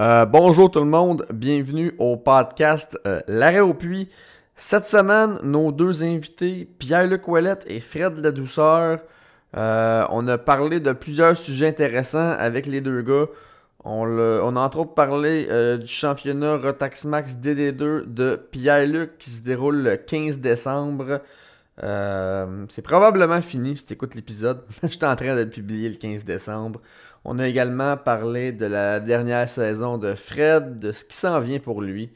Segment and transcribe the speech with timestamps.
[0.00, 4.08] Euh, bonjour tout le monde, bienvenue au podcast euh, L'arrêt au puits.
[4.56, 8.98] Cette semaine, nos deux invités, Pierre-Luc Ouellette et Fred La Douceur,
[9.56, 13.26] euh, on a parlé de plusieurs sujets intéressants avec les deux gars.
[13.84, 15.46] On, a entre autres parlé
[15.78, 21.20] du championnat Rotax Max DD2 de Pierre-Luc qui se déroule le 15 décembre.
[21.78, 24.64] c'est probablement fini si tu écoutes l'épisode.
[24.82, 26.80] J'étais en train de le publier le 15 décembre.
[27.26, 31.58] On a également parlé de la dernière saison de Fred, de ce qui s'en vient
[31.58, 32.10] pour lui.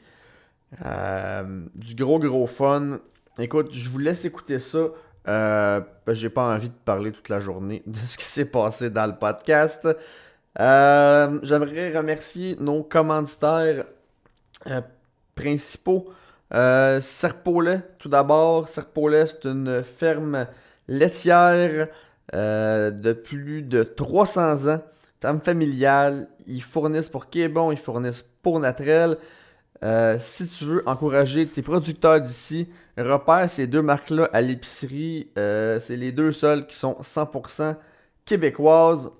[0.85, 2.99] Euh, du gros gros fun.
[3.39, 4.89] Écoute, je vous laisse écouter ça.
[5.27, 9.07] Euh, J'ai pas envie de parler toute la journée de ce qui s'est passé dans
[9.07, 9.87] le podcast.
[10.59, 13.85] Euh, j'aimerais remercier nos commanditaires
[14.67, 14.81] euh,
[15.33, 16.09] principaux.
[16.51, 18.69] Serpolet, tout d'abord.
[18.69, 20.45] Serpolet, c'est une ferme
[20.87, 21.87] laitière
[22.31, 24.81] de plus de 300 ans
[25.19, 29.17] Tam familial, ils fournissent pour Québon, ils fournissent pour Natrel.
[29.83, 35.29] Euh, si tu veux encourager tes producteurs d'ici, repère ces deux marques-là à l'épicerie.
[35.37, 37.75] Euh, c'est les deux seuls qui sont 100%
[38.25, 39.11] québécoises.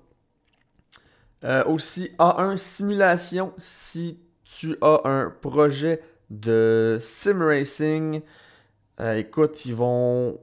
[1.44, 8.20] Euh, aussi, A1 Simulation, si tu as un projet de sim racing,
[9.16, 10.38] écoute, ils vont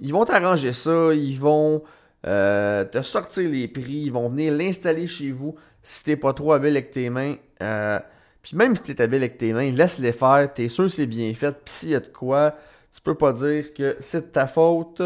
[0.00, 1.82] ils vont t'arranger ça, ils vont
[2.26, 6.52] euh, te sortir les prix, ils vont venir l'installer chez vous si t'es pas trop
[6.52, 7.36] habile avec tes mains.
[7.62, 7.98] Euh,
[8.42, 11.32] puis même si t'es habile avec tes mains, laisse-les faire, t'es sûr que c'est bien
[11.34, 11.52] fait.
[11.64, 12.56] Puis s'il y a de quoi,
[12.92, 15.02] tu peux pas dire que c'est de ta faute.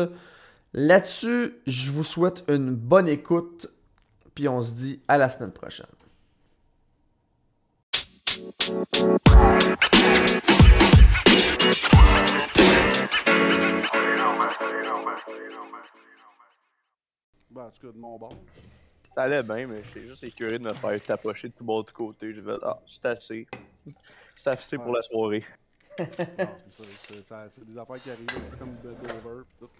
[0.74, 3.70] Là-dessus, je vous souhaite une bonne écoute,
[4.34, 5.86] puis on se dit à la semaine prochaine.
[17.56, 18.36] Ben, en tout cas, de mon bord.
[19.14, 21.90] Ça allait bien, mais j'étais juste écœuré de me faire tapocher de tout bord de
[21.90, 22.34] côté.
[22.34, 23.46] J'ai fait, ah, c'est assez.
[24.36, 25.42] C'est assez pour la soirée.
[25.98, 26.06] non,
[27.08, 27.46] c'est ça.
[27.54, 29.70] C'est des affaires qui arrivent, comme de Dover tout.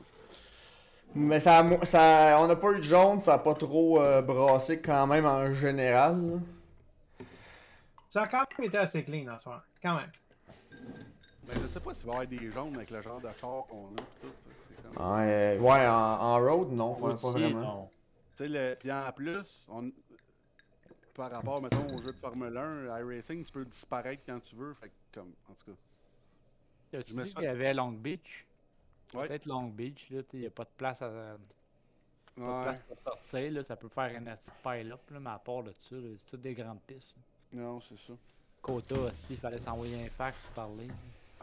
[1.14, 4.80] Mais ça, ça, on n'a pas eu de jaune, ça a pas trop euh, brassé
[4.80, 6.18] quand même en général.
[6.18, 7.26] Là.
[8.10, 10.10] Ça a quand même été assez clean en soir, quand même.
[11.46, 13.64] Ben, je sais pas s'il va y avoir des jaunes avec le genre de char
[13.68, 14.02] qu'on a.
[14.22, 14.32] Tout,
[14.98, 17.90] Ouais, ouais en, en, road, non, pas, vraiment.
[18.36, 19.90] Tu sais, le, puis en plus, on,
[21.16, 24.74] par rapport, mettons, au jeu de Formule 1, iRacing, tu peux disparaître quand tu veux.
[24.74, 27.02] Fait comme, en tout cas.
[27.02, 28.46] Tu me qu'il y avait Long Beach?
[29.14, 29.26] Ouais.
[29.28, 31.36] Peut-être Long Beach, là, il n'y a pas de place à.
[32.36, 35.62] Pas de place pour sortir, là, ça peut faire un petit pile-up, mais à part
[35.62, 37.16] de ça, c'est toutes des grandes pistes.
[37.52, 38.12] Non, c'est ça.
[38.60, 40.88] Quota aussi, il fallait s'envoyer un fax pour parler.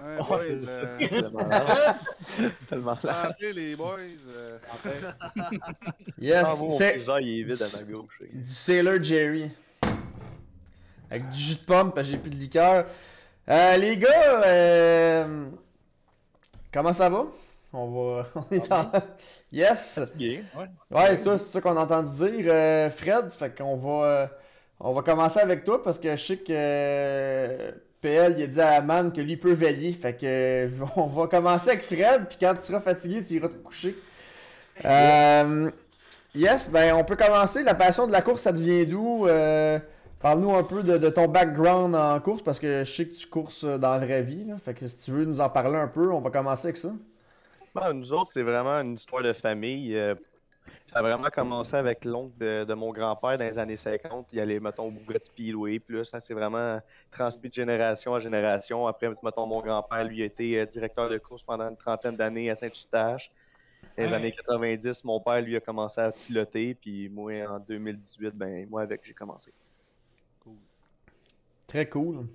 [0.01, 0.97] Ouais, oh, boys, euh...
[0.97, 1.49] tellement
[2.69, 3.99] tellement Rentrez les boys.
[4.27, 4.57] Euh...
[6.17, 8.21] yes, ah, mon freezer, il est vide à ma gauche.
[8.31, 9.51] Du Sailor Jerry.
[11.11, 12.87] Avec du jus de pomme, parce que j'ai plus de liqueur.
[13.47, 15.49] Euh, les gars, euh...
[16.73, 17.25] comment ça va?
[17.71, 18.27] On va.
[18.35, 18.91] On est en...
[19.51, 19.77] Yes!
[19.95, 20.43] Ouais,
[20.89, 22.51] ouais ça, c'est ça qu'on a entendu dire.
[22.51, 24.31] Euh, Fred, fait qu'on va.
[24.83, 28.61] Euh, on va commencer avec toi parce que je sais que PL, il a dit
[28.61, 29.93] à Man que lui peut veiller.
[29.93, 33.55] Fait que on va commencer avec Fred, puis quand tu seras fatigué, tu iras te
[33.55, 33.95] coucher.
[34.83, 35.69] Euh,
[36.35, 37.63] yes, ben on peut commencer.
[37.63, 39.27] La passion de la course, ça devient d'où?
[39.27, 39.79] Euh,
[40.21, 43.65] Parle-nous un peu de, ton background en course, parce que je sais que tu courses
[43.65, 44.47] dans la vraie vie.
[44.63, 46.87] Fait que si tu veux nous en parler un peu, on va commencer avec ça.
[47.75, 49.99] Ben, nous autres, c'est vraiment une histoire de famille.
[50.91, 54.27] Ça a vraiment commencé avec l'oncle de, mon grand-père dans les années 50.
[54.31, 55.79] Il allait, mettons, au Bugatti Speedway.
[55.79, 56.79] Puis ça s'est vraiment
[57.11, 58.85] transmis de génération en génération.
[58.85, 62.51] Après, mettons, mon grand-père, lui, a été euh, directeur de course pendant une trentaine d'années
[62.51, 63.31] à Saint-Eustache.
[63.97, 66.75] Dans les années 90, mon père, lui, a commencé à piloter.
[66.75, 69.51] Puis moi, en 2018, ben, moi, avec, j'ai commencé.
[70.43, 70.57] Cool.
[71.67, 72.27] Très cool.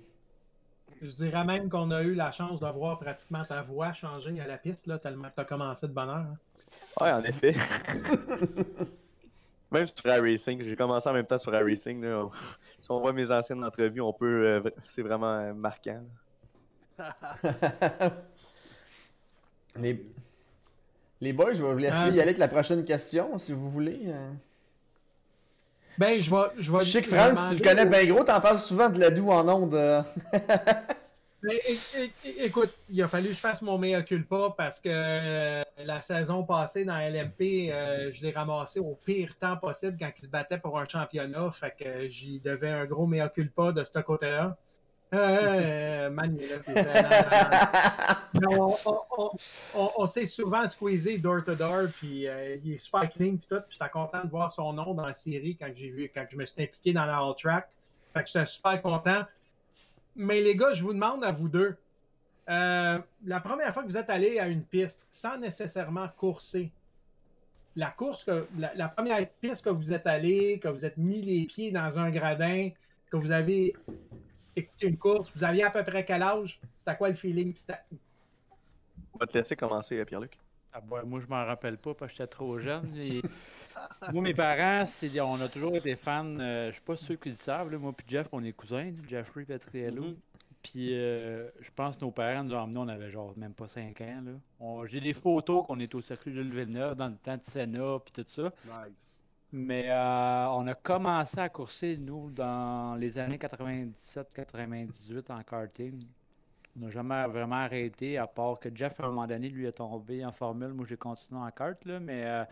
[1.01, 4.47] Je dirais même qu'on a eu la chance de voir pratiquement ta voix changer à
[4.47, 6.17] la piste, là, tellement que tu as commencé de bonne heure.
[6.17, 6.37] Hein.
[7.01, 7.55] Ouais, en effet.
[9.71, 12.01] Même sur iRacing, j'ai commencé en même temps sur iRacing.
[12.03, 12.27] Là.
[12.81, 14.45] Si on voit mes anciennes entrevues, on peut.
[14.45, 14.61] Euh,
[14.95, 16.01] c'est vraiment euh, marquant.
[19.79, 20.03] les...
[21.21, 24.01] les boys, je vais vous laisser y aller avec la prochaine question, si vous voulez.
[24.07, 24.31] Euh.
[25.99, 26.63] Ben, je vais.
[26.63, 28.99] Je, vais je sais que Franck, tu le connais bien gros, t'en parles souvent de
[28.99, 30.03] la doux en ondes.
[31.41, 31.61] Mais,
[32.37, 36.43] écoute, il a fallu que je fasse mon mea culpa parce que euh, la saison
[36.43, 40.57] passée dans LMP, euh, je l'ai ramassé au pire temps possible quand il se battait
[40.57, 41.51] pour un championnat.
[41.51, 44.57] Fait que j'y devais un gros mea culpa de ce côté-là.
[45.11, 46.37] Euh, man,
[48.47, 49.29] on, on,
[49.73, 53.47] on, on s'est souvent squeezé door to door, puis euh, il est super clean, puis
[53.49, 53.61] tout.
[53.67, 56.37] Puis j'étais content de voir son nom dans la série quand j'ai vu, quand je
[56.37, 57.69] me suis impliqué dans la All Track.
[58.13, 59.23] Fait que j'étais super content.
[60.15, 61.77] Mais les gars, je vous demande à vous deux,
[62.49, 66.71] euh, la première fois que vous êtes allé à une piste, sans nécessairement courser,
[67.75, 71.45] la course, que, la, première piste que vous êtes allé, que vous êtes mis les
[71.45, 72.69] pieds dans un gradin,
[73.11, 73.75] que vous avez
[74.55, 76.59] écouté une course, vous aviez à peu près quel âge?
[76.79, 77.53] C'était quoi le feeling?
[79.13, 80.37] On va te laisser commencer, Pierre-Luc.
[80.73, 82.91] Ah bah, moi, je m'en rappelle pas parce que j'étais trop jeune.
[84.13, 84.87] moi, mes parents,
[85.21, 86.25] on a toujours été fans.
[86.39, 87.73] Euh, je sais pas ceux qui le savent.
[87.75, 88.91] moi puis Jeff, on est cousins.
[89.07, 90.03] Jeffrey Petriello.
[90.03, 90.15] Mm-hmm.
[90.61, 93.67] Puis euh, je pense que nos parents nous ont emmenés, on avait genre même pas
[93.67, 94.23] 5 ans.
[94.25, 94.85] là.
[94.87, 98.11] J'ai des photos qu'on est au circuit de Villeneuve dans le temps de Senna puis
[98.13, 98.51] tout ça.
[98.65, 98.93] Nice.
[99.51, 106.03] Mais euh, on a commencé à courser, nous, dans les années 97-98 en karting.
[106.75, 109.73] On n'a jamais vraiment arrêté, à part que Jeff, à un moment donné, lui est
[109.73, 110.69] tombé en formule.
[110.69, 112.45] Moi, j'ai continué en kart, là, mais euh,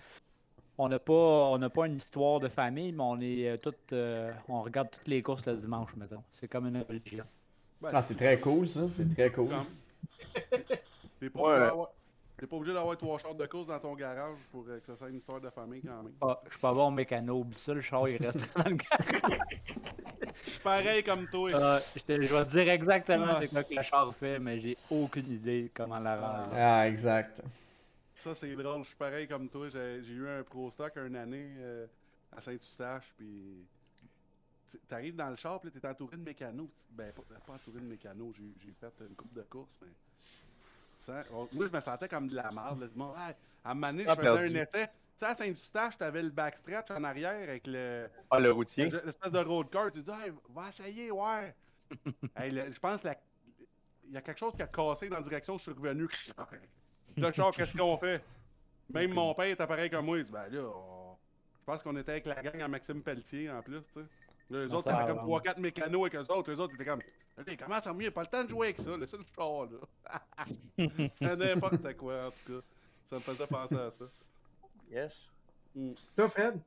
[0.77, 3.93] on n'a pas on n'a pas une histoire de famille, mais on est euh, toutes
[3.93, 6.23] euh, on regarde toutes les courses le dimanche, mettons.
[6.39, 7.25] C'est comme une religion.
[7.81, 8.81] Ben, ah, c'est très cool, ça.
[8.95, 9.49] C'est très cool.
[11.19, 14.95] T'es pas, pas, obligé d'avoir trois chars de course dans ton garage pour que ça
[14.95, 16.13] soit une histoire de famille quand même.
[16.21, 17.39] Ah, je suis pas bon mécano.
[17.39, 19.39] Oublie ça, le char, il reste dans le garage.
[20.47, 21.51] Je suis pareil comme toi.
[21.53, 24.77] Ah, je, te, je vais te dire exactement ce que le char fait, mais j'ai
[24.89, 26.49] aucune idée comment la rendre.
[26.53, 27.41] Ah, exact.
[28.23, 28.83] Ça, c'est drôle.
[28.83, 29.67] Je suis pareil comme toi.
[29.69, 31.85] J'ai eu un Pro Stock une année euh,
[32.35, 33.65] à Saint-Eustache, puis
[34.87, 36.69] t'arrives dans le char, puis t'es entouré de mécanos.
[36.91, 39.89] Ben, pas, pas entouré de mécanos, j'ai fait une coupe de course, mais.
[41.05, 42.81] Ça, moi, je me sentais comme de la merde.
[42.81, 44.89] Là, ouais, à un moment donné, je faisais un essai.
[45.19, 48.07] Tu sais, à Saint-Eustache, t'avais le backstretch en arrière avec le.
[48.29, 48.85] Ah, le routier.
[48.85, 49.91] L'espèce de road car.
[49.91, 51.55] Tu dis, hey, va essayer, ouais.
[52.37, 53.15] hey, je pense qu'il
[54.11, 56.07] y a quelque chose qui a cassé dans la direction où je suis revenu.
[57.17, 58.21] le char, qu'est-ce qu'on fait?
[58.93, 60.19] Même mon père était pareil comme moi.
[60.19, 60.71] Il dit, ben là,
[61.59, 64.05] je pense qu'on était avec la gang à Maxime Pelletier en plus, tu sais.
[64.49, 66.51] Les autres, t'avais comme 3-4 mécanos avec eux autres.
[66.51, 67.01] Les autres, étaient comme,
[67.37, 68.11] allez, comment ça mieux?
[68.11, 70.21] Pas le temps de jouer avec ça, laissez le char, là.
[71.19, 72.65] C'est n'importe quoi, en tout cas.
[73.09, 74.05] Ça me faisait penser à ça.
[74.91, 75.13] Yes.
[75.75, 75.93] Mm.
[76.15, 76.59] Toi, Fred?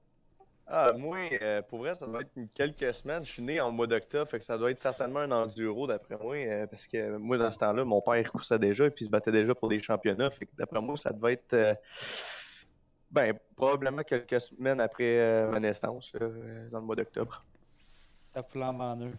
[0.73, 3.25] Ah, moi, euh, pour vrai, ça doit être quelques semaines.
[3.25, 6.17] Je suis né en mois d'octobre, fait que ça doit être certainement un enduro d'après
[6.17, 6.37] moi.
[6.37, 9.11] Euh, parce que moi, dans ce temps-là, mon père coursait déjà et puis il se
[9.11, 10.31] battait déjà pour des championnats.
[10.31, 11.55] Fait que d'après moi, ça devait être.
[11.55, 11.75] Euh,
[13.11, 17.45] ben, probablement quelques semaines après ma naissance, dans le mois d'octobre.
[18.33, 19.13] Ça flambe en eux.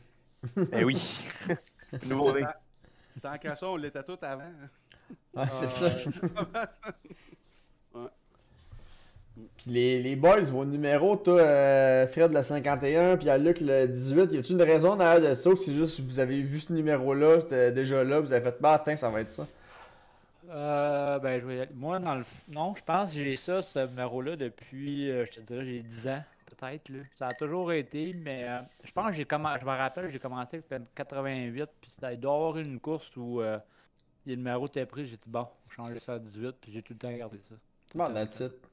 [0.71, 0.97] Eh oui.
[2.05, 2.45] Nouveau né.
[3.21, 4.49] Tant qu'à ça, on l'était tout avant.
[5.35, 6.71] Ah, c'est ça.
[7.95, 8.07] ouais.
[9.35, 14.31] Puis les, les boys, vos numéros, toi, euh, Fred le 51, puis Luc le 18,
[14.33, 16.73] y a-t-il une raison derrière de ça ou c'est juste que vous avez vu ce
[16.73, 19.47] numéro-là, c'était déjà là, vous avez fait, bah, attends, ça va être ça?
[20.49, 21.69] Euh, ben, je vais...
[21.73, 22.25] moi, dans le...
[22.49, 26.07] non, je pense que j'ai ça, ce numéro-là, depuis, euh, je te dirais, j'ai 10
[26.09, 26.99] ans, peut-être, là.
[27.17, 30.19] Ça a toujours été, mais euh, je pense que j'ai commencé, je me rappelle, j'ai
[30.19, 33.57] commencé avec 88, puis c'était d'avoir une course où euh,
[34.25, 36.99] le numéro était pris, j'ai dit, bon, changer ça à 18, puis j'ai tout le
[36.99, 37.55] temps gardé ça.
[37.95, 38.70] Bon, that's it.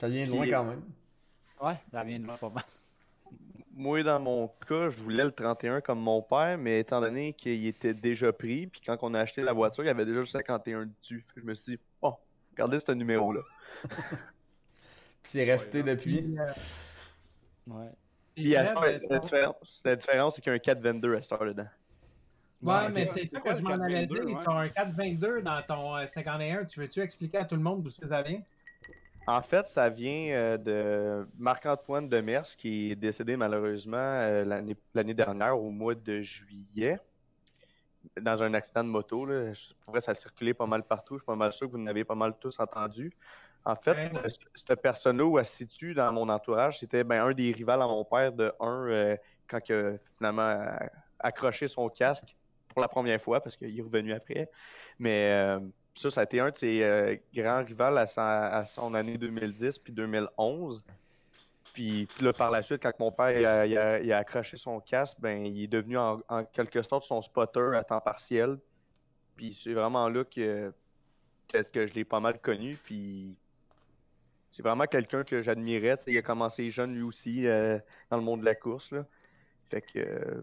[0.00, 0.82] Ça vient loin quand même.
[1.60, 2.64] Ouais, ça vient de loin pas mal.
[3.74, 7.66] Moi, dans mon cas, je voulais le 31 comme mon père, mais étant donné qu'il
[7.66, 10.26] était déjà pris, puis quand on a acheté la voiture, il y avait déjà le
[10.26, 11.24] 51 dessus.
[11.36, 12.14] Je me suis dit, bon,
[12.52, 13.40] regardez ce numéro-là.
[15.32, 16.36] c'est resté depuis.
[17.66, 17.90] Ouais.
[18.34, 18.74] Puis la,
[19.20, 21.68] différence, la différence, c'est qu'il y a un 422 à cette heure dedans.
[22.62, 24.14] Ouais, mais c'est ça que je m'en avais dit.
[24.14, 26.56] Tu as un 422 dans ton 51.
[26.56, 28.40] Euh, tu veux-tu expliquer à tout le monde d'où ça vient?
[29.26, 35.58] En fait, ça vient euh, de Marc-Antoine Demers, qui est décédé malheureusement euh, l'année dernière,
[35.58, 36.98] au mois de juillet,
[38.20, 39.26] dans un accident de moto.
[39.26, 39.52] Là.
[39.52, 41.14] Je ça a circulé pas mal partout.
[41.14, 43.12] Je suis pas mal sûr que vous en avez pas mal tous entendu.
[43.64, 44.10] En fait,
[44.66, 47.86] cette personne-là où elle se situe dans mon entourage, c'était ben, un des rivales à
[47.86, 49.16] mon père de un euh,
[49.48, 50.64] quand il a finalement
[51.18, 52.34] accroché son casque
[52.70, 54.48] pour la première fois, parce qu'il est revenu après.
[54.98, 55.58] Mais
[56.00, 59.92] ça, ça a été un de ses euh, grands rivales à, son année 2010 puis
[59.92, 60.82] 2011.
[61.74, 65.64] Puis là, par la suite, quand mon père il a, accroché son casque, ben il
[65.64, 66.20] est devenu en,
[66.52, 68.58] quelque sorte son spotter à temps partiel.
[69.36, 70.72] Puis c'est vraiment là que,
[71.52, 72.76] je l'ai pas mal connu.
[72.84, 73.36] Puis
[74.50, 75.98] c'est vraiment quelqu'un que j'admirais.
[76.06, 77.78] Il a commencé jeune lui aussi euh,
[78.10, 78.90] dans le monde de la course.
[78.90, 79.04] Là.
[79.70, 80.42] Fait que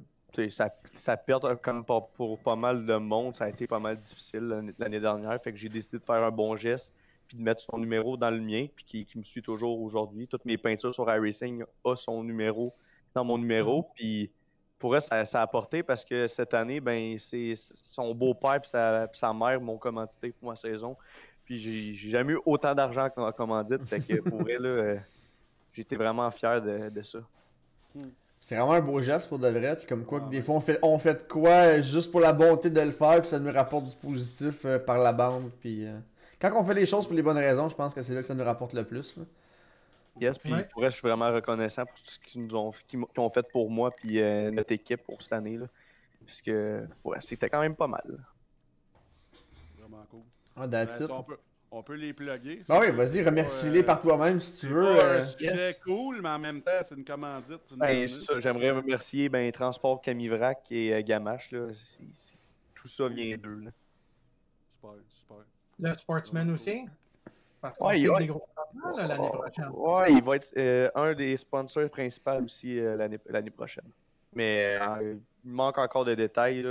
[0.51, 0.69] ça,
[1.03, 4.73] ça perd comme pour, pour, pas mal de monde, ça a été pas mal difficile
[4.77, 5.41] l'année dernière.
[5.41, 6.91] Fait que j'ai décidé de faire un bon geste,
[7.27, 10.27] puis de mettre son numéro dans le mien, puis qui, qui me suit toujours aujourd'hui.
[10.27, 12.73] Toutes mes peintures sur iRacing ont son numéro
[13.13, 13.93] dans mon numéro, mm-hmm.
[13.95, 14.31] puis
[14.79, 17.55] pour eux, ça, ça, a apporté parce que cette année, ben c'est
[17.91, 20.95] son beau-père et sa, sa, mère m'ont commandité pour ma saison.
[21.45, 23.83] Puis j'ai jamais eu autant d'argent qu'en commandite.
[23.85, 24.97] Fait que pour elle, euh,
[25.73, 27.19] j'étais vraiment fier de, de ça.
[27.95, 28.09] Mm.
[28.47, 29.75] C'est vraiment un beau geste pour de vrai.
[29.77, 30.43] Puis comme quoi, Ah que des ouais.
[30.43, 33.21] fois, on fait, on fait de quoi euh, juste pour la bonté de le faire,
[33.21, 35.51] puis ça nous rapporte du positif euh, par la bande.
[35.59, 35.99] Puis euh,
[36.39, 38.27] quand on fait les choses pour les bonnes raisons, je pense que c'est là que
[38.27, 39.15] ça nous rapporte le plus.
[39.17, 39.23] là.
[40.19, 40.63] Yes, puis Ouais.
[40.71, 43.45] pour vrai, je suis vraiment reconnaissant pour tout ce qu'ils nous ont, qu'ils ont fait
[43.51, 45.65] pour moi puis euh, notre équipe pour cette année là.
[46.25, 48.01] Parce que ouais, c'était quand même pas mal.
[48.07, 48.17] là.
[49.79, 50.21] Vraiment cool.
[50.55, 51.07] Ah, Ben, that's it.
[51.07, 51.37] ça, on, peut,
[51.77, 52.63] on peut les plugger.
[52.69, 54.81] Ah oui, c'est vas-y, remercie-les euh, par toi-même si tu C'est veux.
[54.97, 55.73] pas euh.
[55.83, 57.59] cool, mais en même temps, c'est une commandite.
[57.67, 61.51] c'est une Ben, c'est j'aimerais remercier ben, Transport Camivrac et euh, Gamache.
[61.51, 61.67] Là.
[61.73, 62.37] C'est- c'est-
[62.75, 63.61] Tout ça vient d'eux.
[63.65, 63.71] là.
[64.75, 65.37] Super, super.
[65.79, 66.85] Le Sportsman aussi?
[67.61, 68.19] Parce Ouais, sait ouais.
[68.19, 69.69] des gros changements, là, l'année prochaine.
[69.73, 73.89] Ouais, il va être euh, un des sponsors principaux aussi euh, l'année l'année prochaine.
[74.33, 76.61] Mais euh, il manque encore de détails.
[76.61, 76.69] Là.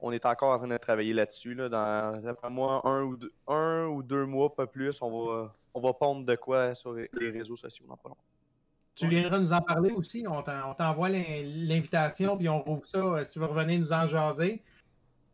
[0.00, 1.54] On est encore en train de travailler là-dessus.
[1.54, 1.68] Là.
[1.68, 5.92] Dans moi, un ou, deux, un ou deux mois, pas plus, on va, on va
[5.92, 8.20] pondre de quoi sur les réseaux sociaux dans pas longtemps.
[8.96, 10.24] Tu viendras nous en parler aussi.
[10.28, 13.78] On t'en- on t'envoie l'in- l'invitation, puis on rouvre ça euh, si tu veux revenir
[13.78, 14.60] nous en jaser.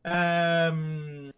[0.06, 1.30] Euh,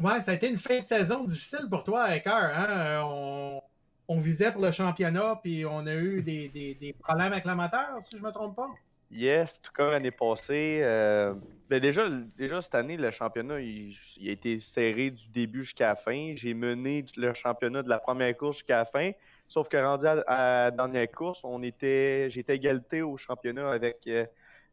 [0.00, 2.34] ouais, ça a été une fin de saison difficile pour toi, Hacker.
[2.34, 2.66] Hein?
[2.70, 3.62] Euh, On,
[4.08, 8.02] on visait pour le championnat, puis on a eu des, des, des problèmes avec l'amateur,
[8.10, 8.68] si je me trompe pas.
[9.14, 10.80] Yes, tout comme l'année passée.
[10.82, 11.34] euh,
[11.70, 15.88] ben déjà, déjà, cette année, le championnat, il, il a été serré du début jusqu'à
[15.90, 16.34] la fin.
[16.36, 19.12] J'ai mené le championnat de la première course jusqu'à la fin.
[19.48, 23.98] Sauf que rendu à, à la dernière course, on était, j'étais égalité au championnat avec
[24.08, 24.26] euh,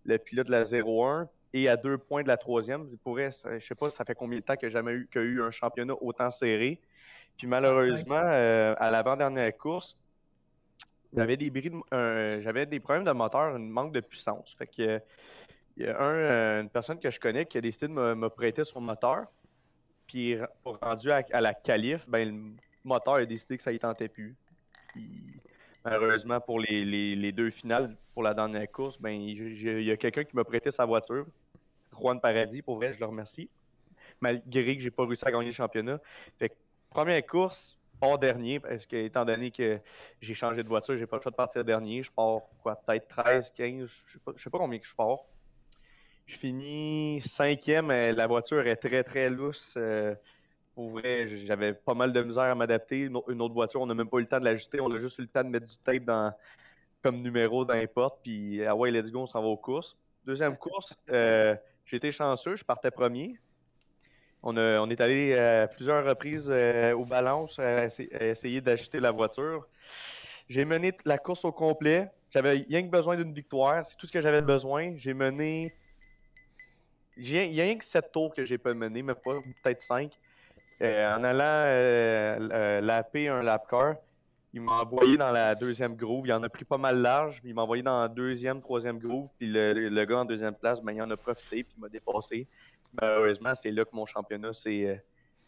[0.05, 2.89] le pilote de la 01 et à deux points de la troisième.
[2.91, 5.21] Je pourrais, je sais pas, ça fait combien de temps que j'ai jamais eu, qu'il
[5.21, 6.81] y a eu un championnat autant serré.
[7.38, 9.98] Puis malheureusement, euh, à l'avant-dernière course,
[11.15, 14.53] j'avais des bris de- j'avais des problèmes de moteur, un manque de puissance.
[14.58, 15.01] Fait que
[15.77, 18.63] il y a euh, une personne que je connais qui a décidé de me, prêter
[18.63, 19.25] son moteur.
[20.08, 22.53] Puis rendu à, à la qualif, ben le
[22.84, 24.36] moteur a décidé que ça y tentait plus.
[25.86, 30.24] Malheureusement pour les, deux finales pour la dernière course, ben il il y a quelqu'un
[30.24, 31.25] qui m'a prêté sa voiture.
[31.98, 33.50] Juan Paradis, pour vrai, je le remercie.
[34.20, 36.00] Malgré que j'ai pas réussi à gagner le championnat.
[36.38, 36.56] Fait que
[36.89, 39.79] première course, hors dernier, parce que étant donné que
[40.22, 42.03] j'ai changé de voiture, j'ai pas le choix de partir dernier.
[42.03, 44.96] Je pars quoi, peut-être 13, 15, je sais pas, je sais pas combien que je
[44.96, 45.20] pars.
[46.27, 49.74] Je finis cinquième, la voiture est très très lousse.
[49.77, 50.15] euh,
[50.75, 53.00] pour vrai, j'avais pas mal de misère à m'adapter.
[53.27, 55.17] Une autre voiture, on n'a même pas eu le temps de l'ajuster, on a juste
[55.20, 56.34] eu le temps de mettre du tape dans
[57.03, 59.98] comme numéro dans les portes, puis ah ouais, let's go, on s'en va aux courses.
[60.25, 61.55] Deuxième course, euh,
[61.86, 63.38] j'ai été chanceux, je partais premier.
[64.43, 69.12] On, est allé à plusieurs reprises euh, aux balances à, essa- à essayer d'ajuster la
[69.12, 69.67] voiture.
[70.50, 72.10] J'ai mené la course au complet.
[72.31, 73.86] J'avais rien que besoin d'une victoire.
[73.88, 74.95] C'est tout ce que j'avais besoin.
[74.98, 75.74] J'ai mené.
[77.17, 80.12] Il y a rien que 7 tours que j'ai pas mené, même pas, peut-être 5.
[80.81, 83.95] en allant euh, euh, lapper un lap car,
[84.53, 86.25] il m'a envoyé dans la deuxième groove.
[86.25, 87.39] Il en a pris pas mal large.
[87.43, 89.29] Il m'a envoyé dans la deuxième, troisième groove.
[89.38, 91.63] Puis le gars en deuxième place, ben, il en a profité.
[91.63, 92.48] Puis il m'a dépassé.
[93.00, 95.01] Malheureusement, c'est là que mon championnat s'est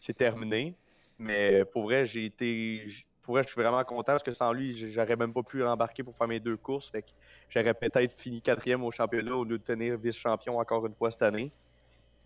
[0.09, 0.75] euh, terminé.
[1.19, 2.87] Mais pour vrai, j'ai été.
[3.21, 6.03] Pour vrai, je suis vraiment content parce que sans lui, j'aurais même pas pu embarquer
[6.03, 6.89] pour faire mes deux courses.
[6.89, 7.09] Fait que
[7.49, 11.21] j'aurais peut-être fini quatrième au championnat au lieu de tenir vice-champion encore une fois cette
[11.21, 11.51] année.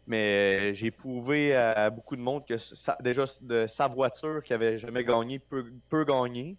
[0.08, 2.56] Mais euh, j'ai prouvé à, beaucoup de monde que
[3.04, 6.56] déjà de sa voiture qui avait jamais gagné peut, peut gagner.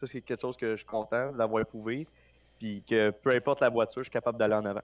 [0.00, 2.06] Ça, c'est quelque chose que je suis content d'avoir prouvé.
[2.58, 4.82] Puis que peu importe la voiture, je suis capable d'aller en avant.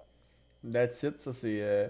[0.72, 1.88] That's it, ça c'est euh,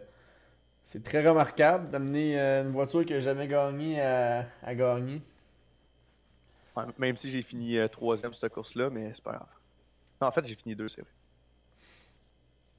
[0.89, 5.21] c'est très remarquable d'amener euh, une voiture qui a jamais gagné à, à gagner.
[6.77, 9.49] Ouais, Même si j'ai fini euh, troisième sur cette course-là, mais c'est pas grave.
[10.21, 11.11] Non, en fait, j'ai fini deux, c'est vrai.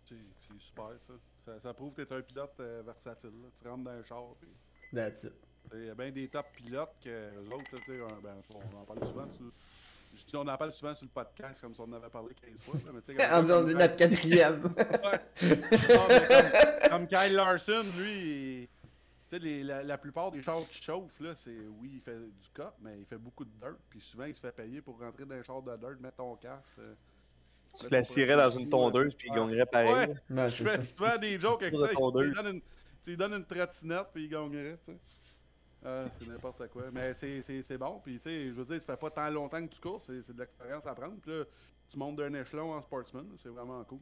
[0.08, 0.16] C'est
[0.60, 1.14] super, ça.
[1.46, 1.60] ça.
[1.60, 3.30] Ça prouve que t'es un pilote euh, versatile.
[3.42, 3.50] là.
[3.62, 4.50] Tu rentres dans un char, puis
[4.94, 5.34] That's it.
[5.74, 8.78] Il y a bien des top pilotes que les autres, là, tu sais, ben, on
[8.78, 9.52] en parle souvent sur,
[10.18, 12.34] je dis on en parle souvent sur le podcast comme si on en avait parlé
[12.42, 12.76] 15 fois.
[12.86, 13.18] là, mais tu sais,
[13.74, 14.62] notre quatrième.
[15.88, 18.68] Comme, comme Kyle Larson, lui, il-
[19.30, 22.16] tu sais, les- la, la plupart des chars qui chauffent, là, c'est oui, il fait
[22.18, 24.98] du cop, mais il fait beaucoup de dirt, puis souvent il se fait payer pour
[25.00, 26.64] rentrer dans un char de dirt, mettre ton casque.
[26.80, 26.94] euh,
[27.78, 29.94] Je mettre la ton cirais dans une tondeuse, puis il gagnerait pareil.
[30.10, 30.16] Ouais.
[30.30, 31.88] Non, Je fais souvent des jokes avec ça.
[31.90, 31.96] Tu
[32.50, 32.62] une,
[33.04, 34.98] tu lui donnes une trottinette, puis il gagnerait, tu sais.
[35.86, 36.84] Ah, c'est n'importe quoi.
[36.92, 39.30] Mais c'est, c'est, c'est bon, puis tu sais, je veux dire, ça fait pas tant
[39.30, 41.16] longtemps que tu cours, c'est, c'est de l'expérience à prendre.
[41.22, 41.44] Puis là,
[41.90, 44.00] tu montes d'un échelon en sportsman, c'est vraiment cool.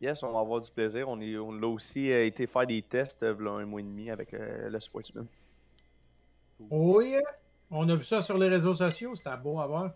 [0.00, 1.08] Yes, on va avoir du plaisir.
[1.08, 4.10] On, est, on l'a aussi euh, été faire des tests euh, un mois et demi
[4.10, 5.26] avec euh, le Sportsman.
[6.70, 7.16] Oui,
[7.70, 9.92] on a vu ça sur les réseaux sociaux, c'était beau à voir.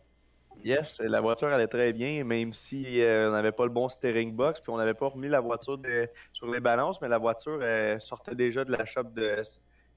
[0.65, 4.35] Yes, la voiture allait très bien, même si euh, on n'avait pas le bon steering
[4.35, 7.59] box, puis on n'avait pas remis la voiture de- sur les balances, mais la voiture
[7.63, 9.43] euh, sortait déjà de la shop de,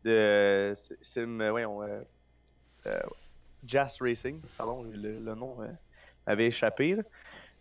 [0.06, 0.74] de
[1.14, 2.02] Sim, euh, voyons, euh,
[2.86, 3.00] euh,
[3.66, 5.68] Jazz Racing, pardon, le, le nom euh,
[6.28, 6.96] avait échappé.
[6.96, 7.04] là.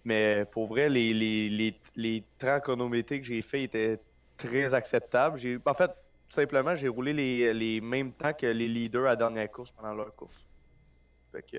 [0.05, 3.99] Mais pour vrai, les, les, les, les trains chronométrés que j'ai fait étaient
[4.37, 5.39] très acceptables.
[5.41, 5.91] J'ai, en fait,
[6.29, 9.71] tout simplement, j'ai roulé les, les mêmes temps que les leaders à la dernière course
[9.71, 10.37] pendant leur course.
[11.33, 11.57] Fait que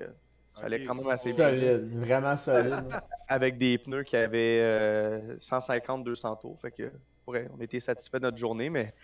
[0.54, 1.50] ça allait quand même assez bien.
[1.50, 2.84] Solide, vraiment solide.
[3.28, 6.58] Avec des pneus qui avaient euh, 150-200 tours.
[6.62, 6.92] Fait que,
[7.26, 8.94] ouais, on était satisfait de notre journée, mais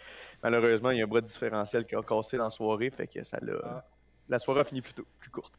[0.42, 2.90] malheureusement, il y a un bras de différentiel qui a cassé dans la soirée.
[2.90, 3.54] Fait que ça l'a.
[3.64, 3.84] Ah.
[4.28, 5.52] La soirée a fini plus tôt, plus courte.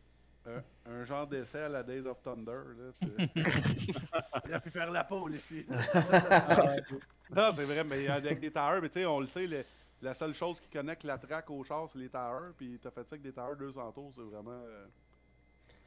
[0.46, 2.52] Un, un genre d'essai à la Days of Thunder.
[2.52, 3.26] Là,
[4.48, 5.66] Il a pu faire la pole ici.
[7.36, 9.64] non, c'est vrai, mais avec des tires, mais tu sais, on le sait, le-
[10.02, 12.52] la seule chose qui connecte la track au char, c'est les tires.
[12.58, 14.52] Puis t'as fait ça avec des tires 200 tours, c'est vraiment.
[14.52, 14.86] euh,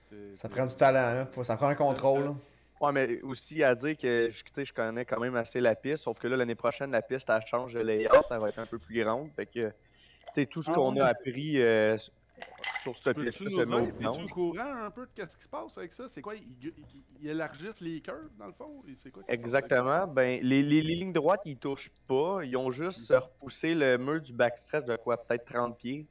[0.08, 1.26] c'est- Ça c'est- prend du talent, là.
[1.26, 2.34] Faut- Ça prend un contrôle.
[2.80, 5.74] Ouais, mais aussi à dire que je, tu sais, je connais quand même assez la
[5.74, 8.58] piste, sauf que là, l'année prochaine, la piste, elle change de layout, elle va être
[8.58, 9.30] un peu plus grande.
[9.34, 9.72] Fait que, tu
[10.34, 11.00] sais, tout ce Ah qu'on ouais?
[11.00, 11.96] a appris euh,
[12.82, 14.24] sur cette piste-là, c'est es-tu vidanges.
[14.24, 16.04] au courant un peu de ce qui se passe avec ça?
[16.12, 16.34] C'est quoi?
[16.34, 18.82] Ils, élargissent les curves, dans le fond?
[19.02, 19.32] C'est quoi se ça?
[19.32, 20.06] Exactement.
[20.06, 22.40] Ben, les, les, les lignes droites, ils touchent pas.
[22.44, 26.06] Ils ont juste repoussé le mur du backstretch de quoi, peut-être 30 pieds.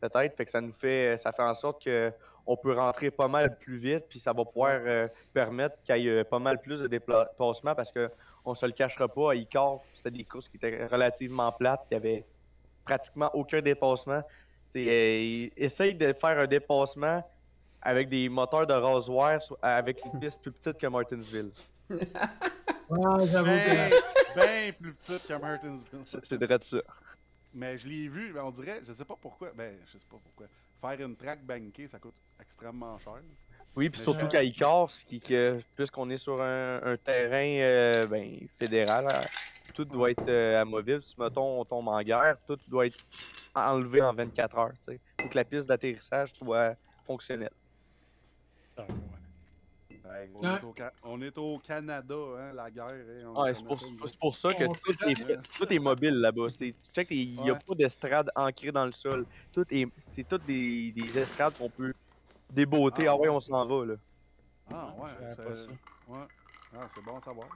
[0.00, 0.36] Peut-être.
[0.36, 2.12] Fait que ça nous fait, ça fait en sorte que
[2.46, 6.08] on peut rentrer pas mal plus vite, puis ça va pouvoir euh, permettre qu'il y
[6.08, 8.10] ait euh, pas mal plus de déplacements parce que
[8.44, 11.94] on se le cachera pas, à Icar, c'était des courses qui étaient relativement plates, il
[11.94, 12.24] y avait
[12.84, 14.22] pratiquement aucun dépassement.
[14.74, 17.22] C'est, euh, essaye de faire un dépassement
[17.80, 21.50] avec des moteurs de rasoir so- avec une piste plus petite que Martinsville.
[22.90, 24.34] Ouais, j'avoue Ben, que.
[24.36, 26.02] ben plus petite que Martinsville.
[26.06, 26.76] C'est c'est vrai de ça.
[27.54, 30.18] Mais je l'ai vu, ben, on dirait, je sais pas pourquoi, ben je sais pas
[30.22, 30.46] pourquoi.
[30.84, 33.22] Faire une track bankée, ça coûte extrêmement cher.
[33.74, 34.90] Oui, puis surtout qu'à Icar,
[35.26, 39.26] que, puisqu'on est sur un, un terrain euh, ben, fédéral, hein,
[39.72, 41.02] tout doit être euh, amovible.
[41.02, 42.98] Si, mettons, on tombe en guerre, tout doit être
[43.54, 44.72] enlevé en 24 heures.
[44.88, 46.76] Il faut que la piste d'atterrissage soit
[47.06, 47.50] fonctionnelle.
[48.76, 48.84] Ouais,
[50.34, 50.56] on, Ouais.
[50.58, 52.86] est au Ca- on est au Canada, hein, la guerre.
[52.86, 53.86] hein, c'est pour, ça,
[54.20, 55.36] pour que tout est, jamais.
[55.58, 56.48] tout est mobile là-bas.
[56.58, 56.74] Tu
[57.42, 57.58] n'y a Ouais.
[57.66, 59.26] pas d'estrade ancrée dans le sol.
[59.52, 61.92] Tout est, c'est toutes des, des estrades qu'on peut
[62.50, 63.06] déboter.
[63.08, 63.28] Ah, Ah, ouais, ouais.
[63.34, 63.94] on s'en va là.
[64.70, 66.18] Ah ouais, c'est- ouais.
[66.76, 67.48] Ah, c'est bon à savoir.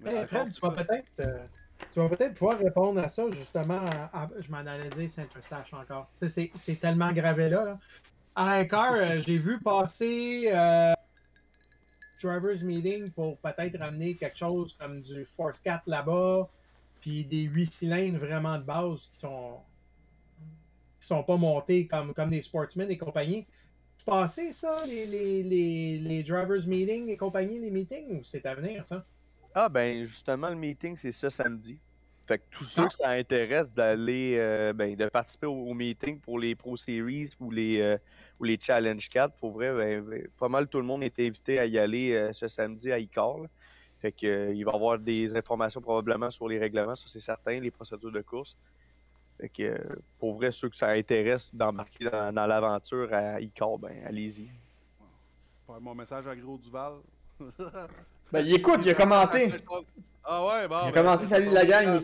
[0.00, 1.46] Mais Hey, Fred, contre, tu vas peut-être euh,
[1.92, 3.80] tu vas peut-être pouvoir répondre à ça justement.
[3.84, 6.08] à- à- je m'en allais dire Saint-Eustache encore.
[6.20, 7.64] C'est c'est tellement gravé là.
[7.64, 7.78] là.
[8.34, 8.58] À
[8.94, 10.92] euh, j'ai vu passer euh,
[12.22, 16.48] Drivers Meeting pour peut-être ramener quelque chose comme du Force 4 là-bas,
[17.00, 19.58] puis des 8 cylindres vraiment de base qui sont
[21.00, 23.46] qui sont pas montés comme, comme des sportsmen et compagnie.
[23.98, 28.44] Tu passé ça, les, les, les, les Drivers Meeting et compagnie, les meetings, ou c'est
[28.44, 29.04] à venir ça?
[29.54, 31.78] Ah ben justement le meeting c'est ça samedi.
[32.26, 36.18] Fait que tous ceux que ça intéresse d'aller euh, ben de participer au, au meeting
[36.18, 37.96] pour les Pro Series ou les euh,
[38.40, 41.58] ou les Challenge 4, pour vrai, ben, ben, pas mal tout le monde est invité
[41.58, 43.38] à y aller euh, ce samedi à ICAR.
[43.38, 43.48] là.
[44.02, 47.60] Fait que il va y avoir des informations probablement sur les règlements, ça c'est certain,
[47.60, 48.56] les procédures de course.
[49.40, 49.78] Fait que
[50.18, 54.50] pour vrai, ceux que ça intéresse d'embarquer dans, dans l'aventure à ICAR, ben allez-y.
[55.80, 56.94] Mon message à Gros Duval.
[58.32, 59.52] Ben, il écoute, il a commenté.
[60.24, 60.76] Ah ouais, bon.
[60.84, 62.02] Il a ben, commenté, salut la gang.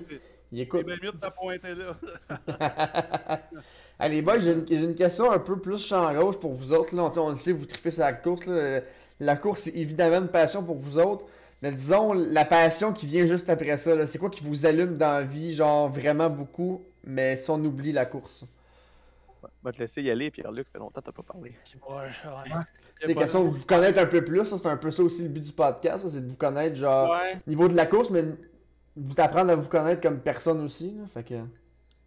[0.53, 0.87] Il C'est écoute.
[0.87, 3.41] bien mieux de t'appointer là.
[3.99, 6.95] Allez, boys, j'ai une, question un peu plus champ gauche pour vous autres.
[6.95, 7.05] Là.
[7.05, 8.45] On, on le sait, vous tripez sur la course.
[8.47, 8.81] Là.
[9.21, 11.25] La course, c'est évidemment une passion pour vous autres.
[11.63, 15.13] Mais disons, la passion qui vient juste après ça, c'est quoi qui vous allume dans
[15.13, 18.45] la vie, genre vraiment beaucoup, mais si on oublie la course?
[19.45, 21.55] On va te laisser y aller, Pierre-Luc, ça fait longtemps que t'as pas parlé.
[23.03, 24.47] C'est des questions de vous connaître un peu plus.
[24.47, 26.07] C'est un peu ça aussi le but du podcast.
[26.09, 27.37] C'est de vous connaître, genre, Ouais.
[27.49, 28.23] niveau de la course, mais
[28.97, 30.93] vous apprendre à vous connaître comme personne aussi.
[30.93, 31.05] Là.
[31.13, 31.35] Fait que...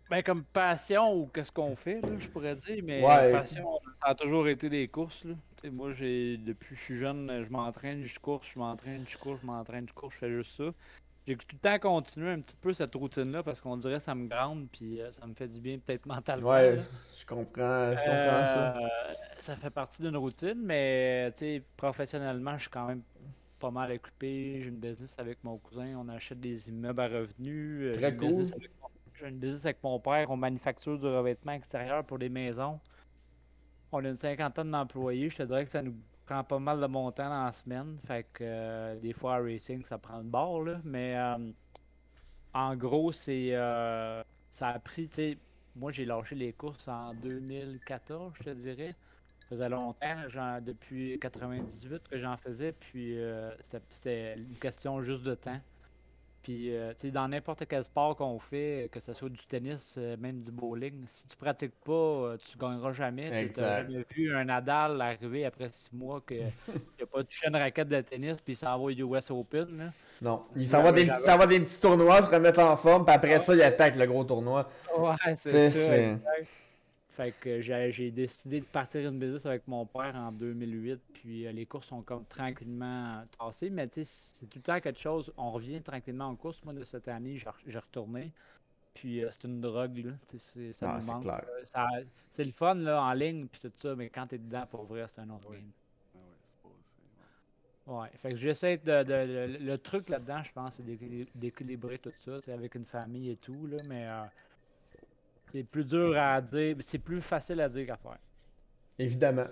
[0.10, 3.32] Ben, comme passion ou qu'est-ce qu'on fait, là, je pourrais dire, mais Ouais.
[3.34, 3.68] passion,
[4.02, 5.34] ça a toujours été des courses, là.
[5.72, 9.38] Moi, j'ai, depuis que je suis jeune, je m'entraîne, je cours, je m'entraîne, je cours,
[9.42, 10.72] je m'entraîne, je cours, je fais juste ça.
[11.28, 14.14] J'ai tout le temps continué un petit peu cette routine-là parce qu'on dirait que ça
[14.14, 16.50] me grande puis euh, ça me fait du bien peut-être mentalement.
[16.52, 16.84] Ouais, là.
[17.20, 18.78] je comprends, je comprends ça.
[18.78, 19.14] Euh,
[19.46, 21.34] ça fait partie d'une routine, mais
[21.78, 23.02] professionnellement, je suis quand même
[23.60, 24.60] pas mal occupé.
[24.62, 27.82] J'ai une business avec mon cousin, on achète des immeubles à revenus.
[27.82, 28.30] euh, Très j'ai une cool.
[28.30, 28.88] business avec mon-
[29.20, 32.80] J'ai une business avec mon père, on manufacture du revêtement extérieur pour les maisons.
[33.92, 36.88] On a une cinquantaine d'employés, je te dirais que ça nous prend pas mal de
[36.88, 37.98] mon temps dans la semaine.
[38.08, 40.80] Fait que euh, des fois à racing, ça prend le bord, là.
[40.84, 41.52] Mais euh,
[42.54, 45.10] en gros, c'est euh, ça a pris,
[45.76, 48.96] moi j'ai lâché les courses en 2014, je te dirais.
[49.42, 53.16] Ça faisait longtemps, genre, depuis 98 que j'en faisais, puis
[54.00, 55.60] c'était une question juste de temps.
[56.46, 59.82] Puis, euh, tu sais, dans n'importe quel sport qu'on fait, que ce soit du tennis,
[59.98, 63.32] euh, même du bowling, si tu pratiques pas, euh, tu gagneras jamais.
[63.50, 66.36] Tu n'as jamais vu un Nadal arriver après six mois que
[66.68, 69.76] il a pas touché une raquette de tennis, puis ça va au US Open.
[69.76, 69.86] Là.
[70.22, 70.44] Non.
[70.56, 73.16] Il s'en va, des, il s'en va des petits tournois, se remettre en forme, puis
[73.16, 74.70] après ça, il attaque le gros tournoi.
[74.96, 76.30] Ouais, C'est- c'est ça.
[77.16, 81.48] Fait que j'ai j'ai décidé de partir une business avec mon père en 2008, puis
[81.48, 85.00] euh, les courses sont comme tranquillement tassées, mais tu sais, c'est tout le temps quelque
[85.00, 86.62] chose, on revient tranquillement en course.
[86.66, 88.32] Moi, de cette année, j'ai re- j'ai retourné,
[88.94, 90.12] puis euh, c'est une drogue, là.
[90.30, 91.26] Tu sais, c'est- ça Ah, nous c'est manque.
[91.78, 92.04] Euh,
[92.36, 95.06] C'est le fun, là, en ligne, puis tout ça, mais quand t'es dedans, pour vrai,
[95.08, 95.58] c'est un autre Oui.
[95.58, 95.72] game.
[97.88, 100.84] Ah ouais, pas- fait que j'essaie de, de- le, le truc là-dedans, je pense, c'est
[100.86, 104.24] d'équili- d'équilibrer tout ça, c'est avec une famille et tout, là, mais euh,
[105.56, 108.18] c'est plus dur à dire, c'est plus facile à dire qu'à faire.
[109.00, 109.46] Évidemment.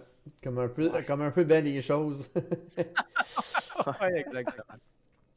[0.43, 2.25] Comme un peu, comme un peu bien les choses.
[2.35, 4.77] ouais, exactement.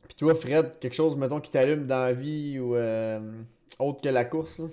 [0.08, 3.20] Puis toi, Fred, quelque chose, mettons, qui t'allume dans la vie ou euh,
[3.78, 4.66] autre que la course, là?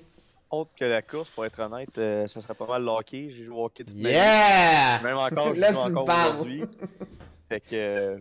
[0.51, 3.29] Autre que la course, pour être honnête, euh, ça serait pas mal le hockey.
[3.31, 3.95] J'ai joué au hockey toute.
[3.95, 4.99] Yeah!
[5.03, 6.33] Même encore, je Là, joue tu me encore parles.
[6.33, 6.63] aujourd'hui.
[7.49, 8.17] Fait que, euh,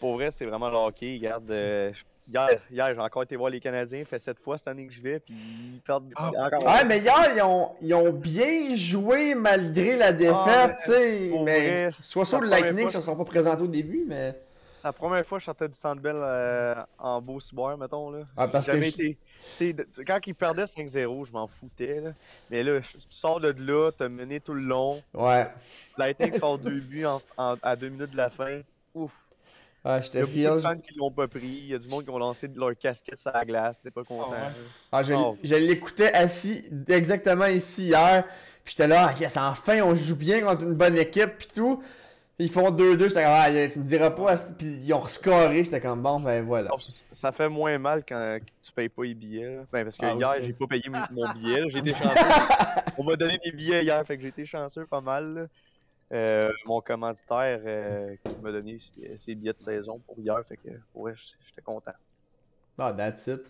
[0.00, 1.14] pour vrai, c'est vraiment le hockey.
[1.16, 1.92] Regarde, euh,
[2.28, 4.04] hier, hier j'ai encore été voir les Canadiens.
[4.04, 6.64] fait sept fois cette année que je vais, puis ils perdent Ah, encore.
[6.64, 11.28] Ouais, mais hier, ils ont, ils ont bien joué malgré la défaite, Ah, tu sais.
[11.30, 14.34] pour Mais vrai, soit ça la le Lightning, ne sera pas présenté au début, mais.
[14.80, 18.10] C'est la première fois que je sortais du Centre Bell euh, en beau ciboire, mettons.
[18.10, 18.24] Là.
[18.36, 19.16] Ah, parce que- été.
[20.04, 22.00] Quand ils perdaient 5-0, je m'en foutais.
[22.00, 22.10] Là.
[22.50, 25.00] Mais là, je- tu sors de là, t'as mené tout le long.
[25.14, 25.46] Ouais.
[25.96, 28.60] Lightning sort deux buts en- en- à deux minutes de la fin.
[28.94, 29.12] Ouf.
[29.84, 31.40] Ah, je Il y a beaucoup de fans qui l'ont pas pris.
[31.42, 33.80] Il y a du monde qui ont lancé leur casquette sur la glace.
[33.82, 34.32] T'es pas content.
[34.36, 34.50] Ah.
[34.92, 35.36] Ah, je, Oh.
[35.42, 38.24] je l'écoutais assis exactement ici hier.
[38.64, 41.82] Puis j'étais là, ah, yes, enfin, on joue bien contre une bonne équipe, puis tout.
[42.38, 45.80] Ils font 2-2, j'étais comme, ah, tu me diras pas, puis ils ont rescoré, j'étais
[45.80, 46.66] comme, bon, ben voilà.
[46.68, 46.80] Alors,
[47.20, 49.58] Ça fait moins mal quand tu payes pas les billets.
[49.72, 50.46] Ben, parce que Ah, hier, aussi.
[50.46, 51.62] j'ai pas payé mon billet.
[51.70, 52.94] J'ai été chanceux.
[52.98, 55.48] On m'a donné des billets hier, fait que j'ai été chanceux pas mal.
[56.12, 60.58] Euh, mon commanditaire euh, qui m'a donné ses, ses billets de saison pour hier, fait
[60.58, 61.14] que ouais,
[61.46, 61.92] j'étais content.
[62.78, 63.40] Ah, that's it.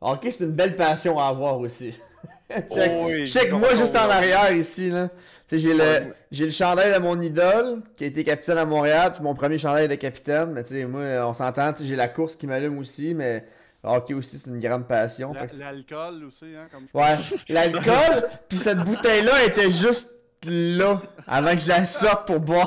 [0.00, 1.94] Ok, c'est une belle passion à avoir aussi.
[2.50, 5.08] check, Oh oui, check moi juste en arrière ici, là.
[5.48, 8.66] Tu sais, j'ai le, j'ai le chandail de mon idole, qui a été capitaine à
[8.66, 11.88] Montréal, puis mon premier chandail de capitaine, mais tu sais, moi, on s'entend, tu sais,
[11.88, 13.44] j'ai la course qui m'allume aussi, mais
[13.82, 15.32] le hockey aussi, c'est une grande passion.
[15.32, 20.09] L'alcool aussi, hein, comme Ouais, l'alcool, puis cette bouteille-là était juste
[20.46, 22.66] là, avant que je la sorte pour boire.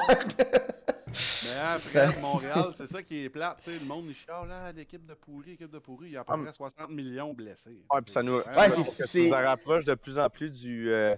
[1.44, 3.58] Mais hein, Fred, Montréal, c'est ça qui est plate.
[3.64, 6.18] Tu sais, le monde, il chiale, là, l'équipe de pourri, l'équipe de pourri, il y
[6.18, 7.78] a à peu Ah, près 60 millions blessés.
[7.94, 10.50] Ouais, puis ça nous, Ouais, ça nous- c'est- ça nous rapproche de plus en plus
[10.52, 11.16] du, euh,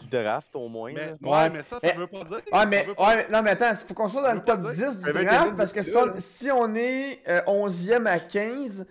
[0.00, 0.92] du draft au moins.
[0.92, 1.50] Mais, ouais, Ouais.
[1.50, 2.30] mais ça, ça Eh, veut pas dire.
[2.36, 4.32] Ouais, ça mais, veut pas- ouais, mais- non, mais attends, il faut qu'on soit dans
[4.34, 4.92] le top dire.
[4.92, 6.12] 10 du draft, parce que si on, là.
[6.38, 8.86] si on est euh, 11e à 15,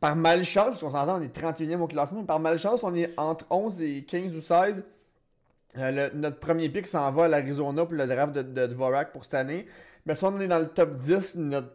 [0.00, 3.44] par malchance, on s'entend, on est 31e au classement, mais par malchance, on est entre
[3.50, 4.82] 11 et 15 ou 16.
[5.78, 9.12] Euh, le- notre premier pick s'en va à l'Arizona pour le draft de, de Dvorak
[9.12, 9.66] pour cette année.
[10.06, 11.72] Mais si on est dans le top 10, notre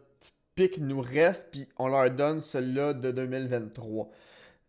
[0.54, 4.08] pick nous reste, puis on leur donne celui-là de 2023.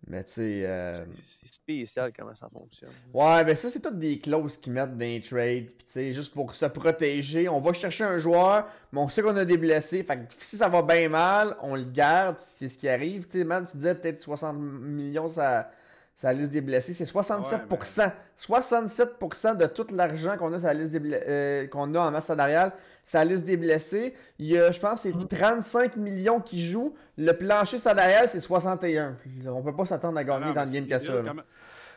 [0.08, 0.62] Mais tu sais...
[0.66, 1.04] euh,
[1.42, 2.92] C'est spécial comment ça fonctionne.
[3.14, 5.66] Ouais, ben ça, c'est toutes des clauses qu'ils mettent dans les trades.
[5.66, 7.50] Pis tu sais, juste pour se protéger.
[7.50, 10.04] On va chercher un joueur, mais on sait qu'on a des blessés.
[10.04, 12.38] Fait que si ça va bien mal, on le garde.
[12.60, 13.26] C'est ce qui arrive.
[13.28, 15.70] Tu sais, man, tu disais peut-être 60 millions, ça.
[16.20, 18.12] Ça liste des blessés, c'est 67%.
[18.48, 22.26] 67% de tout l'argent qu'on a sur la liste des euh, qu'on a en masse
[22.26, 22.74] salariale,
[23.08, 24.16] c'est la liste des blessés.
[24.40, 26.96] Il y a, je pense, c'est 35 millions qui jouent.
[27.18, 29.16] Le plancher salarial, c'est 61.
[29.48, 31.14] On peut pas s'attendre à gagner Non, dans le game que ça.
[31.26, 31.42] Comment,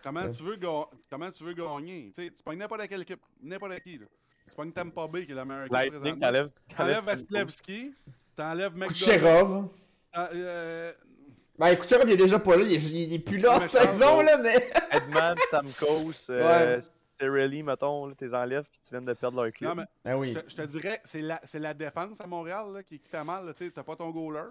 [0.05, 0.33] comment Ouais.
[0.33, 2.13] tu veux ga- comment tu veux gagner?
[2.17, 3.99] Tu sais, tu pognes n'importe quelle équipe, n'importe qui.
[3.99, 4.07] Là.
[4.49, 7.05] Tu pognes Tampa Bay qui est la meilleure équipe t'enlèves.
[7.05, 7.95] Vasilevski,
[8.37, 8.95] t'enlèves McDonald.
[8.99, 9.69] Kucherov.
[10.17, 10.93] Euh,
[11.61, 13.69] Ben, écoute, Kucherov, il est déjà pas là, il est, il est plus là en
[13.71, 14.71] saison, là, mais.
[14.91, 16.81] Edman, Stamkos, euh,
[17.19, 19.69] Cirelli, mettons, là, tes enlèves qui viennent de perdre leur club.
[19.69, 20.35] non, mais Ben oui.
[20.49, 23.53] je te- dirais, c'est la, c'est la défense à Montréal là, qui, qui fait mal.
[23.59, 24.49] Tu sais, T'as pas ton goaler.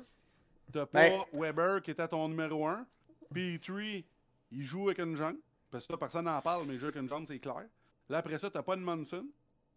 [0.71, 2.85] T'as pas Ben- Weber qui était ton numéro 1.
[3.33, 4.05] Petrie,
[4.51, 5.37] il joue avec une jambe.
[5.71, 7.65] Parce que ça, personne n'en parle, mais il joue avec une jambe, c'est clair.
[8.09, 9.25] Là, après ça, t'as pas de Monson.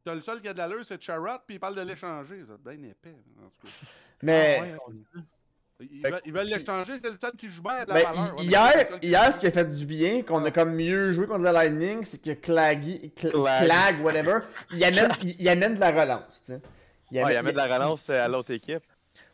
[0.05, 2.43] T'as le seul qui a de l'allure, c'est Charrot, puis il parle de l'échanger.
[2.47, 3.73] C'est bien épais, en tout cas.
[4.23, 4.59] Mais.
[4.61, 5.23] Ah ouais.
[5.91, 8.13] Ils veulent, ils veulent l'échanger, c'est le seul qui joue bien à de la Ben,
[8.13, 8.37] valeur.
[8.39, 11.45] Ouais, hier, hier, ce qui a fait du bien, qu'on a comme mieux joué contre
[11.45, 13.65] le Lightning, c'est que Claggy, Cl- Clag.
[13.65, 14.39] Clag, whatever,
[14.73, 16.43] il amène, il, il amène de la relance.
[16.49, 16.61] Il Ouais,
[17.11, 18.83] il amène- amène de la relance euh, à l'autre équipe.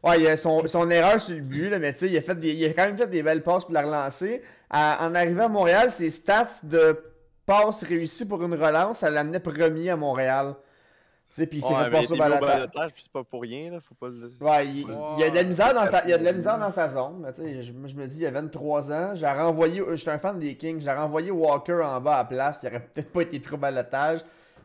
[0.02, 2.22] Ouais, il a son, son erreur sur le but, là, mais tu sais, il a
[2.22, 4.42] fait des, il a quand même fait des belles passes pour la relancer.
[4.70, 6.98] À- en arrivant à Montréal, ses stats de
[7.46, 10.54] passes réussies pour une relance, ça l'amenait premier à Montréal.
[11.38, 12.06] Sais, puis il s'est Ouais, fait passer
[12.92, 13.80] puis c'est pas pour rien, là.
[13.82, 14.30] Faut pas le.
[14.40, 16.32] Ouais, il, il y a de la misère dans sa, il y a de la
[16.32, 17.20] misère dans sa zone.
[17.20, 20.10] Mais tu sais, je, je me dis, il y a 23 ans, j'ai renvoyé, j'étais
[20.10, 23.12] un fan des Kings, j'ai renvoyé Walker en bas à la place, il aurait peut-être
[23.12, 24.20] pas été trop balotage.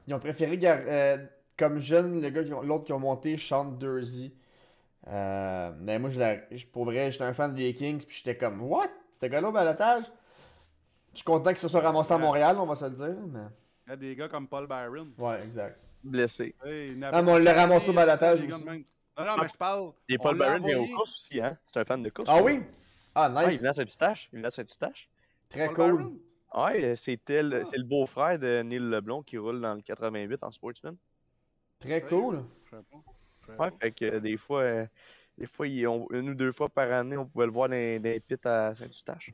[0.07, 1.17] Ils ont préféré, euh,
[1.57, 4.31] comme jeune, le gars, qui ont- l'autre qui ont monté, Sean Dursey.
[5.07, 8.87] Euh, mais moi, je, pour vrai, j'étais un fan des Kings, puis j'étais comme, what?
[9.21, 10.05] Ce gars-là au balotage?
[11.11, 13.41] Je suis content que ce soit ramassé à Montréal, on va se le dire, mais.
[13.85, 15.11] Il y a des gars comme Paul Byron.
[15.19, 15.77] Ouais, exact.
[16.03, 16.53] Blessé.
[16.65, 18.83] Hey, Ah, mais on l'a ramassé au même.
[19.17, 19.91] Non, non, mais je parle.
[20.09, 21.57] Et Paul l'a Byron vient aux courses aussi, hein?
[21.71, 22.27] C'est un fan de course.
[22.29, 22.61] Ah oui?
[23.15, 23.57] Ah, Ouais, il nice.
[23.59, 24.27] venait à Saint-Eustache.
[24.33, 25.07] Il venait à Saint-Eustache.
[25.49, 25.97] Très Paul cool.
[25.97, 26.17] Byron?
[26.55, 26.91] Ouais, le,
[27.61, 27.67] Ah.
[27.71, 30.95] c'est le beau-frère de Neil Leblond qui roule dans le 88 en sportsman.
[31.79, 32.43] Très cool.
[32.65, 32.97] Je sais pas.
[33.41, 34.85] Je sais Ouais, fait que euh, des fois, euh,
[35.37, 37.75] des fois, il- on- une ou deux fois par année, on pouvait le voir dans,
[37.75, 39.31] les- dans les pits à Saint-Eustache.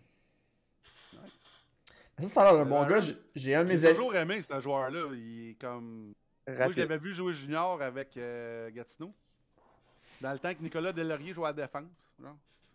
[2.20, 3.00] Ça, ça a l'air d'un bon gars.
[3.02, 3.96] J'ai- J'ai un de J'ai mes amis.
[3.96, 5.06] toujours aimé ce joueur-là.
[5.14, 6.14] Il est comme.
[6.50, 6.78] Moi, je Rapide.
[6.80, 9.12] l'avais vu jouer junior avec euh, Gatineau.
[10.22, 11.84] Dans le temps que Nicolas Delaurier jouait à la défense.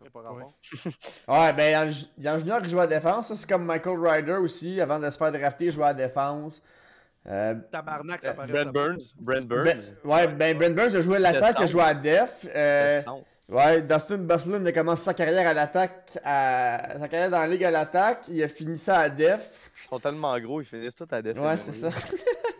[0.03, 0.53] Fait pas rapport.
[1.29, 3.29] Ouais, ben, en, il y a un junior qui joue à la défense.
[3.29, 4.81] Ça, c'est comme Michael Ryder aussi.
[4.81, 6.61] Avant de se faire drafter, il jouait à la défense.
[7.27, 8.53] Euh, Tabarnak, Euh, ça paraît.
[8.53, 9.03] Brent Burns.
[9.19, 9.65] Brent Burns.
[9.65, 12.31] ben, ouais, ben, Brent Burns a joué à l'attaque, il a joué à def.
[12.55, 13.25] Euh, Non.
[13.49, 17.65] ouais, Dustin Bufflin a commencé sa carrière à l'attaque, à, sa carrière dans la ligue
[17.65, 18.25] à l'attaque.
[18.29, 19.41] Il a fini ça à def.
[19.87, 21.47] Ils sont tellement gros, ils finissent tout à défendre.
[21.49, 21.89] Ouais, c'est ça.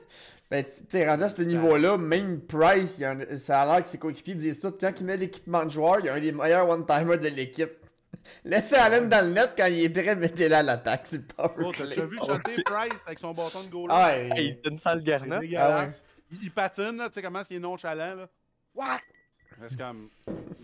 [0.55, 3.91] ben, tu sais, rendu à ce niveau-là, même Price, il a ça a l'air que
[3.91, 4.71] ses coéquipiers disent ça.
[4.81, 7.73] Quand il met l'équipement de joueur, il y a un des meilleurs one-timers de l'équipe.
[8.45, 11.07] Laissez Allen dans le net quand il est prêt, mettez-le à l'attaque.
[11.11, 14.31] C'est le power Oh, t'as vu chanter Price avec son bâton de goal Ah, ouais.
[14.37, 15.43] Hey, il fait une sale dégueulasse.
[15.59, 15.91] Ah ouais.
[16.31, 18.29] il, il patine, là, tu sais comment c'est nonchalant, là.
[18.77, 19.01] What?
[19.69, 20.09] C'est comme.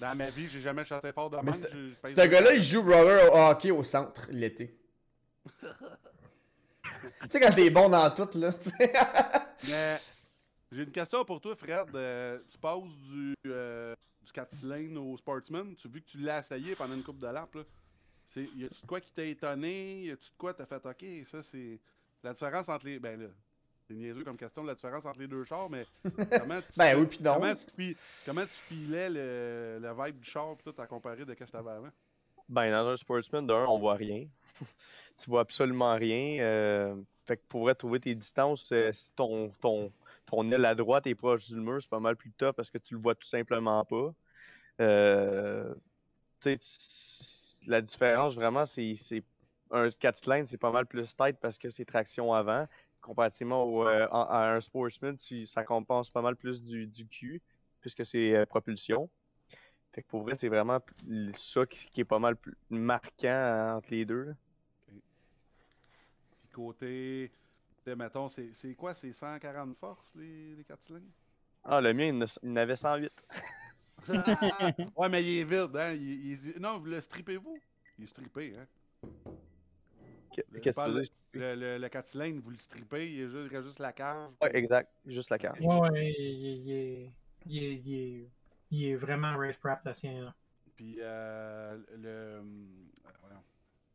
[0.01, 1.67] Dans ma vie, j'ai jamais chanté fort de même.
[2.05, 4.73] Ce gars-là, il joue roller au hockey au centre l'été.
[7.23, 8.53] tu sais, quand t'es bon dans tout, là.
[8.53, 8.93] tu sais.
[9.69, 10.01] Mais
[10.73, 11.95] j'ai une question pour toi, Fred.
[11.95, 15.75] Euh, tu passes du, euh, du 4 cylindres au Sportsman.
[15.77, 17.63] Tu vu que tu l'as essayé pendant une coupe de lampe, là.
[18.33, 20.05] C'est, y a-tu de quoi qui t'a étonné?
[20.05, 21.81] Y a-tu de quoi t'as fait OK, ça c'est.
[22.23, 23.01] La différence entre les.
[23.01, 23.27] Ben là,
[23.89, 25.85] c'est niaiseux comme question, la différence entre les deux chars, mais
[26.39, 26.69] comment tu.
[26.77, 27.35] ben oui, puis non.
[27.35, 31.35] Comment tu, comment tu filais le, le vibe du char pis tout à comparer de
[31.35, 31.91] ce que t'avais avant?
[32.49, 34.27] Ben, dans un sportsman, d'un, on voit rien.
[35.21, 36.41] Tu vois absolument rien.
[36.41, 39.93] euh, fait que pour trouver tes distances, euh, si ton, ton,
[40.27, 42.95] ton à droite est proche du mur, c'est pas mal plus top parce que tu
[42.95, 44.13] le vois tout simplement pas.
[44.81, 45.75] Euh,
[47.67, 48.97] la différence vraiment, c'est
[49.71, 52.67] un 4 cylindres, c'est pas mal plus tight parce que c'est traction avant.
[53.01, 57.41] Comparativement euh, à un sportsman, tu, ça compense pas mal plus du, du cul
[57.81, 59.09] puisque c'est propulsion.
[59.93, 60.79] Fait que pour vrai, c'est vraiment
[61.55, 64.35] ça qui, est pas mal plus marquant euh, entre les deux.
[66.53, 67.31] Côté.
[67.87, 68.95] mettons, c'est, quoi?
[68.95, 71.07] C'est 140 forces, les, les 4 cylindres?
[71.65, 72.07] Ah, le mien,
[72.43, 73.13] il en avait 108.
[74.09, 74.73] Ah!
[74.97, 75.93] ouais, mais il est vide, hein?
[75.93, 77.55] Il, il- non, vous le strippez-vous?
[77.99, 78.67] Il est strippé, hein?
[80.33, 81.39] Qu'est-ce que tu?
[81.39, 83.93] Le, le, le 4 cylindres, vous le strippez, il, est juste, il reste juste la
[83.93, 84.31] cage.
[84.41, 84.91] Ouais, exact.
[85.07, 85.61] Juste la carte.
[85.61, 87.13] Ouais, ouais, il, il- il est,
[87.47, 88.31] il, est, il, est,
[88.71, 90.25] il est vraiment racetrap, le sien.
[90.25, 90.35] Là.
[90.77, 92.43] Puis euh, le,
[93.21, 93.43] voyons,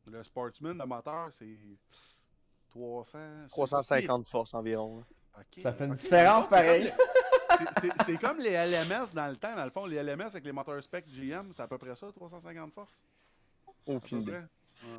[0.07, 1.57] le Sportsman, le moteur, c'est
[2.75, 3.47] 300.
[3.49, 5.03] 350 forces environ.
[5.37, 6.93] Ok, Ça fait une différence, pareil.
[8.05, 9.85] C'est- comme les LMS dans le temps, dans le fond.
[9.85, 12.91] Les LMS avec les moteurs spec GM, c'est à peu près ça, 350 forces?
[13.85, 14.31] Aucune idée.
[14.31, 14.97] Ouais.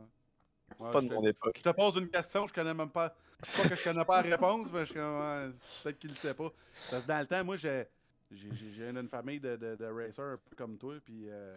[0.79, 1.55] Ouais, Pas je de mon époque.
[1.59, 3.15] Je te pose une question, je connais même pas.
[3.43, 5.51] C'est pas que je connais pas la réponse, mais je suis comme, ouais,
[5.83, 6.51] peut-être qu'il le sait pas.
[6.91, 7.85] Parce que dans le temps, moi, j'ai
[8.33, 11.57] j'ai j'ai- j'ai une famille de, de, de racers un peu comme toi, puis euh,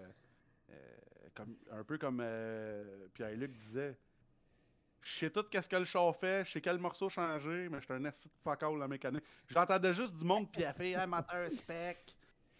[0.69, 0.73] euh,
[1.33, 3.97] comme, un peu comme euh, Pierre-Luc disait.
[5.15, 7.85] Je sais tout qu'est-ce que le char fait, je sais quel morceau changer, mais je
[7.85, 9.23] suis un assis de fuck all en mécanique.
[9.49, 11.97] J'entendais juste du monde piaffer, un moteur spec,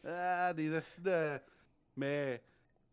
[0.05, 1.37] ah, des assis de...
[1.97, 2.41] Mais,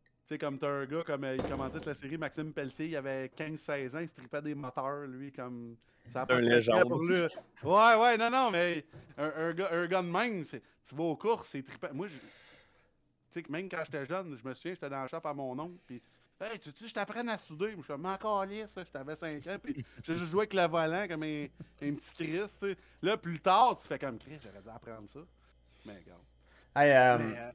[0.05, 2.97] tu sais, comme t'as un gars, comme euh, il commentait la série, Maxime Pelletier, il
[2.97, 5.77] avait 15-16 ans, il se tripait des moteurs, lui, comme...
[6.13, 6.89] Ça a pas Un légende.
[6.89, 7.23] pour lui.
[7.65, 8.85] Ouais, ouais, non, non, mais
[9.19, 11.89] un, un gars, un gars de même, tu vas aux courses, c'est trippant.
[11.93, 12.23] Moi, je- tu
[13.33, 15.59] sais, que même quand j'étais jeune, je me souviens, j'étais dans le shop à mon
[15.59, 16.01] oncle, puis
[16.39, 17.75] Hey, tu sais, je t'apprends à souder?
[17.79, 21.07] Je suis encore lisse, ça, j'avais 5 ans, puis j'ai juste joué avec le volant
[21.09, 21.45] comme un,
[21.83, 22.77] un petit Chris, tu sais.
[23.01, 25.21] Là, plus tard, tu fais comme Chris, j'aurais dû apprendre ça.
[25.87, 26.21] Mais regarde.
[26.77, 27.51] Hey, euh, Mais, euh,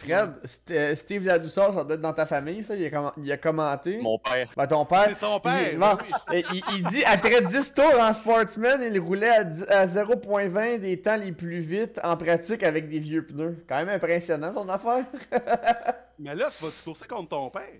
[0.00, 2.74] Fred, St- euh, Steve Ladouceur, ça doit être dans ta famille, ça.
[2.74, 3.98] Il a, comm- il a commenté.
[3.98, 4.50] Mon père.
[4.56, 5.10] Ben, ton père.
[5.10, 6.36] C'est son père, Il, ben bon, oui.
[6.38, 10.80] et il, il dit, après 10 tours en sportsman, il roulait à, 10 à 0.20
[10.80, 13.64] des temps les plus vite en pratique avec des vieux pneus.
[13.68, 15.04] Quand même impressionnant, ton affaire.
[16.18, 17.78] mais là, tu vas te courser contre ton père.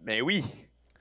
[0.00, 0.44] Ben oui.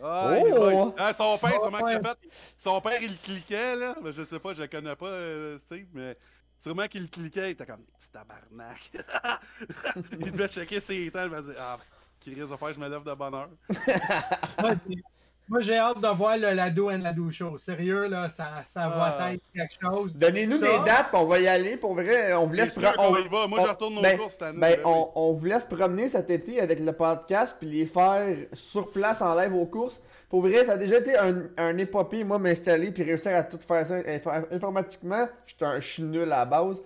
[0.02, 0.46] Ah, Oh!
[0.48, 2.02] il va- ah, son père, Oh, qu'il ouais.
[2.02, 2.18] fait?
[2.60, 3.96] Son père, il cliquait, là.
[4.04, 6.18] Mais je sais pas, je le connais pas, euh, Steve, mais
[6.62, 8.92] Sûrement qu'il cliquait, il était comme, petit tabarnak.
[10.20, 11.78] il devait checker ses temps, il va dire, ah,
[12.20, 13.50] qui risque de faire, je me lève de bonne heure.
[15.48, 17.58] Moi, j'ai- hâte de voir le Lado and Lado Show.
[17.60, 19.34] Sérieux, là, ça, ça va Ah.
[19.34, 20.16] être quelque chose.
[20.16, 21.78] Donnez-nous des dates, puis on va y aller.
[21.78, 23.48] Pour vrai, on voulait C'est se sûr pro- qu'on on- y va.
[23.48, 24.60] Moi, on- je retourne aux ben, courses cette année.
[24.60, 28.36] Ben, ben on, on voulait se promener cet été avec le podcast, puis les faire
[28.72, 30.02] sur place en live aux courses.
[30.30, 33.60] Pour vrai, ça a déjà été un, un épopée, moi, m'installer, puis réussir à tout
[33.68, 35.28] faire ça inf- informatiquement.
[35.46, 36.82] Je suis un- je suis nul à la base.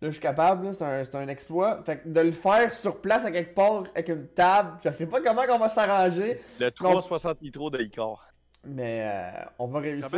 [0.00, 1.82] Là, je suis capable, là, c'est un, c'est un exploit.
[1.84, 5.06] Fait que de le faire sur place à quelque part, avec une table, je sais
[5.06, 8.28] pas comment on va s'arranger, Le 360 nitro de Icar.
[8.64, 10.08] mais euh, on va réussir.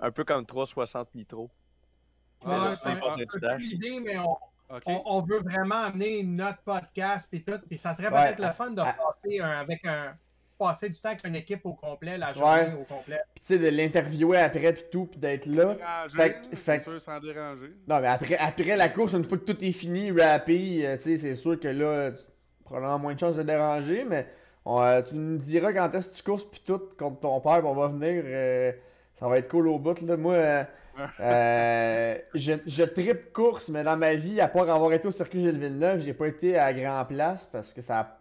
[0.00, 1.48] Un peu comme 360 nitro.
[2.44, 3.24] Ouais, Ah, c'est un peu
[3.56, 4.36] plus l'idée, mais on,
[4.86, 7.60] on, on veut vraiment amener notre podcast et tout.
[7.70, 8.34] Et ça serait Ouais.
[8.34, 8.94] peut-être le fun de Ah.
[9.22, 10.14] passer un- avec un
[10.66, 12.72] passer du temps avec une équipe au complet, la journée Ouais.
[12.80, 13.20] au complet.
[13.34, 15.74] Puis tu sais, de l'interviewer après, puis tout, puis d'être là.
[15.74, 17.70] Déranger, Fait que- c'est fait que- sûr, sans déranger.
[17.88, 21.02] Non, mais après, après la course, une fois que tout est fini, rappé, euh, tu
[21.04, 22.18] sais, c'est sûr que là, tu-
[22.64, 24.26] probablement moins de chances de déranger, mais
[24.64, 27.60] on, euh, tu nous diras quand est-ce que tu courses pis tout contre ton père,
[27.60, 28.72] pis on va venir, euh,
[29.20, 30.16] ça va être cool au bout, là.
[30.16, 30.64] Moi, euh,
[31.20, 35.40] euh, je, je tripe course, mais dans ma vie, à part avoir été au circuit
[35.42, 38.18] Gilles Villeneuve, j'ai pas été à Grand Place parce que ça a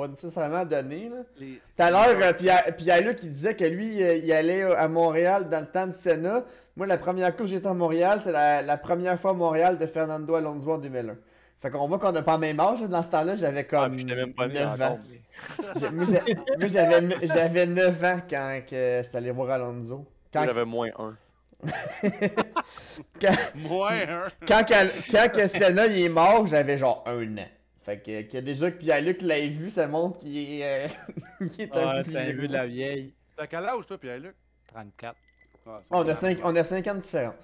[0.00, 4.16] pas nécessairement donné, Tout à l'heure, euh, Pierre, Pierre Luc, il disait que lui, euh,
[4.16, 6.44] il allait à Montréal dans le temps de Senna.
[6.76, 9.78] Moi, la première fois que j'étais à Montréal, c'est la, la première fois à Montréal
[9.78, 11.14] de Fernando Alonso en 2001.
[11.60, 12.80] Fait qu'on voit qu'on n'a pas le même âge.
[12.80, 12.86] là.
[12.88, 14.86] Dans ce temps-là, j'avais Ah, comme j'étais même pas né 9 encore.
[14.92, 14.98] ans.
[15.92, 20.06] Moi, j'avais ne- j'avais 9 ans quand que j'étais allé voir Alonso.
[20.32, 21.14] Quand, J'avais moins un.
[23.20, 24.28] quand, Moins, hein?
[24.48, 27.48] quand, que- quand que Senna il est mort, j'avais genre un an.
[27.90, 30.88] Fait que, que déjà que Pierre-Luc l'ait vu, ça montre qu'il est, euh,
[31.40, 32.32] il est un vieux.
[32.40, 33.12] vu de la vieille.
[33.36, 34.34] T'as quel âge, toi, Pierre-Luc?
[34.68, 35.16] 34.
[35.66, 36.52] Ah, On a pas 5 grave.
[36.52, 37.34] on a cinq ans de différence.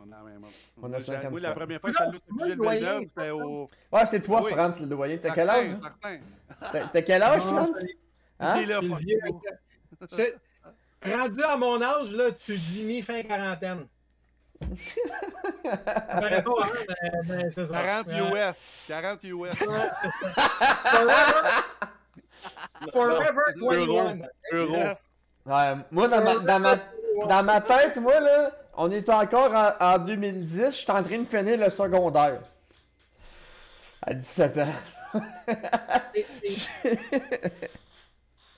[0.00, 0.42] On a la même.
[0.82, 3.30] On a Moi, j'ai- 50 Moi, la première fois que au moi, Gilles le c'était
[3.30, 3.70] au...
[3.92, 4.50] Ouais, c'est toi, Oui.
[4.52, 5.16] France, le doyen.
[5.18, 5.76] T'as quel âge?
[5.80, 6.88] Certain.
[6.92, 7.76] T'as quel âge, Ah, France?
[8.40, 8.66] Hein?
[8.66, 9.20] là, vieux.
[11.04, 13.86] Rendu à mon âge, là, tu dis mi fin quarantaine.
[14.60, 15.76] Ça
[16.20, 16.70] paraît pas, hein,
[17.28, 17.72] mais, mais c'est ça.
[17.72, 18.50] 40 Ouais.
[18.50, 18.56] US.
[18.88, 19.52] 40 US.
[22.92, 24.18] Forever, forever 21.
[24.52, 24.76] Euro.
[25.46, 26.76] Ouais, moi, dans ma, dans, ma,
[27.28, 31.18] dans ma tête, moi, là, on est encore en, en 2010, je suis en train
[31.18, 32.40] de finir le secondaire.
[34.02, 34.72] À 17 ans.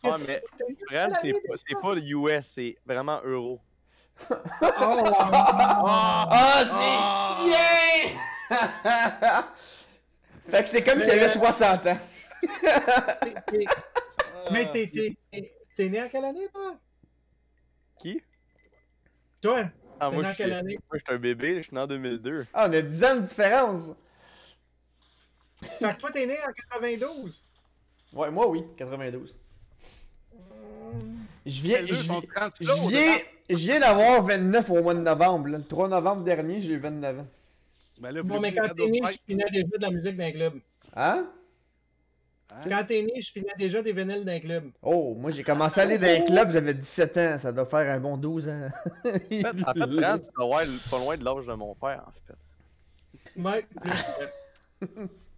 [0.03, 0.43] Ah, mais
[1.23, 3.61] c'est pas, c'est pas le US, c'est vraiment euro.
[4.31, 4.37] Oh,
[6.33, 9.45] Ah, c'est bien!
[10.51, 11.99] fait que c'est comme s'il avait 60 ans.
[13.23, 13.65] t'es- t'es-
[14.51, 16.75] Mais t'es, t'es, t'es- t'es né en quelle année, toi?
[18.01, 18.21] Qui?
[19.43, 19.65] Toi?
[20.01, 20.79] Ah, T'es moi, né en je quelle suis année?
[20.91, 22.47] moi, je suis un bébé, je suis né en 2002.
[22.55, 23.97] Ah, on a 10 ans de différence.
[25.79, 27.43] Fait que toi, t'es né en 92.
[28.13, 29.35] Ouais, moi, oui, 92.
[31.47, 32.55] Je viens, je viens, 30
[33.51, 35.49] je viens, d'avoir 29 au mois de novembre.
[35.49, 35.59] là.
[35.59, 37.27] Le 3 novembre dernier, j'ai eu 29 ans.
[38.01, 40.55] Ben là, Bon, mais quand t'es né, je finais déjà de la musique d'un club.
[40.97, 41.27] Hein?
[42.51, 42.61] Hein?
[42.69, 44.71] Quand t'es né, je finais déjà des vinyles d'un club.
[44.83, 47.39] Oh, moi j'ai commencé à aller dans les clubs, j'avais 17 ans.
[47.43, 48.69] Ça doit faire un bon 12 ans.
[49.05, 53.41] En fait, en fait Brad, tu pas loin de l'âge de mon père, en fait.
[53.41, 53.67] Ouais.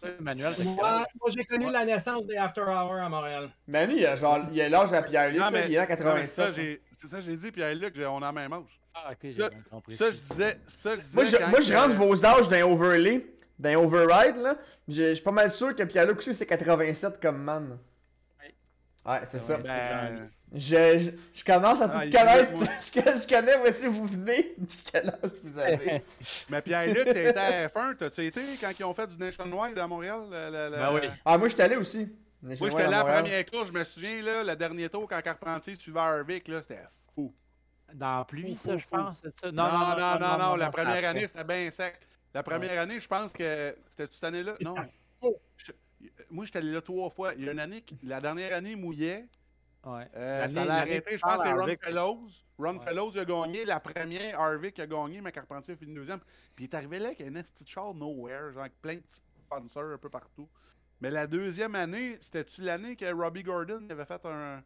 [0.00, 3.50] plus, Manuel, t'as quel moi, moi, j'ai connu la naissance des After Hours à Montréal.
[3.66, 6.34] Manu, il a genre, il a l'âge à Pierre-Luc, il est en non, mais 87.
[6.34, 8.80] ça, j'ai- c'est ça, j'ai dit, puis avec Luc, j'ai- on a la même âge.
[8.94, 9.96] Ah, ok, j'ai compris.
[9.96, 13.24] Ça, je disais, ça, je disais moi, je, moi, je rentre vos âges d'un overlay,
[13.58, 14.56] d'un override, là.
[14.88, 17.78] Je je suis pas mal sûr que Pierre-Luc aussi, c'est 87 comme man.
[19.06, 19.56] Ouais, c'est ça.
[19.56, 22.52] Ben, Je, je, je commence à tout Ah, il- connaître.
[22.92, 26.02] Je, je connais où est-ce que vous venez, de quel âge vous avez.
[26.48, 29.86] mais Pierre-Luc, t'as été à F1, t'as-tu été quand ils ont fait du Nationwide à
[29.86, 30.22] Montréal?
[30.30, 31.08] la- la- la- Ben oui.
[31.24, 32.08] Ah, moi, je suis allé aussi.
[32.42, 35.20] Moi, j'étais là à la première course, je me souviens, là, le dernier tour, quand
[35.22, 36.80] Carpentier suivait Harvick, là, c'était
[37.14, 37.32] fou.
[37.94, 39.52] Dans la pluie, Fou, ça, je pense, c'est ça?
[39.52, 41.94] Non, non, non, non, non, la première année, c'était bien sec.
[42.34, 44.54] La première année, je pense que, c'était cette année-là?
[44.60, 44.74] Non.
[45.58, 45.72] Je-
[46.30, 47.34] Moi, j'étais allé là trois fois.
[47.36, 49.26] Il y a une année, qui- la dernière année, il mouillait.
[49.84, 50.06] Ouais.
[50.14, 51.76] Euh, ça l'a arrêté, je pense que c'est Ron.
[51.82, 52.28] Fellows.
[52.58, 52.84] Ron Ouais.
[52.84, 53.64] Fellows a gagné.
[53.64, 56.20] La première, Harvick a gagné, mais Carpentier a fini deuxième.
[56.54, 59.20] Puis il est arrivé là avec un petit char nowhere, genre avec plein de petits
[59.46, 60.48] sponsors un peu partout.
[61.00, 64.62] Mais la deuxième année, c'était-tu l'année que Robbie Gordon avait fait un.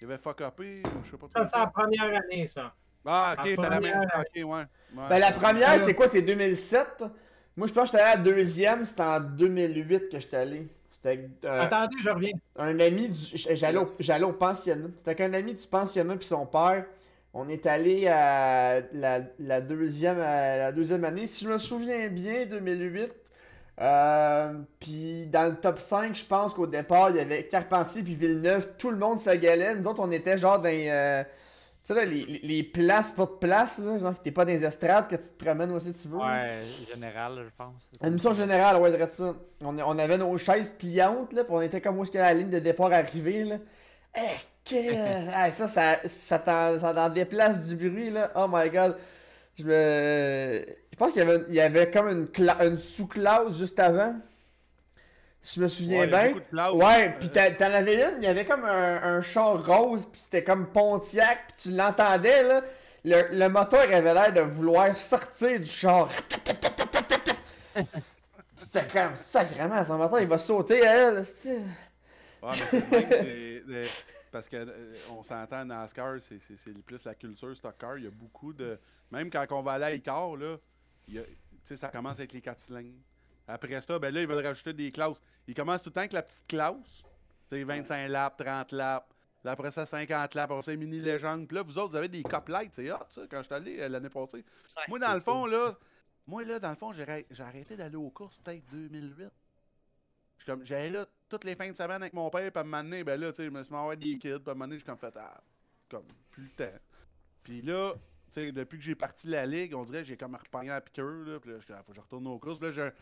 [0.00, 2.74] Il avait fuck upé, ou je sais pas Ça, c'est la première année, ça.
[3.06, 3.92] Ah, ok, c'était la même.
[3.92, 4.20] première.
[4.20, 4.44] Ok, ouais.
[4.44, 5.08] ouais.
[5.08, 6.08] Ben, la première, c'est quoi?
[6.10, 7.04] C'est 2007.
[7.56, 10.68] Moi, je pense que j'étais allé à la deuxième, c'était en 2008 que j'étais allé.
[11.06, 11.16] Euh,
[11.62, 12.32] Attendez, je reviens.
[12.56, 13.16] un ami du.
[13.56, 14.88] J'allais au, j'allais au pensionnat.
[14.96, 16.84] C'était avec un ami du pensionnat puis son père.
[17.34, 22.08] On est allé à la, la deuxième, à la deuxième année, si je me souviens
[22.08, 23.12] bien, 2008.
[23.80, 28.14] Euh, puis dans le top 5, je pense qu'au départ, il y avait Carpentier puis
[28.14, 28.68] Villeneuve.
[28.78, 29.74] Tout le monde se galait.
[29.74, 31.24] Nous autres, on était genre dans euh,
[31.86, 34.52] tu sais, là, les, les- places, pas de place, là, genre que t'es pas dans
[34.52, 36.16] les estrades, que tu te promènes où si tu veux.
[36.16, 36.62] Ouais,
[36.92, 37.90] général, je pense.
[38.02, 39.34] Une mission générale, ouais, dirais ça.
[39.62, 42.32] On, on avait nos chaises pliantes, là, pis on était comme où est-ce que la
[42.34, 43.56] ligne de départ arrivée, là.
[44.16, 44.20] Eh,
[44.64, 45.30] que...
[45.34, 45.96] ah, ça, ça,
[46.28, 48.30] ça, t'en, ça t'en déplace du bruit, là.
[48.34, 48.96] Oh my god.
[49.58, 50.64] Je me...
[50.90, 54.14] Je pense qu'il y avait, il y avait comme une, cla- une sous-classe juste avant.
[55.44, 56.34] Si je me souviens Ouais, bien.
[56.72, 60.20] Ouais, Euh, pis t'en avais une, il y avait comme un, un char rose, pis
[60.24, 62.62] c'était comme Pontiac, pis tu l'entendais, là.
[63.06, 66.08] Le, le moteur avait l'air de vouloir sortir du char.
[68.62, 71.26] C'était comme sacrément, son moteur il va sauter elle.
[71.44, 73.90] Ouais, mais même, c'est- c'est-
[74.32, 77.98] parce que euh, on s'entend NASCAR, c'est c'est- c'est plus la culture stock car.
[77.98, 78.78] Il y a beaucoup de.
[79.10, 80.56] Même quand on va aller à Icar, là,
[81.08, 81.30] il y a- tu
[81.66, 82.88] sais, ça commence avec les 4 cylindres.
[83.46, 85.22] Après ça, ben là, ils veulent rajouter des classes.
[85.46, 87.02] Ils commencent tout le temps avec la petite classe.
[87.50, 89.06] C'est 25 laps, 30 laps.
[89.44, 90.52] Là, après ça, 50 laps.
[90.52, 91.46] Après ça, mini légende.
[91.46, 92.72] Puis là, vous autres, vous avez des cop lights.
[92.74, 94.44] C'est hot, ça, quand je suis allé euh, l'année passée.
[94.88, 95.76] Moi, dans le fond, là,
[96.26, 99.28] moi, là, dans le fond, j'ai arrêt- j'ai arrêté d'aller aux courses peut-être 2008.
[100.38, 102.60] Je suis comme, j'allais là toutes les fins de semaine avec mon père, puis à
[102.60, 104.18] un moment donné, ben là, tu sais, je me suis mis à avoir des kids,
[104.18, 105.42] puis à un moment donné, j'ai comme fait, ah,
[105.90, 106.78] comme, plus le temps.
[107.42, 107.94] Puis là,
[108.32, 110.70] tu sais, depuis que j'ai parti de la ligue, on dirait que j'ai comme repogné
[110.70, 112.58] à la piqûre, là, puis là, je suis comme, faut que je retourne aux courses.
[112.58, 112.92] Puis là, j'ai un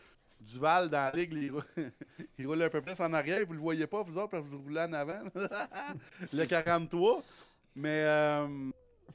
[0.41, 1.63] Duval dans la ligue, il roule,
[2.37, 4.49] il roule un peu plus en arrière, vous le voyez pas, vous autres, parce que
[4.49, 5.19] vous roulez en avant.
[6.33, 7.21] le 43.
[7.75, 8.47] Mais, euh,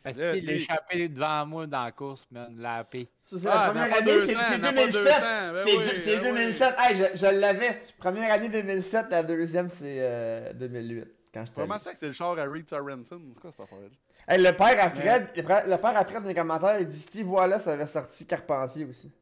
[0.05, 3.09] a les- échappé devant moi dans la course, man, la paix.
[3.31, 5.15] Ça, c'est Ah, la première année, c'est ans, c'est n'a pas deux 2007.
[5.23, 6.75] ans, ben C'est oui, deux- c'est ben 2007.
[6.79, 7.83] Hey, je, je l'avais.
[7.99, 11.05] Première année 2007, la deuxième c'est euh, 2008.
[11.35, 13.05] Quand j'étais comment ça que c'est le char à Reed Sorensen?
[13.35, 13.79] C'est quoi cette affaire
[14.27, 16.89] Hey, le père à Fred, le père- le père à Fred dans les commentaires, il
[16.89, 19.13] dit Steve voilà, ça avait sorti Carpentier aussi.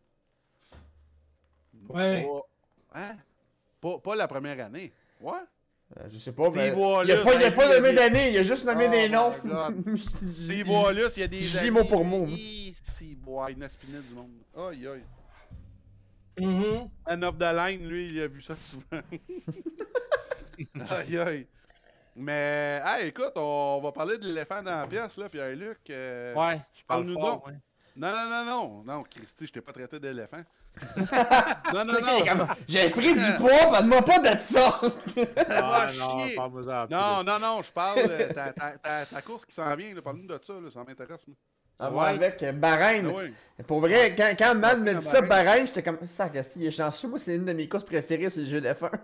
[1.89, 2.25] Ouais.
[2.25, 3.17] Pas, hein?
[3.81, 4.93] Pas, pas la première année.
[5.21, 5.33] Ouais?
[5.99, 6.69] Euh, je sais pas, mais.
[6.69, 9.09] Il a Wallace, pas, il a pas nommé d'année, il a juste nommé Oh des
[9.09, 9.33] noms.
[10.45, 12.27] Steve Wallace, il y a des je dis mot pour mot.
[12.27, 14.31] Hi, Steve Wallace, du monde.
[14.57, 15.05] Aïe, aïe.
[16.39, 16.89] Mhm.
[17.07, 19.03] Un off the line, lui, il a vu ça souvent.
[20.91, 21.47] aïe, aïe.
[22.17, 25.79] Mais, hey, écoute, on va parler de l'éléphant dans la pièce, là, Pierre-Luc.
[25.91, 27.47] euh, Ouais, je parle parle-nous fort, donc.
[27.47, 27.53] ouais.
[27.97, 28.83] Non, non, non, non.
[28.85, 30.43] Non, Christy, je t'ai pas traité d'éléphant.
[30.97, 32.47] Non, non, non.
[32.69, 34.81] J'ai pris du poids, parle-moi pas de ça!
[35.49, 36.87] Ah, va non, parle-moi.
[36.91, 40.27] Non, non, non, je parle de ta, ta, ta, ta course qui s'en vient, parle-nous
[40.27, 41.37] de ça, là, ça m'intéresse, moi.
[41.79, 42.07] Ah, Ouais.
[42.09, 43.07] avec euh, Bahreïn.
[43.11, 43.35] Ah oui.
[43.67, 45.29] Pour vrai, quand, quand Man me Ah, dit ça, Bahreïn.
[45.29, 47.07] Bahreïn, j'étais comme, ça, qu'est-ce qu'il est chanceux.
[47.09, 48.91] Moi, c'est une de mes courses préférées sur le jeu d'F1.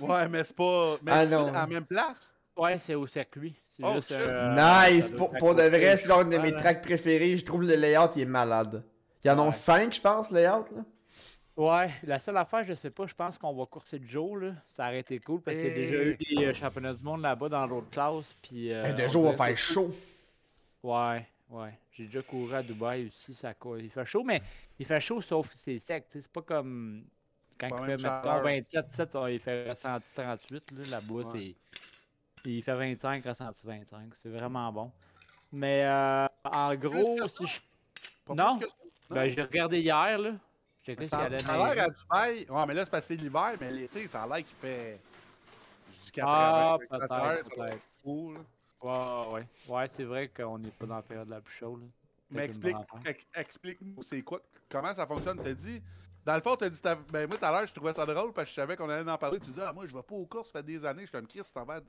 [0.00, 0.96] Ouais, mais c'est pas.
[1.02, 1.48] Mais Ah, c'est non.
[1.48, 2.16] à la même place?
[2.56, 3.54] Ouais, c'est au circuit.
[3.74, 5.04] C'est Oh, juste, euh, nice!
[5.16, 7.36] Pour, de vrai, c'est l'un de mes tracks préférés.
[7.38, 8.82] Je trouve le layout, il est malade.
[9.26, 9.56] Il y en a Ouais.
[9.66, 10.84] 5, je pense, layout, là.
[11.56, 14.52] Ouais, la seule affaire, je sais pas, je pense qu'on va courser Joe, là.
[14.76, 17.22] Ça aurait été cool parce qu'il y a déjà eu des euh, championnats du monde
[17.22, 18.32] là-bas dans l'autre classe.
[18.42, 19.90] Puis, euh, Hey, jour, va faire chaud.
[20.84, 21.72] Ouais, ouais.
[21.94, 23.78] J'ai déjà couru à Dubaï aussi, ça court.
[23.78, 24.40] Il fait chaud, mais
[24.78, 26.22] il fait chaud sauf que c'est sec, tu sais.
[26.22, 27.02] C'est pas comme
[27.58, 28.42] quand Pas il fait, mettons, chaleur.
[28.44, 30.86] 27, 7, oh, il fait ressenti 38, là.
[30.86, 31.24] Là-bas, Ouais.
[32.44, 32.48] c'est.
[32.48, 34.12] Il fait 25, ressenti 25.
[34.22, 34.92] C'est vraiment bon.
[35.50, 37.58] Mais, euh, en gros, si je.
[38.24, 38.60] Pas Non.
[39.10, 40.32] Ben, j'ai regardé hier, là.
[40.82, 42.46] J'ai checké Ça s'il a allait ça a l'air à Dubaï.
[42.48, 45.00] Ouais, mais là, c'est parce que c'est l'hiver, mais l'été, ça a l'air qu'il fait.
[46.06, 47.74] Je 80, Ah, 24 peut-être, là.
[48.82, 49.46] Ouais, ouais.
[49.68, 51.80] Ouais, c'est vrai qu'on n'est pas dans la période la plus chaude.
[51.80, 51.86] là.
[52.30, 52.76] Mais explique,
[53.34, 54.40] explique-nous, c'est quoi,
[54.70, 55.40] comment ça fonctionne.
[55.42, 55.80] T'as dit,
[56.24, 56.80] dans le fond, t'as dit,
[57.12, 59.08] ben moi, tout à l'heure, je trouvais ça drôle parce que je savais qu'on allait
[59.10, 59.38] en parler.
[59.40, 61.12] Tu dis, ah, moi, je vais pas aux courses, ça fait des années, je suis
[61.12, 61.80] comme Chris, t'en vas.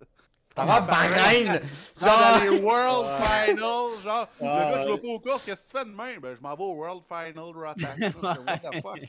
[0.57, 1.61] Ça va, Bahreïn!
[2.01, 3.45] Genre dans les Genre, World Ouais.
[3.45, 6.17] Finals, genre, le gars, je vais pas aux courses, qu'est-ce que tu fais demain?
[6.19, 8.19] Ben, je m'en vais au World Final Rotation.
[8.21, 8.99] What the fuck?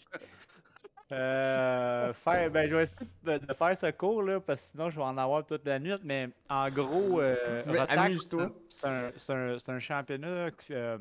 [1.10, 4.96] Euh, faire, ben, je vais essayer de, faire ce cours, là, parce que sinon, je
[4.96, 5.96] vais en avoir toute la nuit.
[6.04, 8.50] Mais en gros, euh, amuse-toi.
[8.80, 10.50] c'est un, championnat.
[10.70, 10.98] euh,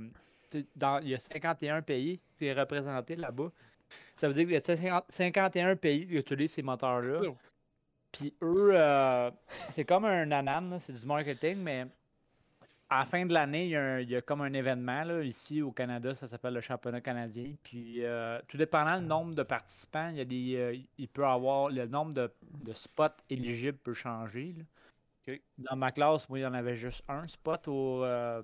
[0.77, 3.49] dans, il y a 51 pays qui est représenté là-bas.
[4.21, 7.21] Ça veut dire qu'il y a 50 51 pays qui utilisent ces moteurs-là.
[8.17, 9.31] Puis eux, euh,
[9.75, 11.85] c'est comme un anan, c'est du marketing, mais
[12.89, 15.03] à la fin de l'année, il y, a un- il y a comme un événement
[15.03, 17.53] là, ici au Canada, ça s'appelle le championnat canadien.
[17.63, 21.25] Puis euh, tout dépendant du nombre de participants, il y a des, euh, il peut
[21.25, 22.31] avoir le nombre de,
[22.65, 24.55] de spots éligibles peut changer.
[24.57, 24.63] là.
[25.57, 28.41] Dans ma classe, moi, il y en avait juste un spot au, euh,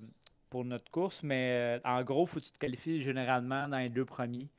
[0.49, 4.05] pour notre course, mais en gros, faut que tu te qualifies généralement dans les deux
[4.05, 4.49] premiers.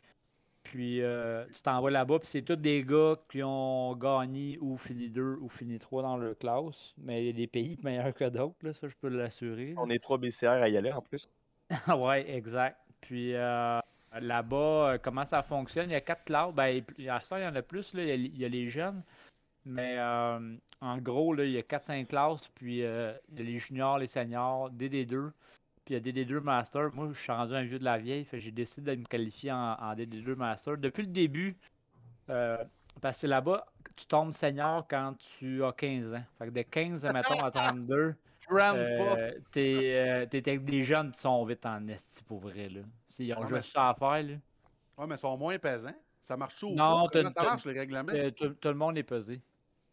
[0.75, 4.77] Puis euh, tu t'en vas là-bas, puis c'est tous des gars qui ont gagné ou
[4.77, 6.95] fini deux ou fini trois dans leur classe.
[6.99, 9.75] Mais il y a des pays meilleurs que d'autres, ça je peux l'assurer.
[9.77, 11.31] On est trois BCR à y aller en plus.
[11.97, 12.77] ouais, exact.
[13.03, 13.79] Puis euh,
[14.21, 15.91] là-bas, euh, comment ça fonctionne?
[15.91, 16.53] Il y a quatre classes.
[16.53, 17.95] Ben, à ça, il y en a plus.
[17.95, 18.03] Là.
[18.03, 19.01] Il, y a, il y a les jeunes.
[19.65, 22.49] Mais euh, en gros, là, il y a 4-5 classes.
[22.57, 25.31] Puis euh, il y a les juniors, les seniors, DD2.
[25.85, 26.91] Puis il y a DD2 Master.
[26.95, 28.25] Moi, je suis rendu un vieux de la vieille.
[28.25, 30.79] Fait j'ai décidé de me qualifier en, en DD2 Master.
[30.79, 31.57] Depuis le début,
[32.31, 32.57] euh,
[33.03, 33.67] parce que là-bas,
[33.97, 36.23] tu tombes senior quand tu as 15 ans.
[36.39, 38.15] Fait que de 15, mettons, à 32.
[38.49, 42.69] Ramp Euh, t'es, euh, t'es avec des jeunes qui sont vite en esti pour vrai
[42.69, 42.81] là.
[43.19, 44.35] Ils ont Ouais, mais- juste ça à faire là.
[44.99, 45.95] Ouais, mais ils sont moins pesants.
[46.25, 48.13] Ça marche ou Non, ça marche, le règlement?
[48.13, 49.41] Euh, tout, tout le monde est pesé.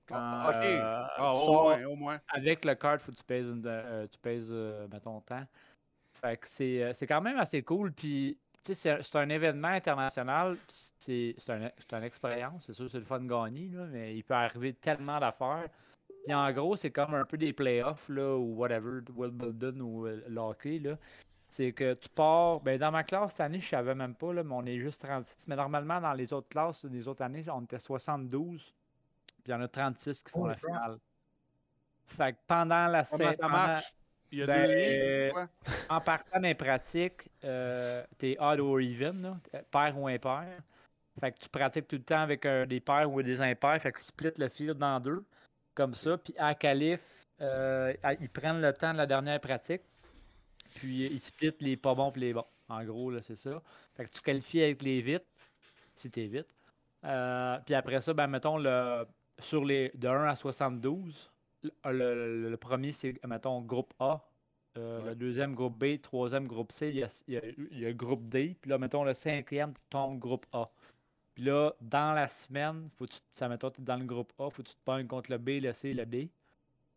[0.10, 0.66] Ah, Quand, ok.
[0.66, 2.20] euh, Ah, au moins, au moins.
[2.30, 5.46] Avec le card, faut que tu pèses, une, euh, tu pèses euh, mettons, temps.
[6.22, 7.92] Fait que c'est, euh, c'est quand même assez cool.
[7.94, 10.58] Puis, tu sais, c'est, c'est un événement international.
[11.00, 12.64] C'est, c'est, un- c'est une expérience.
[12.66, 15.68] C'est sûr c'est le fun de gagner, là, mais il peut arriver tellement d'affaires.
[16.26, 20.22] Puis en gros, c'est comme un peu des playoffs, là, ou whatever, Wimbledon ou euh,
[20.28, 20.98] le hockey, là.
[21.58, 24.44] C'est que tu pars, ben dans ma classe cette année, je savais même pas, là,
[24.44, 25.48] mais on est juste 36.
[25.48, 28.62] Mais normalement, dans les autres classes, les autres années, on était 72.
[28.62, 30.98] Puis il y en a 36 qui font Holy la finale.
[32.06, 33.80] Fait que pendant la Comment
[34.32, 35.46] Il y a Ben, des lignes, euh,
[35.90, 40.48] en partant des pratiques, euh, t'es odd or even, là, pair ou impair.
[41.20, 43.92] Fait que tu pratiques tout le temps avec euh, des pairs ou des impairs, fait
[43.92, 45.24] que tu splits le field dans deux,
[45.76, 46.18] comme ça.
[46.18, 47.02] Puis à qualif,
[47.42, 49.82] euh, ils prennent le temps de la dernière pratique,
[50.76, 52.46] puis ils splittent les pas bons puis les bons.
[52.70, 53.62] En gros, là, c'est ça.
[53.98, 55.26] Fait que tu qualifies avec les vite,
[55.98, 56.48] si t'es vite.
[57.04, 59.06] Euh, puis après ça, ben mettons le
[59.42, 61.32] sur les de 1 à 72,
[61.64, 64.22] le, le- premier c'est mettons groupe A,
[64.78, 67.80] euh, le deuxième groupe B, troisième groupe C, il y a, il y a- il
[67.80, 70.70] y a le groupe D, puis là mettons le cinquième tombe groupe A.
[71.36, 74.50] Puis là, dans la semaine, faut que tu, ça mettons t'es dans le groupe A,
[74.50, 76.30] faut que tu te pognes contre le B, le C, le D.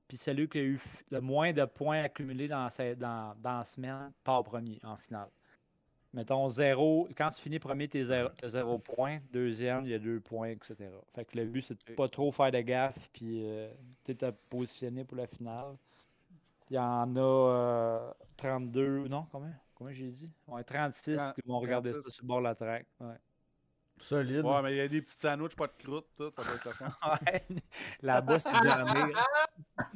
[0.09, 4.13] Puis celui qui a eu le moins de points accumulés dans, dans, dans la semaine
[4.23, 5.29] part premier en finale.
[6.15, 9.19] Mettons zéro, quand tu finis premier, t'es zéro, t'as zéro point.
[9.33, 10.77] Deuxième, il y a deux points, etc.
[11.13, 13.69] Fait que le but, c'est de pas trop faire de gaffe, puis euh,
[14.05, 15.75] tu te positionner pour la finale.
[16.71, 19.53] Il y en a euh, 32, non, combien?
[19.75, 20.31] Combien j'ai dit?
[20.47, 22.15] Ouais, 36 Trente- qui vont regarder ça 36.
[22.15, 22.87] sur le bord de la track.
[23.01, 23.17] Ouais.
[24.03, 24.45] Solide.
[24.45, 26.31] Ouais, mais il y a des petits sandwichs, pas de croûte, tout.
[26.37, 26.93] Ça doit être le fun.
[27.27, 27.45] Ouais,
[28.03, 29.13] Là-bas, c'est jamais.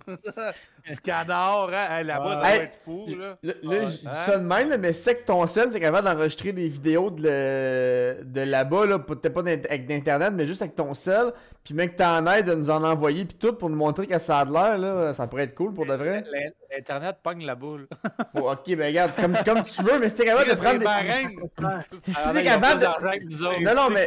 [0.88, 2.02] Du canard, hein?
[2.02, 3.36] Là-bas, ça doit être fou, là.
[3.42, 3.80] Là, Ouais.
[3.90, 4.24] je dis Hein?
[4.26, 8.24] ça de même, mais c'est que ton sel, c'est capable d'enregistrer des vidéos de, le-
[8.24, 11.32] de là-bas, là, peut-être pas avec d'internet, mais juste avec ton sel,
[11.64, 14.18] puis même que t'en aides de nous en envoyer, puis tout, pour nous montrer que
[14.20, 16.24] ça a de l'air, là, ça pourrait être cool pour de vrai.
[16.32, 17.86] L'in- L'Internet pogne la boule.
[18.34, 20.86] Ok, ben regarde, comme, comme tu veux, mais si t'es capable de prendre des...
[22.04, 23.64] Si t'es ont capable de...
[23.64, 24.06] Non, non, mais...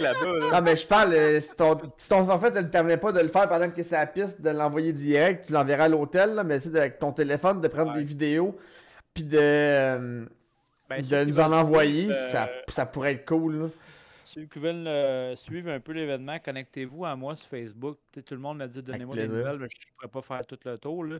[0.52, 1.76] Non, mais je parle, euh, si ton,
[2.10, 4.42] ton forfait ne te permet pas de le faire pendant que t'es sur la piste,
[4.42, 8.00] de l'envoyer direct, tu l'enverras l'hôtel, là, mais c'est avec ton téléphone, de prendre Ouais.
[8.00, 8.58] des vidéos,
[9.14, 10.26] puis de, euh,
[10.90, 13.68] Ben, de nous en envoyer, suivre, euh, ça, ça pourrait être cool, là.
[14.26, 17.98] Ceux qui veulent euh, suivre un peu l'événement, connectez-vous à moi sur Facebook.
[18.14, 20.58] Tout le monde m'a dit donnez-moi des nouvelles, mais je ne pourrais pas faire tout
[20.64, 21.04] le tour.
[21.04, 21.18] Là.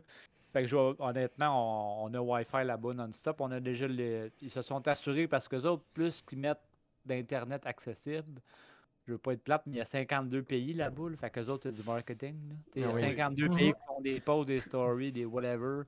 [0.54, 3.40] Fait que je honnêtement, on, on a Wi-Fi là-bas non-stop.
[3.40, 6.62] On a déjà les, ils se sont assurés parce que autres, plus qu'ils mettent
[7.04, 8.40] d'internet accessible.
[9.06, 11.10] Je veux pas être plate, mais il y a 52 pays là-bas.
[11.10, 12.36] Là, fait que autres, c'est du marketing.
[12.48, 12.54] là.
[12.72, 13.02] Sais, Il y a Ah oui.
[13.02, 13.56] 52 Mhm.
[13.56, 15.82] pays qui font des posts, des stories, des whatever.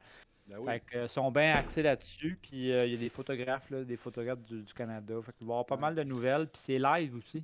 [0.46, 0.72] Ben oui.
[0.72, 2.38] Fait que, euh, sont bien axés là-dessus.
[2.42, 5.14] Puis euh, il y a des photographes, là, des photographes du, du Canada.
[5.24, 6.48] Fait qu'il va y avoir pas mal de nouvelles.
[6.48, 7.42] Puis c'est live aussi.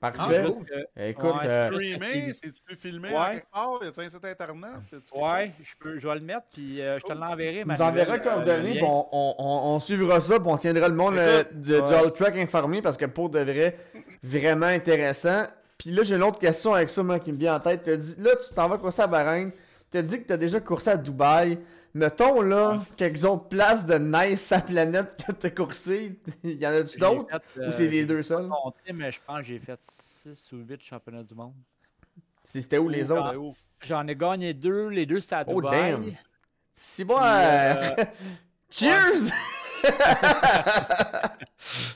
[0.00, 0.18] Parfait.
[0.18, 3.16] Ah, que- Écoute, Ouais, euh, Streamer, si tu peux filmer Ouais.
[3.16, 4.70] à quelque part, il y a un site internet.
[5.14, 7.62] Ouais, je peux, je vais le mettre, puis euh, je te l'enverrai.
[7.62, 10.88] tu nous enverras nouvelle, euh, coordonnées, on, on, on, on suivra ça, puis on tiendra
[10.88, 11.94] le monde euh, Écoute, de, du ouais.
[11.94, 13.76] All Track informé, parce que pour de vrai,
[14.22, 15.44] vraiment intéressant.
[15.76, 17.82] Puis là, j'ai une autre question avec ça, moi, qui me vient en tête.
[17.84, 19.50] T'as dit, là, tu t'en vas courser à Bahreïn,
[19.92, 21.58] t'as dit que t'as déjà coursé à Dubaï.
[21.94, 26.18] Mettons, là, quelques autres places de nice à la planète que t'as coursé.
[26.44, 27.24] y en a-tu d'autres?
[27.56, 28.48] Ou euh, c'est les j'ai deux seuls?
[28.94, 29.80] mais je pense que j'ai fait
[30.22, 31.54] 6 ou 8 championnats du monde.
[32.52, 33.34] C'était où les autres?
[33.82, 35.92] J'en ai gagné deux, les deux c'était à Oh, Dubaï.
[35.92, 36.12] damn.
[36.94, 38.04] Si bon, euh, euh,
[38.70, 39.22] Cheers!
[39.82, 39.90] Ouais,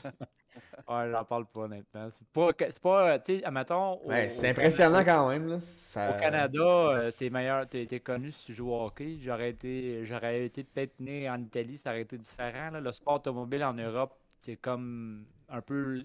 [0.87, 2.09] j'en parle pas honnêtement.
[2.17, 3.93] C'est pas, c'est pas, tu sais, admettons.
[4.03, 5.59] au- Ouais, au c'est impressionnant Canada- quand même, là.
[5.93, 9.17] Ça- Au Canada, euh, t'es meilleur, t'es, t'es connu si tu joues au hockey.
[9.23, 12.69] J'aurais été, j'aurais été peut-être né en Italie, ça aurait été différent.
[12.71, 12.81] là.
[12.81, 14.13] Le sport automobile en Europe,
[14.43, 16.01] c'est comme un peu,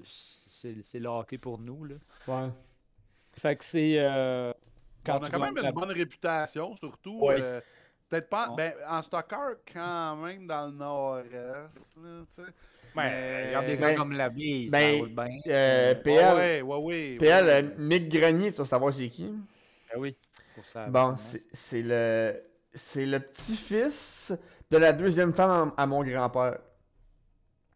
[0.62, 1.94] c'est, c'est le hockey pour nous là.
[2.28, 2.50] Ouais.
[3.32, 4.52] Fait que c'est euh,
[5.08, 7.18] on a quand même une la- bonne réputation, surtout.
[7.26, 7.38] Ouais.
[7.40, 7.60] euh,
[8.10, 8.48] Peut-être pas.
[8.48, 8.54] Non.
[8.56, 11.32] Ben, en stocker, quand même, dans le nord-est.
[11.32, 12.52] là, tu sais.
[12.96, 15.26] Ouais, regarde des Ben- gars comme la vie, ben, ça roule bien.
[15.46, 17.16] Euh, Ouais, PL, ouais, ouais, ouais.
[17.18, 19.24] PL euh, Mick Grenier, tu vas savoir c'est qui?
[19.92, 20.16] Ben oui,
[20.54, 20.86] pour ça.
[20.88, 22.42] Bon, c'est- c'est le
[22.92, 24.32] c'est le petit-fils
[24.70, 26.58] de la deuxième femme à, à mon grand-père.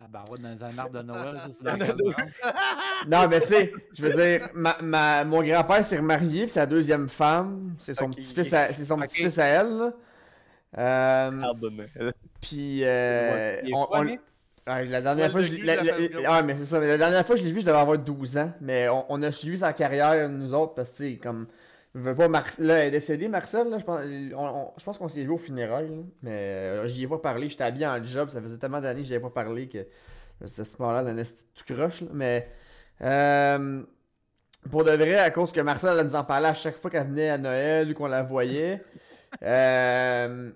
[0.01, 3.09] Ah ben ouais, dans un arbre de Noël, ça, c'est?
[3.09, 6.67] Non, mais tu sais, je veux dire, ma, ma, mon grand-père s'est remarié, puis sa
[6.67, 8.17] deuxième femme, c'est son Ok.
[8.17, 9.09] petit-fils à, c'est son Ok.
[9.09, 9.93] petit-fils à elle, là.
[10.77, 12.15] Euh, Noël.
[12.43, 14.19] puis, euh, on, quoi, on-
[14.67, 16.45] La dernière Ouais, fois, je l'ai- cul la, de la la- face grosse.
[16.47, 18.37] mais c'est ça, mais la dernière fois que je l'ai vu, je devais avoir 12
[18.39, 21.47] ans, mais on, on a suivi sa carrière, nous autres, parce que, comme,
[21.95, 24.01] je veux pas, Mar là, elle est décédée, Marcel, là, je pense,
[24.35, 27.19] on, on- je pense qu'on s'est vu au funérailles, là, mais euh, j'y ai pas
[27.19, 29.87] parlé, j'étais habillé en job, ça faisait tellement d'années que j'y avais pas parlé que
[30.47, 32.49] c'était à ce moment-là d'un tout croche, là, mais,
[33.03, 33.83] euh,
[34.71, 37.07] pour de vrai, à cause que Marcel, elle nous en parlait à chaque fois qu'elle
[37.07, 38.83] venait à Noël ou qu'on la voyait,
[39.43, 40.51] euh,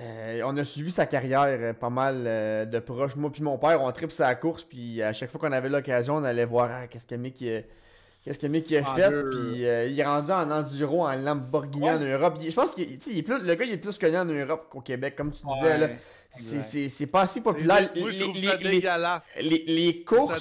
[0.00, 3.14] euh, on a suivi sa carrière euh, pas mal euh, de proche.
[3.16, 6.16] Moi puis mon père, on tripe sa course, puis à chaque fois qu'on avait l'occasion,
[6.16, 9.10] on allait voir ah, qu'est-ce que Mick qu'est-ce que Mick a En fait.
[9.30, 12.38] Puis il est rendu en enduro, en Lamborghini en Europe.
[12.42, 15.46] Je pense plus, le gars il est plus connu en Europe qu'au Québec, comme tu
[15.46, 15.86] disais là.
[15.86, 17.90] Ouais, C'est- pas assez populaire.
[19.40, 20.32] Les- courses,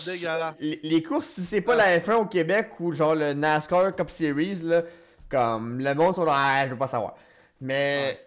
[0.59, 4.55] les, courses, si c'est pas la F1 au Québec ou genre le NASCAR Cup Series,
[4.63, 4.81] là,
[5.29, 7.15] comme le monde sont là, ah, je veux pas savoir.
[7.61, 8.17] Mais,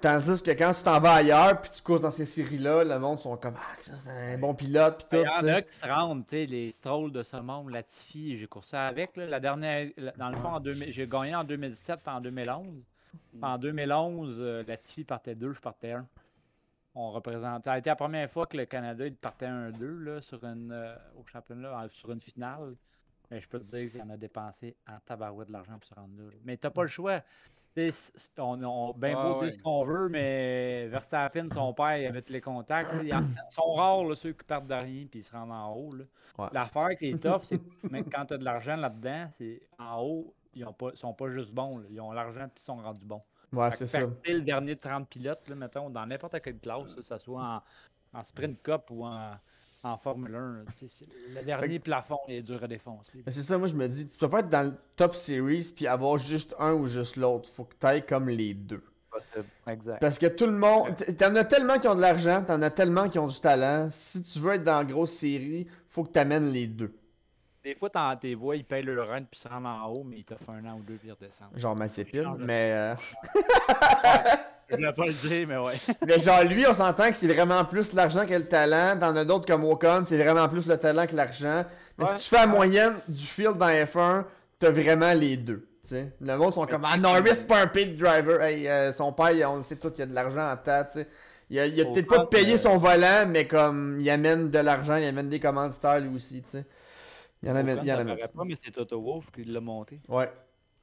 [0.00, 3.18] tandis que quand tu t'en vas ailleurs puis tu courses dans ces séries-là, le monde
[3.20, 5.24] sont comme, ah, ça, c'est un bon pilote pis Il tout.
[5.24, 8.46] y en a qui se rendent, tu sais, les strolls de ce monde, Latifi, j'ai
[8.46, 12.14] coursé avec, là, la dernière, dans le fond, en 2000 j'ai gagné en 2007 puis
[12.14, 12.66] en 2011.
[13.40, 16.06] En 2011, euh, Latifi partait 2, je partais 1.
[16.94, 20.20] On représentait, ça a été la première fois que le Canada il partait 1-2 là,
[20.22, 22.74] sur une, euh, au championnat, sur une finale.
[23.30, 25.94] Mais je peux te dire qu'il en a dépensé en tabarouette de l'argent pour se
[25.94, 26.30] rendre là.
[26.44, 27.20] Mais t'as pas le choix.
[28.38, 29.52] On, on, ben Ah beau dire ouais.
[29.52, 32.90] ce qu'on veut, mais Verstappen, son père, il avait tous les contacts.
[33.02, 33.14] Ils
[33.50, 35.94] sont rares là, ceux qui partent de rien puis ils se rendent en haut.
[36.38, 36.48] Ouais.
[36.52, 40.00] L'affaire qui est tough, c'est que même quand tu as de l'argent là-dedans, c'est en
[40.00, 41.78] haut, ils ont pas, sont pas juste bons.
[41.78, 41.86] là.
[41.90, 43.22] Ils ont l'argent puis ils sont rendus bons.
[43.52, 44.00] Ouais, c'est ça.
[44.00, 47.62] le dernier de 30 pilotes, là, mettons, dans n'importe quelle classe, que ce soit
[48.12, 49.32] en, en Sprint Cup ou en,
[49.92, 53.22] en Formule 1, là, tu sais, c'est- le dernier plafond est dur à défoncer.
[53.28, 55.86] C'est ça, moi je me dis, tu peux pas être dans le top series puis
[55.86, 57.48] avoir juste un ou juste l'autre.
[57.54, 58.82] Faut que t'ailles comme les deux.
[59.10, 59.46] Possible.
[59.68, 60.00] Exact.
[60.00, 63.08] Parce que tout le monde, t'en as tellement qui ont de l'argent, t'en as tellement
[63.08, 63.90] qui ont du talent.
[64.12, 66.92] Si tu veux être dans la grosse série, faut que t'amènes les deux.
[67.64, 70.18] Des fois, t'en tes voix, ils payent le run puis se rendent en haut, mais
[70.18, 71.56] ils t'offrent un an ou deux puis ils redescendent.
[71.56, 72.94] Genre Mazepin, mais euh,
[74.70, 75.80] Je voulais pas le dire, mais ouais.
[76.06, 78.98] mais genre lui, on s'entend que c'est vraiment plus l'argent que le talent.
[78.98, 81.64] T'en as d'autres comme Ocon, c'est vraiment plus le talent que l'argent.
[81.98, 82.18] Mais Ouais.
[82.18, 84.24] si tu fais la moyenne du field dans F1,
[84.58, 85.66] t'as vraiment les deux.
[85.90, 88.42] Le monde sont comme ah Norris c'est pas un paid driver.
[88.42, 90.56] Hey, euh, son père, il- on sait tout qu'il y a de l'argent en
[90.92, 91.06] sais.
[91.48, 94.96] Il a, il a peut-être pas payé son volant, mais comme il amène de l'argent,
[94.96, 96.64] il amène des commanditaires lui aussi, tu sais.
[97.40, 98.16] Il y en amène, il y en amène.
[98.16, 100.00] pas, mais c'est Toto Wolff qui l'a monté.
[100.08, 100.28] Ouais,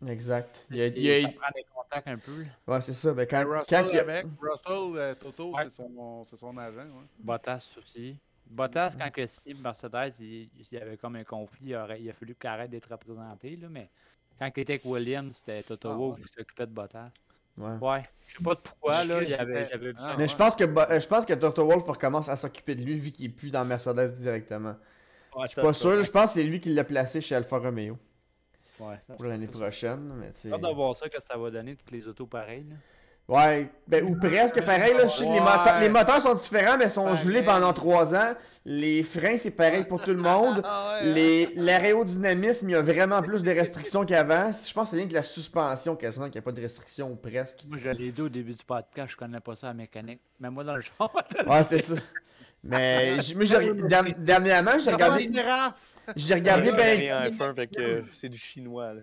[0.07, 0.49] exact.
[0.69, 2.45] Il y a, il y a- ça prend des contacts un peu.
[2.67, 3.11] ouais, c'est ça.
[3.13, 5.63] Ben, quand, Russell quand il y a- avec, Russell, euh, Toto, Ouais.
[5.65, 6.77] c'est son, c'est son agent.
[6.81, 7.05] Ouais.
[7.19, 8.15] Bottas aussi.
[8.49, 12.09] Bottas, quand que Steve Mercedes, il, il y avait comme un conflit, il, aurait, il
[12.09, 13.89] a fallu qu'il arrête d'être représenté, là, mais
[14.37, 16.21] quand il était avec Williams, c'était Toto Ah, ouais.
[16.21, 17.09] qui s'occupait de Bottas.
[17.57, 17.77] Ouais.
[17.79, 18.03] Ouais.
[18.27, 20.15] Je sais pas pourquoi, là, il y avait, Ah.
[20.17, 20.29] Mais ouais.
[20.29, 23.25] je pense que je pense que Toto Wolff recommence à s'occuper de lui vu qu'il
[23.25, 24.75] est plus dans Mercedes directement.
[25.35, 27.57] Ouais, Je suis pas sûr, je pense que c'est lui qui l'a placé chez Alfa
[27.59, 27.97] Romeo
[28.79, 30.55] Ouais, ça, pour l'année prochaine, mais tu J'ai sais.
[30.55, 32.65] hâte de voir ça, que ça va donner, toutes les autos pareilles.
[32.69, 32.75] Là.
[33.29, 36.77] Ouais, ben ou presque pareil là, je sais que les, moteurs, les moteurs sont différents
[36.77, 37.23] mais sont Pareil.
[37.23, 38.33] gelés pendant trois ans.
[38.65, 40.61] Les freins c'est pareil pour tout le monde.
[40.65, 44.53] Ah ouais, Les l'aérodynamisme, il y a vraiment plus de restrictions qu'avant.
[44.67, 47.11] Je pense que c'est rien que la suspension quasiment qu'il n'y a pas de restrictions
[47.11, 47.63] ou presque.
[47.69, 50.19] Moi, je l'ai dit au début du podcast, je connais pas ça la mécanique.
[50.41, 51.15] Mais moi, dans le genre.
[51.47, 51.93] Ouais, c'est ça.
[52.61, 53.45] Mais moi,
[54.17, 55.29] dernièrement, j'ai regardé
[56.15, 59.01] j'ai regardé Ouais, ben rien en F1, fait que c'est du chinois, là.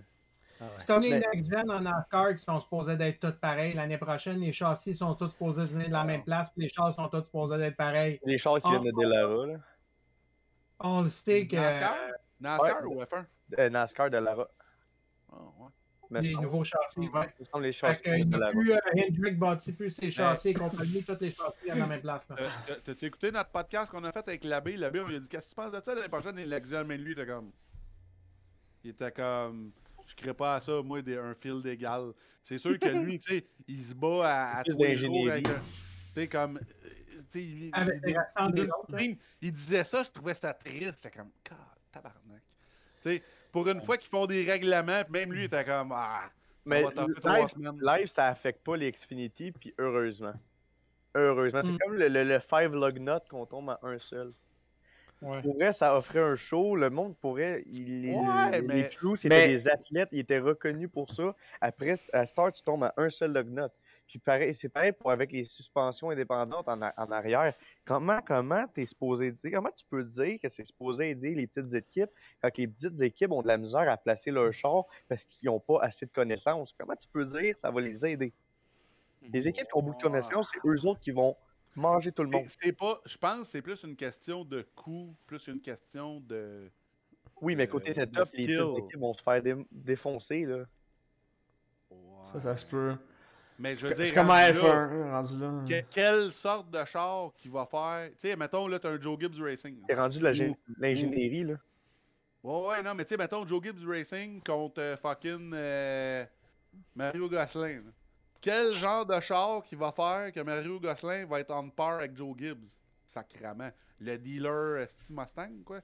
[0.61, 0.70] Ah ouais.
[0.78, 3.72] C'est comme les Ben- en NASCAR qui sont supposés d'être tous pareils.
[3.72, 6.94] L'année prochaine, les châssis sont tous supposés venir de la même place, puis les chars
[6.94, 8.20] sont tous supposés d'être pareils.
[8.26, 8.70] Les chars qui Ah.
[8.78, 9.55] viennent de Delara, là.
[10.80, 11.96] All stick, euh, NASCAR?
[12.40, 12.82] NASCAR?
[12.86, 12.94] Ouais.
[12.96, 13.24] ou F1?
[13.59, 14.48] Euh, NASCAR de Lara.
[15.32, 15.68] Ah, ouais.
[16.11, 17.34] Mais les nouveaux châssis, ouais.
[17.50, 20.54] semble les Fait il de n'y a plus, euh, Hendrick bâtit plus ses châssis et
[20.54, 22.26] compagnie, tous les châssis à la même place.
[22.32, 24.76] Euh, t'as- T'as-tu écouté notre podcast qu'on a fait avec l'abbé?
[24.76, 25.94] L'abbé, on lui a dit Qu'est-ce que tu penses de ça?
[25.94, 26.36] L'année prochaine?
[26.38, 27.52] Il l'examine, lui, il était comme.
[28.82, 29.70] Il était comme.
[30.08, 32.12] Je crée pas à ça, moi, des, un fil d'égal.
[32.42, 35.46] C'est sûr que lui, tu sais, il se bat à, à tous les jours avec
[35.46, 36.56] un- Tu sais, comme.
[36.56, 36.61] euh,
[37.32, 38.98] Tu sais, il, Avec il- il- des hein.
[38.98, 40.96] il- il disait ça, je trouvais ça triste.
[40.96, 41.30] J'étais comme.
[41.48, 41.56] God,
[41.92, 42.42] tabarnak.
[43.02, 43.22] Tu sais,
[43.53, 45.92] pour une fois qu'ils font des règlements, même lui, il était comme.
[45.94, 46.22] Ah,
[46.64, 50.34] Mais live, live, ça affecte pas les Xfinity, puis heureusement.
[51.14, 51.61] Heureusement.
[51.62, 51.72] Mm.
[51.72, 54.32] C'est comme le, le, le five log nut qu'on tombe à un seul.
[55.22, 55.42] Ouais.
[55.42, 56.76] pourrait, ça offrait un show.
[56.76, 57.62] Le monde pourrait.
[57.66, 61.11] Il, les- Ouais, les, mais- les crews, c'était mais- des athlètes, ils étaient reconnus pour
[61.12, 61.34] ça.
[61.61, 63.48] Après, à Star, tu tombes à un seul log
[64.11, 67.54] Puis pareil, c'est pareil pour avec les suspensions indépendantes en, a- en arrière.
[67.84, 71.72] Comment comment t'es supposé dire, comment tu peux dire que c'est supposé aider les petites
[71.74, 72.11] équipes
[72.42, 75.61] quand les petites équipes ont de la misère à placer leur char parce qu'ils n'ont
[75.61, 76.74] pas assez de connaissances?
[76.76, 78.32] Comment tu peux dire que ça va les aider?
[79.32, 81.36] Les équipes qui ont beaucoup de connaissances, c'est eux autres qui vont
[81.76, 82.46] manger tout le monde.
[82.61, 86.68] C'est- pas, je pense que c'est plus une question de coût, plus une question de.
[87.40, 90.64] Oui, mais côté setup, les petites équipes vont se faire dé- défoncer, là.
[92.32, 92.96] Ça, ça se peut.
[93.61, 95.64] Mais je veux dire, comme rendu F1, là, hein, rendu là.
[95.68, 98.08] que- quelle sorte de char qui va faire.
[98.12, 99.76] Tu sais, mettons, là, t'as un Joe Gibbs Racing.
[99.86, 101.54] C'est rendu de l'ingénierie, là.
[102.42, 106.24] Ouais, ouais, non, mais tu sais, mettons Joe Gibbs Racing contre euh, fucking euh,
[106.96, 107.82] Mario Gosselin.
[107.84, 107.90] là.
[108.40, 112.16] Quel genre de char qui va faire que Mario Gosselin va être en par avec
[112.16, 112.66] Joe Gibbs?
[113.12, 113.72] Sacrament.
[114.00, 115.80] Le dealer euh, Steve Mustang, quoi?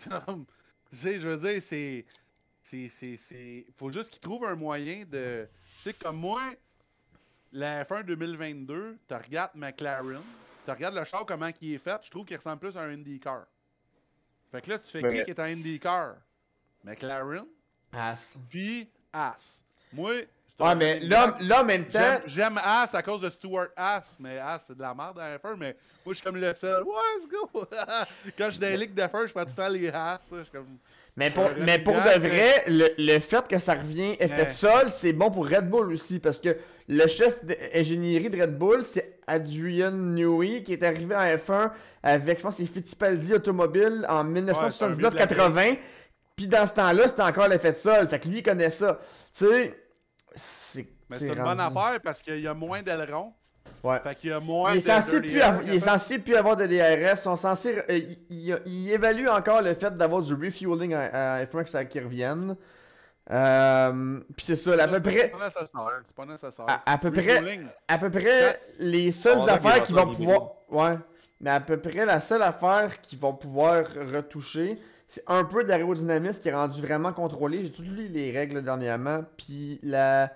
[0.26, 0.44] Comme,
[0.90, 2.04] tu sais, je veux dire, c'est.
[2.70, 2.90] C'est.
[3.00, 3.64] c'est, c'est...
[3.78, 5.48] Faut juste qu'ils trouvent un moyen de.
[5.82, 6.42] Tu sais, comme moi,
[7.52, 10.22] la F1 2022, tu regardes McLaren,
[10.64, 12.90] tu regardes le char, comment il est fait, je trouve qu'il ressemble plus à un
[12.94, 13.44] IndyCar.
[14.52, 16.14] Fait que là, tu fais qui qui est en IndyCar?
[16.84, 17.44] McLaren,
[17.92, 18.18] As.
[18.48, 19.36] puis Haas.
[19.92, 20.12] Moi,
[20.56, 23.68] c'est Ouais, un- mais là, là, en même temps, J'aime, Haas à cause de Stuart
[23.76, 26.54] Haas, mais Haas, c'est de la merde à F1, mais moi, je suis comme le
[26.54, 26.82] seul.
[26.84, 27.48] Ouais, let's go!
[28.38, 30.20] Quand je suis dans les ligues de F1, je prends tout le temps les Haas.
[30.30, 30.78] là, Je suis comme...
[31.20, 34.46] Mais pour, Un mais pour de vrai, le, le fait que ça revient effet Ouais.
[34.46, 36.56] de sol, c'est bon pour Red Bull aussi, parce que
[36.88, 42.38] le chef d'ingénierie de Red Bull, c'est Adrian Newey, qui est arrivé en F1 avec,
[42.38, 44.42] je pense, c'est Fittipaldi Automobile en Ouais,
[44.78, 45.78] c'est un vieux de la 1979-80,
[46.36, 48.98] puis dans ce temps-là, c'était encore l'effet de sol, fait que lui, il connaît ça.
[49.36, 49.74] Tu sais,
[50.72, 53.34] c'est Mais c'est une bonne affaire parce qu'il y a moins d'ailerons.
[53.82, 53.98] Ouais.
[54.00, 55.80] Fait qu'il y a moins Il est, de censé dirty plus air, avoir, il est
[55.88, 57.18] censé plus avoir de DRS.
[57.18, 61.36] Ils sont censés, euh, il, il- il évalue encore le fait d'avoir du refueling à,
[61.36, 62.56] à F1 que ça qui revienne.
[63.30, 66.02] Euh, puis c'est ça, à peu près, C'est pas nécessaire.
[66.06, 66.64] C'est pas nécessaire.
[66.68, 67.66] à, à peu près, Refueling.
[67.88, 70.98] à peu près les seules affaires qui vont pouvoir, ouais,
[71.40, 74.78] mais à peu près la seule affaire qu'ils vont pouvoir retoucher,
[75.10, 77.62] c'est un peu d'aérodynamisme qui est rendu vraiment contrôlé.
[77.64, 80.26] J'ai tout lu les règles dernièrement, puis la, euh,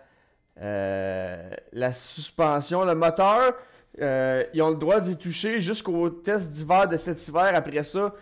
[0.60, 3.54] la suspension, le moteur,
[4.00, 7.50] euh, ils ont le droit d'y toucher jusqu'au test d'hiver de cet hiver.
[7.54, 8.12] Après ça,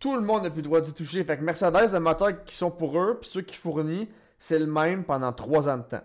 [0.00, 1.24] tout le monde n'a plus le droit d'y toucher.
[1.24, 4.08] Fait que Mercedes, le moteur qui sont pour eux, puis ceux qui fournissent,
[4.48, 6.04] c'est le même pendant trois ans de temps.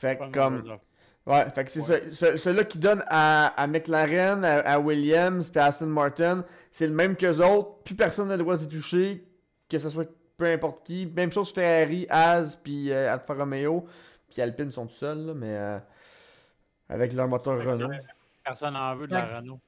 [0.00, 0.78] Fait que comme.
[1.26, 2.02] Ouais, fait que c'est Ouais.
[2.12, 2.16] ça.
[2.32, 6.44] Ce- Celui-là qui donne à, à McLaren, à, à Williams, à Aston Martin,
[6.78, 7.82] c'est le même qu'eux autres.
[7.84, 9.22] Plus personne n'a le droit d'y toucher,
[9.68, 10.08] que ce soit
[10.38, 11.04] peu importe qui.
[11.14, 13.86] Même chose Ferrari, As, puis euh, Alfa Romeo,
[14.38, 15.80] puis Alpine sont tout seuls, là, mais euh,
[16.88, 17.90] avec leur moteur Renault.
[18.44, 19.38] Personne n'en veut de la.
[19.38, 19.58] Renault.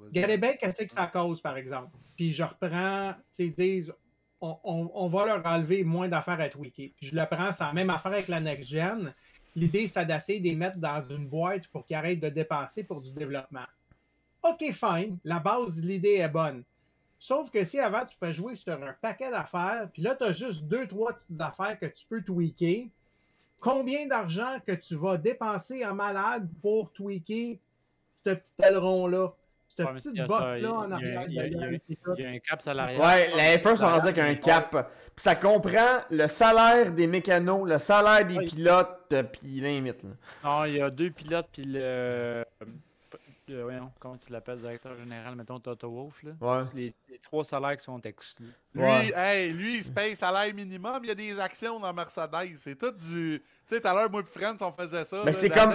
[0.00, 1.90] Regardez bien qu'est-ce que ça cause, par exemple?
[2.14, 3.92] Puis je reprends, tu sais, ils disent,
[4.40, 6.90] on, on, on va leur enlever moins d'affaires à tweaker.
[6.96, 9.12] Puis je le prends, c'est la même affaire avec la next gen.
[9.56, 13.00] L'idée, c'est d'essayer de les mettre dans une boîte pour qu'ils arrêtent de dépenser pour
[13.00, 13.66] du développement.
[14.44, 15.18] OK, fine.
[15.24, 16.62] La base de l'idée est bonne.
[17.18, 20.32] Sauf que si avant, tu fais jouer sur un paquet d'affaires, puis là, tu as
[20.32, 22.88] juste deux, trois petites affaires que tu peux tweaker,
[23.64, 27.58] combien d'argent que tu vas dépenser en malade pour tweaker
[28.24, 29.30] ce petit aileron-là?
[29.76, 30.22] Ce Ouais, petit il-
[30.66, 31.24] en arrière.
[31.26, 31.78] il y a- il y a-.
[32.16, 33.00] Il y a un cap salarial.
[33.00, 34.70] Ouais, la F1 sont rendus avec un cap.
[35.16, 38.44] Puis ça comprend le salaire des mécanos, le salaire des Ouais.
[38.44, 40.00] pilotes, euh, puis limite.
[40.04, 40.10] Là.
[40.44, 42.44] Non, il y a deux pilotes, puis le.
[43.48, 46.30] Voyons, comment tu l'appelles, directeur général, mettons Toto Wolff, là.
[46.40, 46.64] Ouais.
[46.74, 48.52] Les, les trois salaires qui sont exclus.
[48.74, 49.12] Lui, Ouais.
[49.14, 52.58] hey, lui, il se paye salaire minimum, il y a des actions dans Mercedes.
[52.64, 53.42] C'est tout du.
[53.68, 55.22] Tu sais, tout à l'heure, moi et Friends, on faisait ça.
[55.24, 55.74] Mais c'est comme-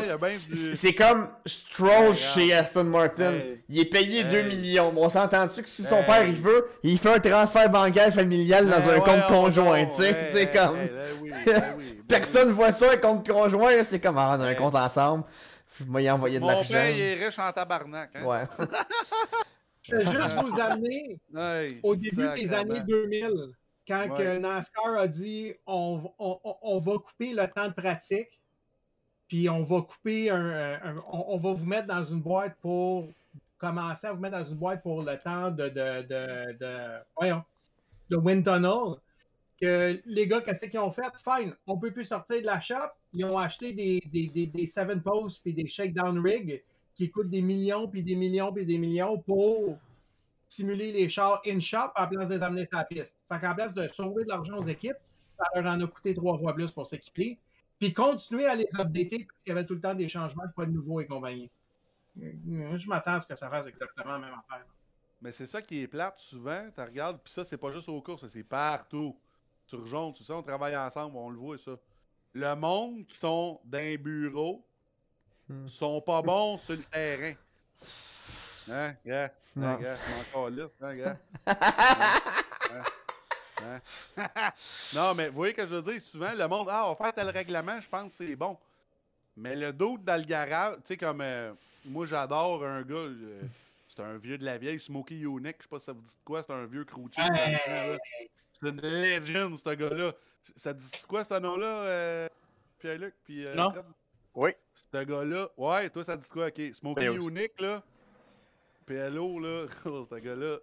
[0.52, 0.78] du.
[0.78, 3.34] C'est comme Stroll Hey, chez Aston Martin.
[3.34, 3.62] Hey.
[3.70, 4.32] Il est payé Hey.
[4.32, 4.92] 2 millions.
[4.94, 8.66] Bon, on s'entend-tu que si son père il veut, il fait un transfert bancaire familial
[8.70, 10.78] dans Ben un ouais, compte oh, conjoint, tu sais, hey, c'est hey, comme...
[10.78, 14.18] hey, ben oui, ben oui, ben Personne voit ça, un compte conjoint, là, c'est comme,
[14.18, 14.56] ah, on a un Hey.
[14.58, 15.24] compte ensemble,
[15.80, 16.70] je vais y envoyer de Mon l'argent.
[16.70, 18.12] père, il est riche en tabarnak.
[18.16, 18.26] Hein?
[18.26, 18.44] Ouais.
[19.84, 21.20] Je vais juste vous amener
[21.84, 23.30] au début des années 2000,
[23.88, 24.18] quand Ouais.
[24.18, 28.40] que NASCAR a dit on, on, on- on va couper le temps de pratique,
[29.28, 33.08] puis on va couper un, un- on, on va vous mettre dans une boîte pour
[33.58, 36.78] commencer à vous mettre dans une boîte pour le temps de de de, de
[37.18, 37.44] voyons
[38.12, 38.96] de wind tunnel.
[39.62, 41.12] Que les gars, qu'est-ce qu'ils ont fait?
[41.24, 42.92] Fine, on peut plus sortir de la shop.
[43.14, 46.64] Ils ont acheté des, seven posts puis des shakedown rigs
[46.96, 49.78] qui coûtent des millions puis des millions puis des millions pour
[50.50, 53.14] simuler les chars in-shop à la place de les amener sur la piste.
[53.28, 54.98] Fait qu'en place de sauver de l'argent aux équipes,
[55.38, 57.38] ça leur en a coûté trois fois plus pour s'équiper.
[57.80, 60.66] Puis continuer à les updater parce qu'il y avait tout le temps des changements, pas
[60.66, 61.50] de nouveaux et compagnie.
[62.22, 64.66] Euh, Je m'attends à ce que ça fasse exactement la même affaire.
[65.22, 66.66] Mais c'est ça qui est plate souvent.
[66.74, 69.16] Tu regardes, puis ça, c'est pas juste aux courses, c'est partout.
[69.86, 71.72] Jaune, tout ça, on travaille ensemble, on le voit ça.
[72.34, 74.64] Le monde qui sont dans un bureau
[75.50, 75.68] Hmm.
[75.68, 77.34] sont pas bons sur le terrain.
[78.70, 79.24] Hein, gars?
[79.24, 79.78] Hein, Non.
[79.80, 79.96] gars?
[79.96, 80.66] Je suis encore là.
[80.82, 81.18] Hein, gars?
[81.48, 81.56] Hein?
[83.62, 83.82] Hein?
[84.16, 84.52] Hein?
[84.94, 87.14] non, mais vous voyez que je veux dire, souvent, le monde, ah, on va faire
[87.14, 88.58] tel règlement, je pense que c'est bon.
[89.36, 91.52] Mais le doute dans le garage, tu sais, comme euh,
[91.84, 93.42] moi, j'adore un gars, euh,
[93.96, 96.08] c'est un vieux de la vieille, Smokey Unique, je sais pas si ça vous dit
[96.16, 96.86] de quoi, c'est un vieux
[97.18, 97.98] là.
[98.62, 100.14] C'est une légende, ce gars-là.
[100.58, 102.28] Ça te dit quoi, ce nom-là, euh,
[102.80, 103.14] Pierre-Luc?
[103.24, 103.72] Puis, euh, Non.
[103.72, 103.86] Fred?
[104.36, 104.52] Oui.
[104.92, 106.48] Ce gars-là, ouais, toi, ça te dit quoi?
[106.48, 107.22] Ok, Smokey Ben.
[107.22, 107.84] Unique, là.
[108.86, 109.68] PLO, là,
[110.10, 110.58] ce gars-là,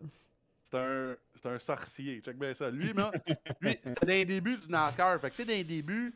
[0.70, 2.20] c'est un, c'est un sorcier.
[2.20, 2.70] Check bien ça.
[2.70, 3.11] Lui, man,
[3.61, 5.20] lui, c'était dans les débuts du NASCAR.
[5.20, 6.14] Fait que, tu sais, dans les débuts,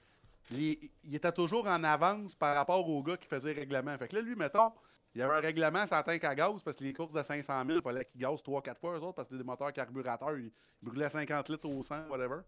[0.50, 3.96] les- il était toujours en avance par rapport au gars qui faisait le règlement.
[3.96, 4.72] Fait que là, lui, mettons,
[5.14, 7.64] il y avait un règlement sans tank à gaz parce que les courses de 500
[7.66, 10.52] 000, il fallait qu'ils gazent 3-4 fois eux autres parce que des moteurs carburateurs, ils,
[10.82, 12.40] ils brûlaient 50 litres au 100, whatever.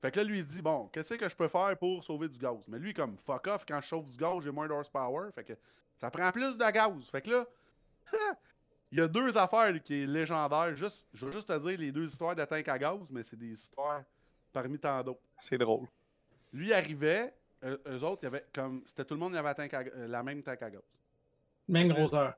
[0.00, 2.38] Fait que là, lui, il dit, bon, qu'est-ce que je peux faire pour sauver du
[2.38, 2.66] gaz?
[2.68, 5.30] Mais lui, comme, fuck off, quand je chauffe du gaz, j'ai moins d'horsepower.
[5.34, 5.52] Fait que
[5.98, 7.08] ça prend plus de gaz.
[7.10, 7.46] Fait que là,
[8.92, 10.74] il y a deux affaires qui est légendaire.
[10.74, 13.38] Juste, je veux juste te dire les deux histoires de tank à gaz, mais c'est
[13.38, 14.02] des histoires
[14.52, 15.20] parmi tant d'autres.
[15.48, 15.86] C'est drôle.
[16.52, 19.38] Lui arrivait, eux, eux autres, il y avait comme, c'était tout le monde, il y
[19.38, 20.82] avait tank à euh, la même tank à gaz.
[21.70, 22.34] Même grosseur.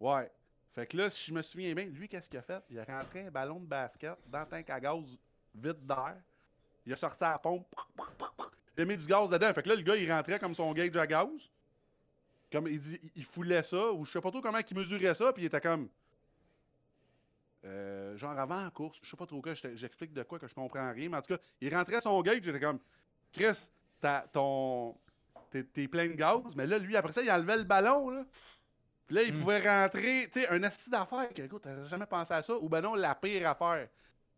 [0.00, 0.30] Ouais.
[0.74, 2.62] Fait que là, si je me souviens bien, lui, qu'est-ce qu'il a fait?
[2.68, 5.02] Il a rentré un ballon de basket dans le tank à gaz
[5.54, 6.16] vide d'air.
[6.84, 7.66] Il a sorti à la pompe.
[8.76, 9.54] Il a mis du gaz dedans.
[9.54, 11.28] Fait que là, le gars, il rentrait comme son gauge à gaz.
[12.52, 15.32] Comme il dit, il- foulait ça, ou je sais pas trop comment il mesurait ça,
[15.32, 15.88] puis il était comme.
[17.64, 20.54] Euh, genre avant la course, je sais pas trop quoi, j'explique de quoi que je
[20.54, 22.78] comprends rien, mais en tout cas, il rentrait son gauge, j'étais comme.
[23.32, 23.56] Chris,
[24.00, 24.96] t'as ton.
[25.50, 28.24] T'es plein de gaz, mais là, lui, après ça, il enlevait le ballon, là.
[29.06, 29.40] Puis là, il Hmm.
[29.40, 32.68] pouvait rentrer, tu sais, un assis d'affaires, que, écoute, t'aurais jamais pensé à ça, ou
[32.68, 33.88] ben non, la pire affaire.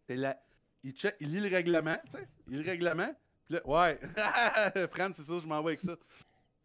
[0.06, 0.36] C'est la.
[0.82, 2.28] Il, check, il lit le règlement, tu sais.
[2.48, 3.14] Il lit le règlement.
[3.46, 3.98] Puis là, ouais.
[4.88, 5.92] Fran, c'est ça, je m'en vais avec ça.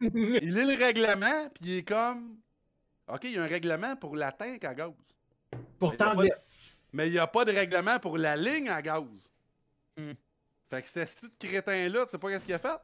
[0.00, 2.36] Il lit le règlement, puis il est comme.
[3.06, 4.92] Ok, il y a un règlement pour la tank à gaz.
[5.78, 6.34] Pourtant, Mais de-
[6.92, 9.04] Mais il n'y a pas de règlement pour la ligne à gaz.
[9.96, 10.12] Hmm.
[10.70, 12.78] Fait que ce petit crétin-là, tu sais pas qu'est-ce qu'il a fait?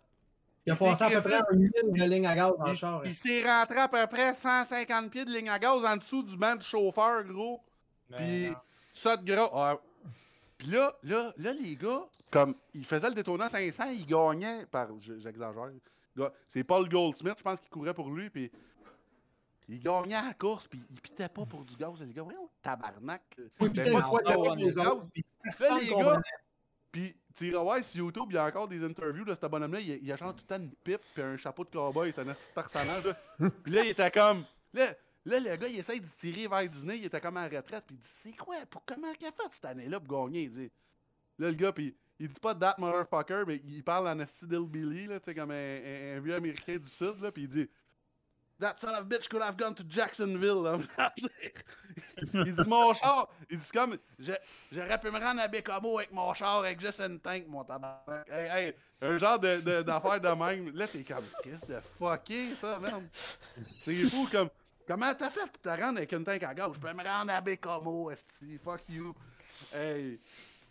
[0.69, 2.67] Il a il passé à s'est peu près un mille de ligne à gaz dans
[2.67, 3.03] le Il, char.
[3.07, 6.37] il s'est rentré à peu près 150 pieds de ligne à gaz en dessous du
[6.37, 7.61] banc du chauffeur, gros.
[8.17, 8.53] Puis
[9.03, 9.51] ça de gras.
[9.55, 9.77] Ah,
[10.59, 14.89] Puis là, là, là, les gars, comme ils faisaient le détournant 500, ils gagnaient par.
[15.01, 15.71] je- J'exagère.
[16.49, 18.29] C'est Paul Goldsmith, je pense, qui courait pour lui.
[18.29, 18.51] Puis
[19.69, 21.93] il gagnait à la course, puis il pitait pas pour du gaz.
[22.01, 23.23] Les gars, voyons, tabarnak.
[23.61, 24.87] Oui, Ben, pas de pour du les gaz.
[24.87, 25.07] autres.
[25.13, 26.11] puis Là, personne les comprenait.
[26.15, 26.23] gars,
[26.93, 29.81] puis tu iras voir sur YouTube, il y a encore des interviews de ce bonhomme-là.
[29.81, 32.13] Il, il a genre tout le temps une pipe puis un chapeau de cowboy.
[32.15, 33.05] C'est un personnage.
[33.05, 33.17] Là.
[33.63, 34.45] puis là, il était comme.
[34.73, 36.97] Là, là, le gars, il essaye de tirer vers du nez.
[36.97, 37.85] Il était comme en retraite.
[37.87, 40.53] Puis il dit C'est quoi pour, Comment il a fait cette année-là pour gagner Il
[40.53, 40.71] dit
[41.39, 45.07] Là, le gars, puis il dit pas that motherfucker, mais il parle en esti Billy,
[45.07, 47.71] là, tu sais, comme un, un- un vieux américain du Sud, là, puis il dit
[48.61, 50.63] That son of a bitch could have gone to Jacksonville.
[50.65, 50.79] là.
[52.35, 54.33] il dit Mon char, il dit comme je-
[54.73, 58.03] J'aurais pu me rendre à Bécamo avec mon char, avec juste une tank, mon tabac.
[58.29, 60.71] Hey, hey, un genre de, de, d'affaire de même.
[60.75, 63.05] Là, t'es comme, qu'est-ce de fucké, ça, merde?
[63.85, 64.51] C'est fou, comme,
[64.89, 66.73] comment t'as fait pour te rendre avec une tank à gaz?
[66.75, 69.15] Je peux me rendre à Bécamo, esti, fuck you.
[69.73, 70.19] Hey,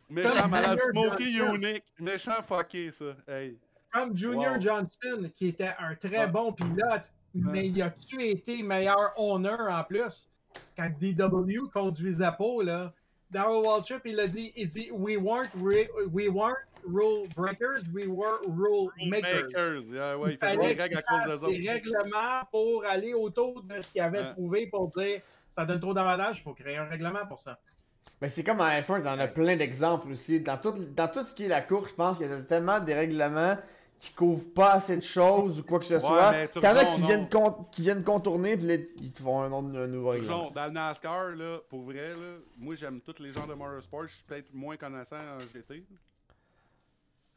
[0.09, 1.55] méchant malade, Johnson.
[1.55, 3.05] unique, méchant fucké, ça.
[3.29, 3.57] Hey.
[3.93, 4.61] Comme Junior Wow.
[4.61, 6.27] Johnson, qui était un très Ouais.
[6.27, 7.03] bon pilote,
[7.33, 10.27] mais il a-tu été meilleur owner en plus?
[10.75, 12.93] Quand DW conduisait pas, là,
[13.31, 18.07] Darrell Waltrip, il a dit, il dit, we weren't, re- we weren't rule breakers, we
[18.07, 19.43] were rule makers.
[19.47, 21.73] Makers, yeah, ouais, il fallait des règles à cause des des autres.
[21.73, 24.31] règlements pour aller autour de ce qu'il avait Ouais.
[24.31, 25.21] trouvé pour dire
[25.55, 27.57] ça donne trop d'avantages, il faut créer un règlement pour ça.
[28.21, 30.39] Mais c'est comme en F1, t'en as plein d'exemples aussi.
[30.39, 32.79] Dans tout, dans tout ce qui est la course, je pense qu'il y a tellement
[32.79, 33.57] des règlements
[33.99, 36.31] qui couvrent pas assez de choses ou quoi que ce Ouais, soit.
[36.31, 39.21] mais Qu'il y en a Turgeon, qui viennent, con- qui viennent contourner, puis ils te
[39.23, 40.21] font un, autre, un nouveau.
[40.21, 44.03] Genre, dans le NASCAR, là, pour vrai, là, moi j'aime tous les genres de motorsport,
[44.07, 45.83] je suis peut-être moins connaissant en GT.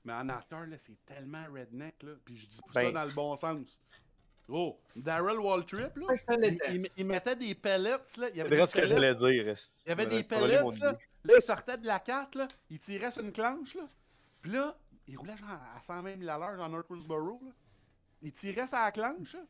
[0.05, 2.93] Mais en NASCAR, là, c'est tellement redneck, là, puis je dis ça Ben.
[2.93, 3.67] dans le bon sens.
[4.53, 6.75] Oh, Daryl Waltrip, là, ça il, l'était.
[6.75, 8.89] il- il mettait des pellets, là, il y C'est avait vrai des ce que pellets,
[8.89, 9.57] j'allais dire.
[9.87, 10.93] il y avait des pellets, là,
[11.25, 13.83] là, il sortait de la carte, là, il tirait sur une clenche, là,
[14.43, 14.75] puis là,
[15.11, 17.51] il roulait genre à 120 000 à l'heure dans North Woodsboro, là.
[18.23, 19.41] Il tirait sur la clenche, là.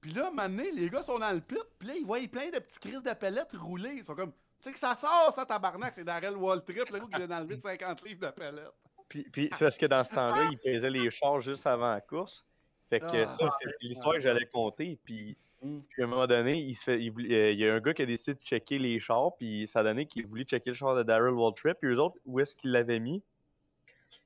[0.00, 2.58] Puis là, maintenant, les gars sont dans le pit, puis là, ils voient plein de
[2.58, 3.94] petits crises de pellets rouler.
[3.96, 7.06] Ils sont comme, tu sais que ça sort, ça, tabarnak, c'est Darrell Waltrip, le gars
[7.06, 8.68] qui vient d'enlever 50 livres de pellets.
[9.08, 12.00] Puis, puis c'est parce que dans ce temps-là, il pesait les chars juste avant la
[12.02, 12.44] course.
[12.90, 13.36] Fait que Ah.
[13.38, 14.98] ça, c'est l'histoire que j'allais compter.
[15.04, 15.80] Puis, Hmm.
[15.88, 17.80] puis à un moment donné, il, se fait, il, voulait- euh, il y a un
[17.80, 20.70] gars qui a décidé de checker les chars, puis ça a donné qu'il voulait checker
[20.70, 21.78] le char de Daryl Waltrip.
[21.80, 23.22] Puis eux autres, où est-ce qu'ils l'avaient mis?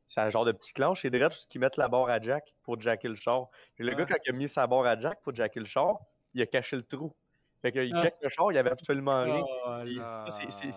[0.09, 2.55] C'est un genre de petit clanche, c'est direct où ils mettent la barre à Jack
[2.65, 3.49] pour jacker le char.
[3.77, 3.95] Puis le Ah.
[3.95, 5.99] gars, quand il a mis sa barre à Jack pour jacker le char,
[6.35, 7.13] il a caché le trou.
[7.61, 8.03] Fait qu'il Ah.
[8.05, 9.43] check le char, il y avait absolument rien.
[9.43, 10.25] Oh, c'est- Ah,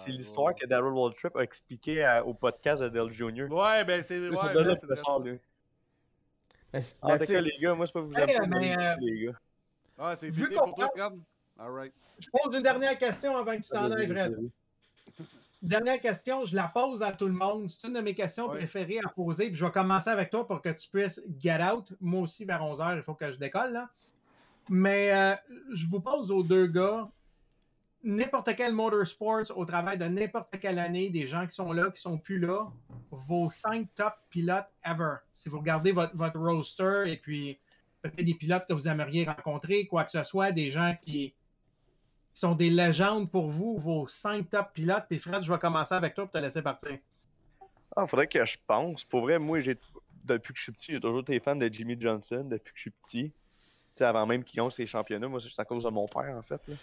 [0.07, 3.43] l'histoire que Daryl Waltrip a expliqué à- au podcast de Dale Jr.
[3.51, 4.19] Ouais, ben c'est.
[4.19, 4.79] Ouais, c'est le vrai.
[5.05, 5.19] char,
[6.73, 8.95] c'est- En tout cas, les gars, moi, pas que vous Hey, aimez, mais, mais euh,
[8.99, 9.39] les gars.
[9.97, 10.89] Ah, c'est fini pour toi.
[12.19, 14.35] Je pose une dernière question avant que tu t'en ailles, Fred.
[15.61, 17.69] Dernière question, je la pose à tout le monde.
[17.69, 19.47] C'est une de mes questions préférées à poser.
[19.47, 21.85] Puis je vais commencer avec toi pour que tu puisses get out.
[22.01, 23.73] Moi aussi, vers 11h, il faut que je décolle.
[23.73, 23.89] Là.
[24.69, 25.35] Mais euh,
[25.75, 27.07] je vous pose aux deux gars,
[28.03, 32.01] n'importe quel motorsports au travail de n'importe quelle année, des gens qui sont là, qui
[32.01, 32.65] sont plus là,
[33.11, 35.17] vos cinq top pilotes ever.
[35.37, 37.59] Si vous regardez votre, votre roster et puis
[38.01, 41.35] peut-être des pilotes que vous aimeriez rencontrer, quoi que ce soit, des gens qui
[42.33, 45.05] sont des légendes pour vous, vos cinq top pilotes.
[45.09, 46.97] Puis Fred, je vais commencer avec toi pour te laisser partir.
[47.95, 49.03] Ah, faudrait que je pense.
[49.05, 49.77] Pour vrai, moi, j'ai
[50.23, 52.81] depuis que je suis petit, j'ai toujours été fan de Jimmy Johnson, depuis que je
[52.81, 53.31] suis petit.
[53.31, 56.35] Tu sais, avant même qu'il gagne ses championnats, moi, c'est à cause de mon père,
[56.37, 56.61] en fait.
[56.67, 56.75] là.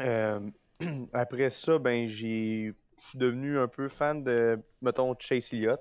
[0.00, 0.40] Euh,
[1.12, 2.72] après ça, ben, j'ai.
[3.02, 5.80] Je suis devenu un peu fan de, mettons, Chase Elliott.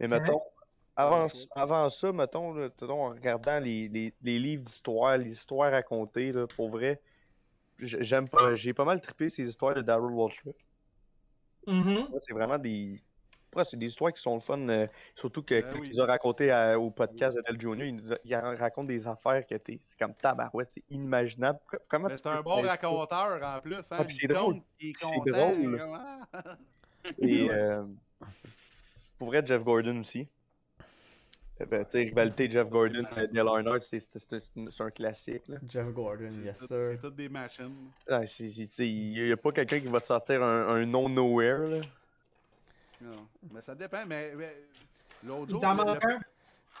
[0.00, 0.40] Mais mettons,
[0.96, 6.46] avant, ça, mettons, là, en regardant les, les, les livres d'histoire, les histoires racontées, là,
[6.46, 7.00] pour vrai,
[7.78, 10.54] j'aime pas, j'ai pas mal trippé ces histoires de Daryl Waltrip.
[11.66, 11.96] Mhm.
[12.12, 13.00] Ouais, c'est vraiment des.
[13.70, 16.00] C'est des histoires qui sont le fun, euh, surtout que Ben quand oui.
[16.00, 19.06] a raconté à- au podcast de Del Junior, il, nous a- il en raconte des
[19.06, 19.78] affaires que t'es.
[19.86, 21.60] C'est comme tabarouette, c'est inimaginable.
[21.70, 23.76] Co- Comment c'est un bon raconteur en plus.
[23.76, 23.84] Hein?
[23.90, 24.54] Ah, puis c'est Il drôle.
[24.54, 25.80] compte, Il est C'est drôle.
[27.20, 27.84] Et euh,
[29.18, 30.26] pour vrai, Jeff Gordon aussi.
[31.60, 35.46] Euh, Ben, tu sais, rivalité Jeff Gordon, Dale Earnhardt, c'est un classique.
[35.48, 35.58] Là.
[35.68, 36.88] Jeff Gordon, yes C'est sir.
[36.92, 37.90] c'est toutes des machines.
[38.08, 40.84] Ah, c'est- c'est- c'est- Il n'y a pas quelqu'un qui va te sortir un, un
[40.86, 41.58] nom nowhere.
[41.68, 41.80] Là.
[43.02, 43.26] Non.
[43.52, 44.04] Mais ça dépend.
[44.06, 44.52] Mais, mais
[45.24, 45.60] l'autre Il jour.
[45.60, 46.18] t'en manque un?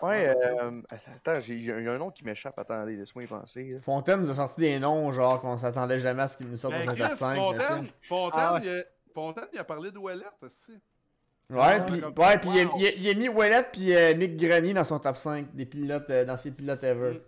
[0.02, 2.58] Ouais, euh, attends, il y a un nom qui m'échappe.
[2.58, 3.62] Attendez, laisse-moi y penser.
[3.74, 3.80] là.
[3.82, 6.74] Fontaine nous a sorti des noms, genre, qu'on s'attendait jamais à ce qu'il nous sorte
[6.74, 7.36] Ben, dans un Chris, top 5.
[7.36, 8.60] Fontaine, Fontaine, Ah ouais.
[8.64, 8.82] il a,
[9.14, 10.80] Fontaine, il a parlé de Ouellette aussi.
[11.50, 12.74] Ouais, Ah, puis ouais, ça, puis il, wow.
[12.78, 15.66] il a- il a mis Ouellet puis euh, Mick Grenier dans son top 5 des
[15.66, 17.12] pilotes, euh, dans ses pilotes ever.
[17.14, 17.20] Mm.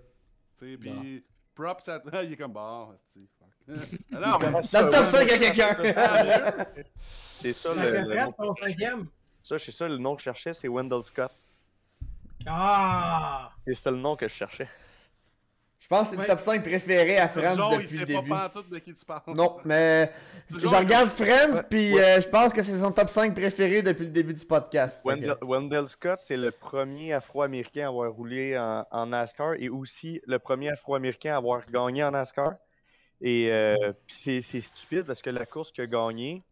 [0.58, 3.48] Tu sais, puis props à il est comme bon, c'est fuck.
[4.14, 6.66] Ah Dans le top ouais, 5 à quelqu'un.
[7.42, 8.34] C'est ça le, le nom.
[9.44, 11.30] Ça, c'est ça le nom que je cherchais, c'est Wendell Scott.
[12.46, 13.50] Ah!
[13.66, 14.68] Et c'était le nom que je cherchais.
[15.86, 16.26] Je pense que c'est le Ouais.
[16.26, 18.28] top 5 préféré à Friends Genre, il depuis le début.
[18.28, 19.20] pas de qui tu parles.
[19.36, 20.10] Non, mais
[20.50, 22.02] je Genre, regarde Friends Ouais, puis ouais.
[22.02, 24.98] euh, je pense que c'est son top 5 préféré depuis le début du podcast.
[25.04, 30.40] Wendell, Scott, c'est le premier Afro-Américain à avoir roulé en, en NASCAR et aussi le
[30.40, 32.54] premier Afro-Américain à avoir gagné en NASCAR.
[33.20, 33.92] Et euh,
[34.24, 36.42] c'est stupide parce que la course qu'il a gagnée,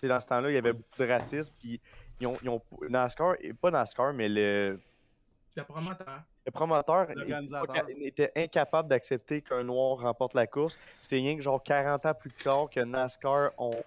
[0.00, 1.50] c'est dans ce temps-là, il y avait beaucoup de racisme.
[1.60, 1.78] Puis
[2.22, 4.80] ils ont, ils ont NASCAR, et pas NASCAR, mais le,
[5.56, 6.20] Le promoteur.
[6.44, 7.06] le promoteur
[7.98, 10.76] était, incapable d'accepter qu'un noir remporte la course.
[11.08, 13.82] C'est rien que genre 40 ans plus tard que NASCAR ont,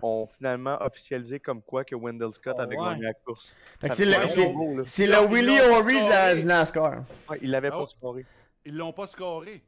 [0.00, 2.90] ont finalement officialisé comme quoi que Wendell Scott Oh, avait ouais.
[2.90, 3.46] gagné la course.
[3.80, 7.04] C'est le, Willie O'Reilly de NASCAR.
[7.28, 7.80] Ouais, il l'avait Oh.
[7.80, 8.24] pas scoré.
[8.64, 9.62] Ils l'ont pas scoré.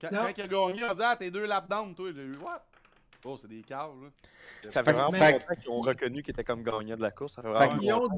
[0.00, 2.10] Quand, il a gagné, il a dit Ah, t'es deux laps down, toi.
[2.14, 2.62] J'ai eu what?
[3.24, 4.70] Oh, c'est des caves, là.
[4.72, 7.34] Ça fait vraiment longtemps qu'ils ont reconnu qu'il était comme gagnant de la course.
[7.34, 8.08] Ça fait vraiment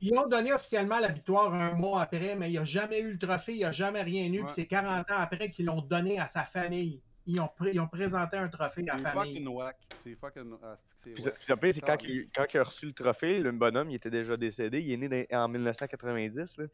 [0.00, 3.18] ils ont donné officiellement la victoire un mois après, mais il n'a jamais eu le
[3.18, 4.40] trophée, il n'a jamais rien eu.
[4.40, 4.46] Ouais.
[4.46, 7.00] puis C'est 40 ans après qu'ils l'ont donné à sa famille.
[7.26, 9.34] Ils ont, pré- ils ont présenté un trophée à C'est la famille.
[9.34, 9.76] fucking whack.
[10.02, 10.54] C'est fucking.
[10.62, 11.34] Ah, c'est Puis whack.
[11.48, 14.10] le pire, c'est quand, il, quand il a reçu le trophée, le bonhomme, il était
[14.10, 14.80] déjà décédé.
[14.80, 16.56] Il est né dans- en 1990.
[16.56, 16.64] Là.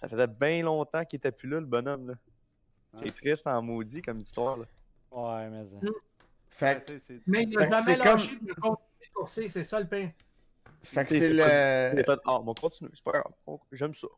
[0.00, 2.08] Ça faisait bien longtemps qu'il était plus là, le bonhomme.
[2.08, 2.14] Là.
[3.02, 4.56] C'est triste en maudit comme histoire.
[4.56, 4.64] Là.
[5.12, 5.64] Ouais, mais.
[5.80, 5.88] ça.
[6.84, 8.54] Fait Mais il n'a jamais c'est comme- lâché de
[9.14, 10.10] courser, c'est ça le pire.
[10.84, 12.02] Fait que sais, c'est pas- le.
[12.04, 13.32] fait, ah, on continue, c'est pas grave.
[13.46, 14.08] On- J'aime ça.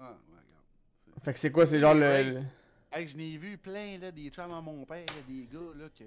[0.00, 1.24] Ah, ouais, regarde.
[1.24, 2.00] Fait que c'est quoi, c'est genre le.
[2.00, 2.24] Ouais.
[2.24, 2.42] le-
[2.90, 5.88] Hey, je n'ai vu plein, là, des chums à mon père, là, des gars, là,
[5.90, 6.04] que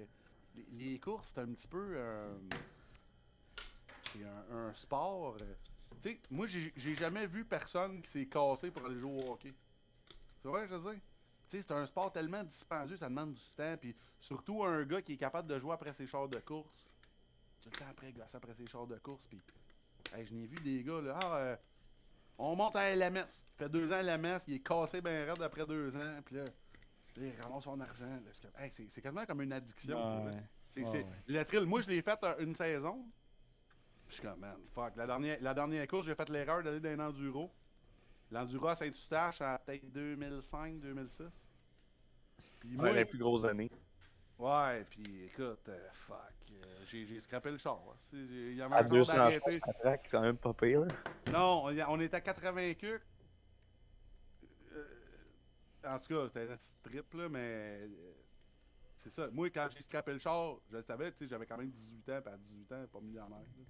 [0.72, 1.94] les, courses, c'est un petit peu.
[1.96, 2.36] euh,
[4.12, 5.36] c'est un, un sport.
[5.40, 5.54] euh,
[6.02, 9.32] tu sais, moi, j'ai j'ai jamais vu personne qui s'est cassé pour aller jouer au
[9.32, 9.54] hockey.
[10.42, 11.00] C'est vrai, je veux dire?
[11.50, 15.02] Tu sais, c'est un sport tellement dispendieux, ça demande du temps, puis surtout un gars
[15.02, 16.81] qui est capable de jouer après ses chars de course.
[17.62, 19.40] Tout le temps après, gosser après ses chars de course, puis.
[20.14, 21.18] Hey, je n'ai vu des gars, là.
[21.20, 21.56] Ah, euh,
[22.38, 23.26] on monte à LMS.
[23.26, 26.36] Ça fait deux ans à LMS, il est cassé ben raide après deux ans, puis
[26.36, 26.44] là.
[27.16, 28.04] il ramasse son argent.
[28.04, 28.30] là,
[28.70, 29.98] c'est hey, quasiment comme une addiction.
[29.98, 30.32] Ah, ouais.
[30.74, 31.06] C'est, ouais.
[31.28, 33.04] Le thrill, moi je l'ai fait euh, une saison.
[34.08, 34.96] Je suis comme, man, fuck.
[34.96, 37.50] La dernière, la dernière course, j'ai fait l'erreur d'aller dans un enduro.
[38.30, 41.24] L'Enduro à Saint-Eustache en peut-être 2005, 2006.
[42.60, 43.70] Puis Ouais, moi, les plus grosses années.
[44.42, 46.16] Ouais, puis écoute, euh, fuck,
[46.50, 47.78] euh, j'ai j'ai scrappé le char.
[47.88, 47.96] hein.
[48.12, 49.58] Il y avait un jour 200 d'arrêter.
[49.60, 50.84] chars, ça traque, c'est quand même pas pire.
[51.30, 53.02] Non, on, on était à 80 cucs.
[54.74, 54.84] Euh,
[55.86, 57.40] en tout cas, c'était un strip, là, mais.
[57.40, 58.12] euh,
[59.02, 59.28] C'est ça.
[59.32, 62.08] Moi, quand j'ai scrappé le char, je le savais, tu sais, j'avais quand même 18
[62.10, 63.38] ans, puis à 18 ans, pas millionnaire.
[63.38, 63.64] là.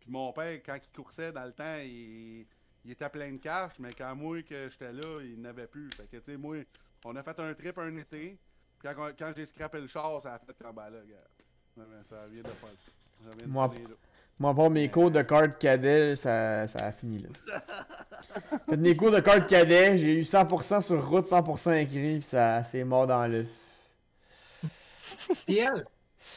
[0.00, 2.46] Puis mon père, quand il coursait dans le temps, il,
[2.84, 5.90] il était plein de cash, mais quand moi, que j'étais là, il n'avait plus.
[5.96, 6.58] Fait que, tu sais, moi,
[7.04, 8.38] on a fait un trip un été.
[8.82, 11.16] Quand, quand j'ai scrappé le char, ça a fait comme, ben là, gars.
[11.76, 13.36] Ça vient- de faire ça.
[13.36, 13.94] vient de Moi, là.
[14.40, 17.28] Moi, pour mes cours de carte cadet, ça, ça a fini là.
[18.68, 22.62] Fait mes cours de carte cadet, j'ai eu 100% sur route, 100% écrit, pis ça
[22.70, 23.48] c'est mort dans l'œuf.
[25.46, 25.82] Pierre,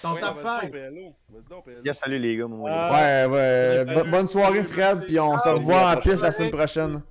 [0.02, 0.72] ton Ouais, top vas-y donc, 5.
[0.72, 1.14] PLO.
[1.30, 1.82] Vas-y donc, PLO.
[1.84, 2.70] Bien, salut les gars, moi.
[2.74, 2.92] Ah.
[2.92, 3.84] Ouais, ouais.
[3.86, 4.04] salut.
[4.04, 7.02] bo- bonne soirée, Fred, puis on se Ah, revoit en piste la semaine prochaine.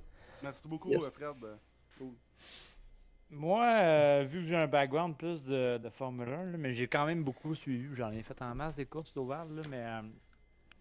[0.43, 1.03] Merci beaucoup, Yes.
[1.03, 1.35] euh, Fred.
[3.31, 6.87] Moi, euh, vu que j'ai un background plus de, de Formule 1, là, mais j'ai
[6.87, 7.87] quand même beaucoup suivi.
[7.95, 10.01] J'en ai fait en masse des courses d'Oval, là, mais euh,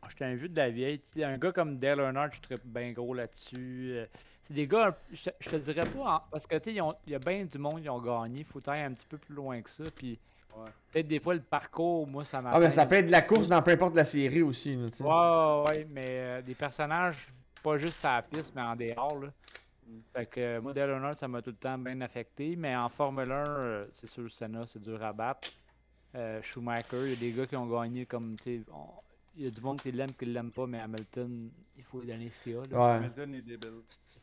[0.08, 1.00] j'étais un vieux de la vieille.
[1.22, 3.92] un gars comme Dale Earnhardt, je serais bien gros là-dessus.
[3.92, 4.06] euh,
[4.48, 6.82] c'est des gars, un- je, te- je te dirais pas, en- parce que tu sais,
[7.06, 8.42] il y a bien du monde qui ont gagné.
[8.44, 9.84] faut aller un petit peu plus loin que ça.
[9.94, 10.18] Puis
[10.56, 10.70] Ouais.
[10.90, 12.50] peut-être des fois le parcours, moi, ça m'a.
[12.50, 14.90] Ah, mais ça peut être de la course dans peu importe la série aussi, là,
[14.90, 15.04] tu sais.
[15.04, 17.28] Ouais, ouais, ouais, mais euh, des personnages,
[17.62, 19.28] pas juste à la piste, mais en dehors, là.
[20.12, 22.88] Fait que euh, moi, Dale Earnhardt, ça m'a tout le temps bien affecté, mais en
[22.88, 25.48] Formule 1, euh, c'est sûr, Senna, c'est dur à battre.
[26.14, 29.00] Euh, Schumacher, il y a des gars qui ont gagné comme, tu sais, on-
[29.36, 32.08] il y a du monde qui l'aime, qui l'aime pas, mais Hamilton, il faut lui
[32.08, 32.66] donner ce qu'il a, là.
[32.78, 32.96] Ouais.
[32.96, 33.70] Hamilton est débile.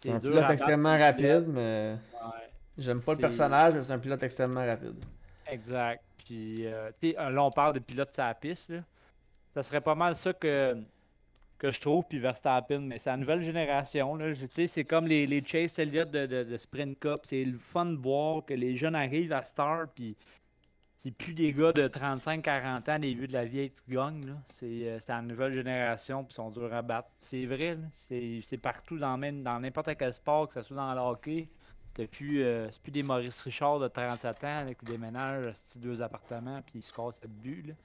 [0.02, 2.50] C'est un pilote extrêmement rapide, mais Ouais.
[2.78, 4.96] j'aime pas le personnage, mais c'est un pilote extrêmement rapide.
[5.50, 6.04] Exact.
[6.26, 8.82] Puis, euh, tu sais, euh, là, on parle de pilote sur la piste, là.
[9.54, 10.76] Ça serait pas mal ça que,
[11.58, 14.18] que je trouve, puis Verstappen, mais c'est la nouvelle génération,
[14.56, 17.22] c'est comme les, Chase Elliott de, Sprint Cup.
[17.24, 20.16] C'est le fun de voir que les jeunes arrivent à Star, puis
[21.04, 25.00] c'est plus des gars de 35-40 ans, des vieux de la vieille qui gagnent, euh,
[25.06, 27.10] c'est la nouvelle génération, puis ils sont durs à battre.
[27.22, 27.88] C'est vrai, là.
[28.50, 31.48] C'est partout, dans dans n'importe quel sport, que ce soit dans le hockey.
[32.00, 36.62] Euh, c'est plus des Maurice Richard de 37 ans là, qui déménagent c'est deux appartements
[36.62, 37.76] puis ils se cassent le but.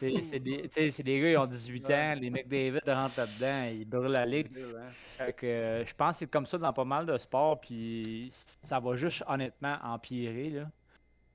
[0.00, 3.70] C'est des, tu sais, c'est des gars, ils ont 18 ans, les McDavid rentrent là-dedans,
[3.72, 4.48] ils brûlent la ligue.
[4.52, 4.90] Débile, hein.
[5.18, 8.32] Fait que euh, je pense que c'est comme ça dans pas mal de sports, puis
[8.68, 10.50] ça va juste honnêtement empirer.
[10.50, 10.62] Là.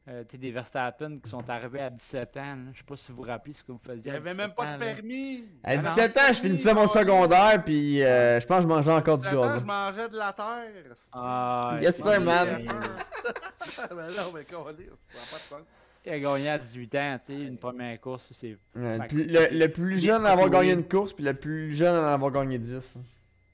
[0.08, 3.12] Euh, tu sais, des Verstappen qui sont arrivés à 17 ans, je sais pas si
[3.12, 4.12] vous vous rappelez ce que vous faisiez.
[4.12, 5.43] Avait même 17 pas ans, de permis.
[5.64, 5.96] À Ah non.
[5.96, 9.28] 17 ans, je finissais mon secondaire, puis euh, je pense que je mangeais encore du
[9.28, 9.60] gaz.
[9.62, 10.96] je mangeais de la terre.
[11.12, 12.66] Ah, Yes, sir, man.
[13.89, 14.84] ben non, mais ça n'a pas de
[15.50, 15.62] sens.
[16.06, 19.26] Il a gagné à 18 ans, tu sais, une première course, c'est Ouais, le, plus,
[19.28, 21.95] que- le, le plus les jeune à avoir gagné une course, puis le plus jeune
[21.95, 22.84] à en avoir gagné 10.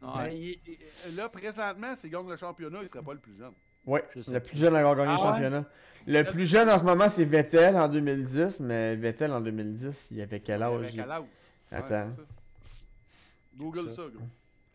[0.02, 0.36] Mais Ouais.
[0.38, 0.60] il-
[1.08, 3.54] il- là, présentement, s'il gagne le championnat, il serait pas le plus jeune.
[4.24, 5.30] Sais le plus jeune à avoir gagné Ah le ouais?
[5.32, 5.66] championnat.
[6.08, 10.22] Le plus jeune en ce moment, c'est Vettel en 2010, mais Vettel en 2010, il
[10.22, 10.74] avait quel âge?
[10.82, 11.24] Avec quel âge?
[11.72, 12.10] Attends.
[13.56, 13.96] Google Ça.
[13.96, 14.24] ça, gros.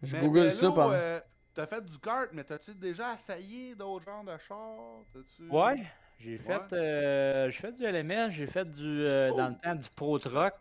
[0.03, 0.93] Je Mais google ça pendant.
[0.93, 1.21] euh,
[1.55, 5.05] T'as fait du kart, mais t'as-tu déjà essayé d'autres genres de chars?
[5.51, 5.83] Ouais,
[6.21, 6.55] j'ai Ouais.
[6.71, 10.19] fait, euh, j'ai fait du LMS, j'ai fait du, euh, dans le temps du Pro
[10.19, 10.55] Truck.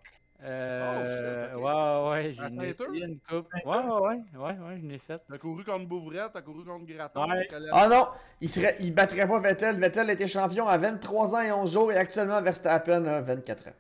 [0.43, 2.87] Euh, Oh, ouais, ouais, À j'en ai Saint-Eustache?
[2.89, 3.47] essayé une coupe.
[3.65, 5.21] Ouais, ouais, ouais, ouais, ouais, j'en ai fait.
[5.29, 7.25] T'as couru contre Bouvrette, t'as couru contre Graton.
[7.31, 7.47] Ouais.
[7.71, 8.07] Ah non,
[8.41, 9.77] il serait, il battrait pas Vettel.
[9.79, 13.71] Vettel était champion à 23 ans et 11 jours et actuellement Verstappen a 24 ans.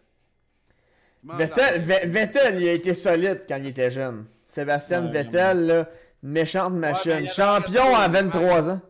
[1.37, 4.25] Vettel, Vettel, il a été solide quand il était jeune.
[4.53, 5.85] Sébastien Ouais, Vettel, là,
[6.23, 7.27] méchante machine.
[7.35, 8.81] champion à Red Bull, 23 ans.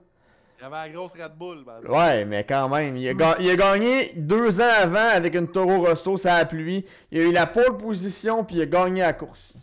[0.68, 1.64] Il y avait la grosse Red Bull.
[1.64, 2.98] ben, Ouais, mais quand même.
[2.98, 6.46] Il a, ga- il a gagné deux ans avant avec une Toro Rosso, ça a
[6.46, 6.84] plu.
[7.12, 9.54] Il a eu la pole position puis il a gagné la course.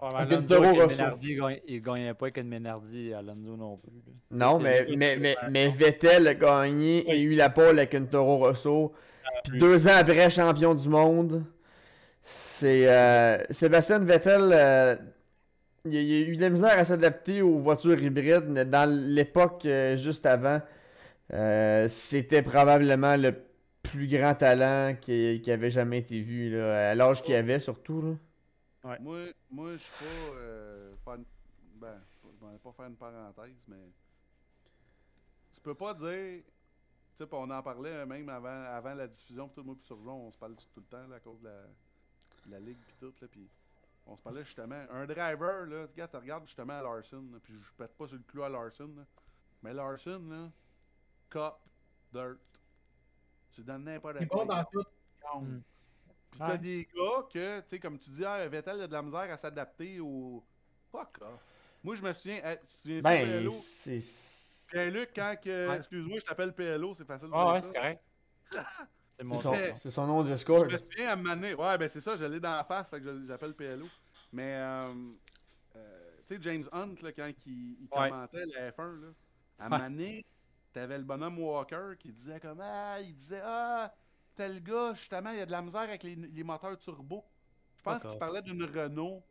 [0.00, 0.96] Ouais, mais Avec Alonso une Toro avec une Rosso.
[0.96, 3.90] Menardi, il gagnait- il gagnait pas avec une Menardi, Alonso non plus.
[4.30, 8.08] Non, mais, le- mais, mais, mais Vettel a gagné et eu la pole avec une
[8.08, 8.92] Toro Rosso.
[9.48, 11.44] Puis deux ans après, champion du monde.
[12.60, 14.50] C'est euh, Sébastien Vettel.
[14.52, 14.96] euh,
[15.84, 19.64] il, il a eu de la misère à s'adapter aux voitures hybrides, mais dans l'époque
[19.64, 20.60] euh, juste avant,
[21.32, 23.34] euh, c'était probablement le
[23.82, 28.02] plus grand talent qui, qui avait jamais été vu, là, à l'âge qu'il avait surtout.
[28.82, 28.98] Là.
[29.00, 29.18] Moi,
[29.50, 30.36] moi je suis pas.
[30.36, 31.24] Euh, faire une-
[31.80, 33.90] Ben, je m'en ai pas faire une parenthèse, mais.
[35.54, 36.42] Tu peux pas dire.
[37.18, 40.26] Tu sais, on en parlait euh, même avant, avant la diffusion, tout moi, puis Surgeon,
[40.28, 41.52] on se parle tout le temps là, à cause de la,
[42.46, 43.46] de la ligue, pis tout, là, puis
[44.06, 44.84] on se parlait justement.
[44.90, 48.16] Un driver, là, regarde, tu regardes justement à Larson, là, puis je pète pas sur
[48.16, 49.02] le clou à Larson, là,
[49.62, 50.50] mais Larson, là,
[51.30, 51.54] Cup,
[52.12, 52.38] Dirt.
[53.52, 54.44] Tu donnes n'importe C'est quoi.
[54.44, 54.84] bon dans tout.
[55.42, 55.60] Mm.
[56.30, 56.58] Puis t'as Ouais.
[56.58, 59.36] des gars que, tu sais, comme tu dis, ah, Vettel a de la misère à
[59.38, 60.42] s'adapter au.
[60.92, 61.40] Fuck off.
[61.82, 63.56] Moi, je me souviens, tu souviens Ben, PLO?
[63.84, 64.02] c'est.
[64.68, 65.68] Pierre-Luc, quand que.
[65.68, 65.76] Ouais.
[65.78, 68.02] Excuse-moi, je t'appelle PLO, c'est facile de Ah ouais, dire c'est correct.
[69.20, 69.74] C'est mon C'est son, nom.
[69.82, 70.66] c'est son nom de Discord.
[70.70, 73.00] Je me souviens à donné- Ouais, ben c'est ça, je l'ai dans la face, fait
[73.00, 73.86] que je l'appelle PLO.
[74.32, 74.94] Mais, euh,
[75.76, 77.52] euh, tu sais, James Hunt, là, quand il,
[77.82, 78.08] il Ouais.
[78.08, 79.08] commentait la F1, là,
[79.58, 80.24] à Ouais.
[80.72, 83.92] t'avais le bonhomme Walker qui disait comme, ah, il disait, ah,
[84.36, 87.22] tel gars, justement, il y a de la misère avec les, les moteurs turbo.
[87.76, 89.22] Je pense qu'il parlait d'une Renault,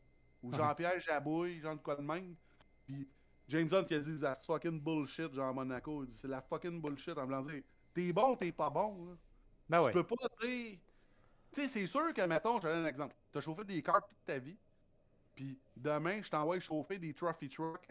[0.43, 0.57] ou Ah.
[0.57, 2.35] Jean-Pierre Jabouille, genre de quoi de même.
[2.85, 3.07] Puis
[3.47, 6.03] James Hunt qui a dit, that's fucking bullshit, genre à Monaco.
[6.03, 7.63] Il dit, c'est la fucking bullshit, en dire,
[7.95, 9.13] t'es bon, t'es pas bon, là.
[9.69, 9.91] Ben ouais.
[9.91, 10.77] Tu peux pas dire.
[11.53, 13.15] Tu sais, c'est sûr que, mettons, je te donne un exemple.
[13.31, 14.57] T'as chauffé des cars toute ta vie,
[15.35, 17.87] puis demain, je t'envoie chauffer des trophy trucks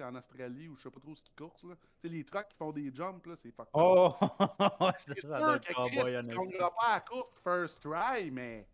[0.00, 1.74] en Australie ou je sais pas trop ce qu'ils coursent, là.
[2.00, 3.70] Tu sais, les trucks qui font des jumps, là, c'est fucked.
[3.74, 4.14] Oh!
[5.06, 6.44] C'est sûr que tu honnêtement.
[6.44, 8.66] gagneras pas à course first try, mais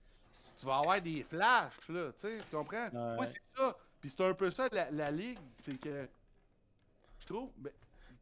[0.59, 2.89] tu vas avoir des flashs, là, tu sais, tu comprends?
[2.89, 3.17] Ouais.
[3.17, 3.77] Moi, c'est ça.
[4.01, 6.09] Puis c'est un peu ça, la, la ligue, c'est que,
[7.21, 7.73] je trouve, ben,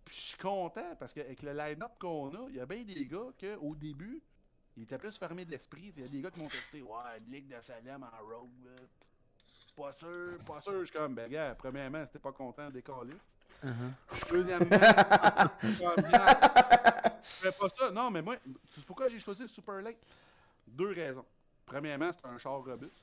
[0.07, 3.05] puis je suis content, parce qu'avec le line-up qu'on a, il y a bien des
[3.07, 4.23] gars qu'au début,
[4.77, 5.93] ils étaient plus fermés d'esprit.
[5.97, 8.49] Il y a des gars qui m'ont testé, ouais, une ligue de Salem en road.
[9.77, 10.81] Pas sûr, pas sûr.
[10.81, 13.17] Je suis comme, ben, gars, premièrement, c'était pas content des calices.
[13.63, 13.95] Mhm.
[14.31, 14.69] Deuxièmement,
[15.63, 15.73] je
[17.41, 17.91] fais pas ça.
[17.91, 18.37] Non, mais moi,
[18.75, 19.99] c'est pourquoi j'ai choisi le Super Lake?
[20.69, 21.27] Deux raisons.
[21.65, 22.95] Premièrement, c'est un char robuste.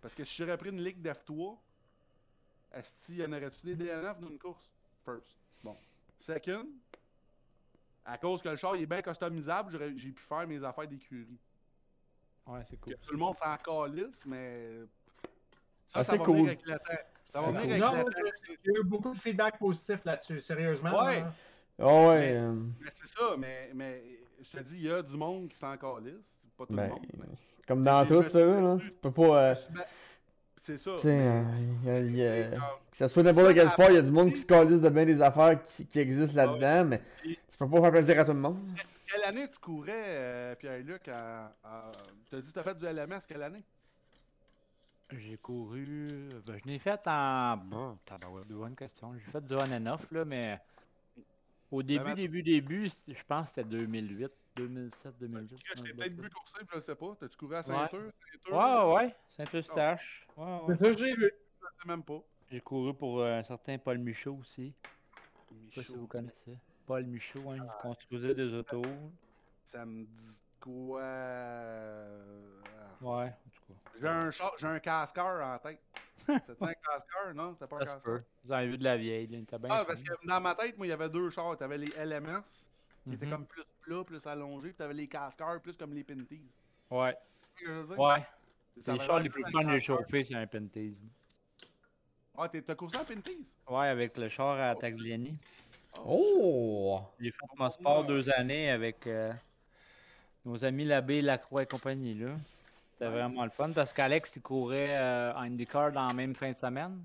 [0.00, 1.56] Parce que si j'aurais pris une ligue d'F3,
[2.72, 4.64] est-ce y en aurait-tu des DNF dans une course?
[5.04, 5.36] First.
[5.62, 5.76] Bon.
[6.28, 6.66] Second,
[8.04, 10.86] à cause que le char il est bien customisable, j'aurais- j'ai pu faire mes affaires
[10.86, 11.38] d'écurie.
[12.46, 12.94] Ouais, c'est cool.
[12.94, 14.68] Que Tout le monde s'en calisse, mais.
[15.88, 16.36] Ça, Ah, va cool.
[16.36, 16.84] venir avec le temps.
[17.32, 17.98] Ça va C'est venir cool.
[18.00, 18.06] avec
[18.64, 21.04] j'ai eu beaucoup de feedback positif là-dessus, sérieusement.
[21.04, 21.20] Ouais.
[21.20, 21.32] là.
[21.80, 22.18] Ah ouais.
[22.18, 24.02] Mais- euh, Mais c'est ça, mais, mais
[24.42, 26.14] je te dis, il y a du monde qui s'en calisse.
[26.58, 27.06] Pas tout le ben, monde.
[27.18, 27.26] mais-
[27.66, 28.76] comme dans tout, ça, là.
[28.80, 29.42] Tu peux pas.
[29.50, 29.84] euh, Ben,
[30.68, 30.90] c'est ça.
[30.96, 31.42] tu sais, euh,
[31.84, 32.60] y a- y a- C'est comme-
[32.92, 34.88] que ça soit n'importe quel sport, il y a du monde qui se calisse de
[34.88, 38.32] bien des affaires qui, qui existent là-dedans, mais tu peux pas faire plaisir à tout
[38.32, 38.58] le monde.
[39.10, 41.90] Quelle année tu courais, euh, Pierre-Luc, à, à...
[42.30, 43.62] T'as dit que t'as fait du LMS, quelle année?
[45.10, 46.28] J'ai couru.
[46.46, 47.56] Ben, je l'ai fait en.
[47.56, 49.14] Bon, tabarouette, bonne question.
[49.14, 50.58] J'ai fait du on and off, là, mais.
[51.70, 52.14] Au début, Vraiment?
[52.16, 55.48] début, début, je pense que c'était 2008, 2007, 2008.
[55.50, 57.16] Parce que je dans t'ai ce peut-être vu courser, je sais pas.
[57.20, 57.64] T'as-tu couru à Ouais.
[57.66, 58.12] Saint-Eux?
[58.50, 60.26] Ouais, ouais, Saint-Eustache.
[60.36, 60.60] Ouais, ouais.
[60.68, 61.32] C'est ça que j'ai vu.
[61.60, 62.20] Je sais même pas.
[62.50, 64.74] J'ai couru pour euh, un certain Paul Michaud aussi.
[65.70, 66.58] Je sais pas si vous connaissez.
[66.86, 68.82] Paul Michaud, hein, il construisait des autos.
[69.72, 71.02] ça me dit quoi?
[73.00, 73.74] Ouais, en tout cas.
[74.00, 75.80] J'ai un, j'ai un casqueur en tête.
[76.26, 77.52] C'était un casqueur, non?
[77.54, 78.20] C'était pas un casqueur.
[78.44, 80.54] Vous avez vu de la vieille, là, il était bien Ah, parce que dans ma
[80.54, 81.56] tête, moi, il y avait deux chars.
[81.56, 82.42] T'avais les LMS,
[83.08, 83.32] qui étaient Mhm.
[83.32, 86.42] comme plus plats, plus allongés, puis t'avais les casqueurs, plus comme les Pinties.
[86.90, 87.14] Ouais,
[87.56, 87.98] Tu sais ce que je veux dire?
[87.98, 88.26] ouais.
[88.84, 91.00] Ça Les chars les plus fun de chauffer, c'est un Pentase.
[92.36, 93.46] Ah, t'es- t'as coursé en Pinties?
[93.68, 95.36] Ouais, avec le char à Tagliani.
[96.04, 97.00] Oh!
[97.18, 99.32] J'ai fait mon sport deux années avec euh,
[100.44, 102.36] nos amis Labbé, Lacroix et compagnie, là.
[102.92, 106.52] C'était vraiment le fun parce qu'Alex, il courait euh, en IndyCar dans la même fin
[106.52, 107.04] de semaine.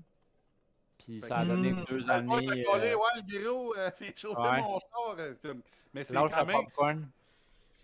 [1.06, 2.28] Puis ça a donné deux années.
[2.28, 4.60] collé, euh, ouais, le bureau, euh, fait chauffer Ouais.
[4.62, 5.16] mon char.
[5.18, 5.48] euh, c'est-
[5.94, 6.56] mais c'est quand même...
[6.64, 7.06] popcorn.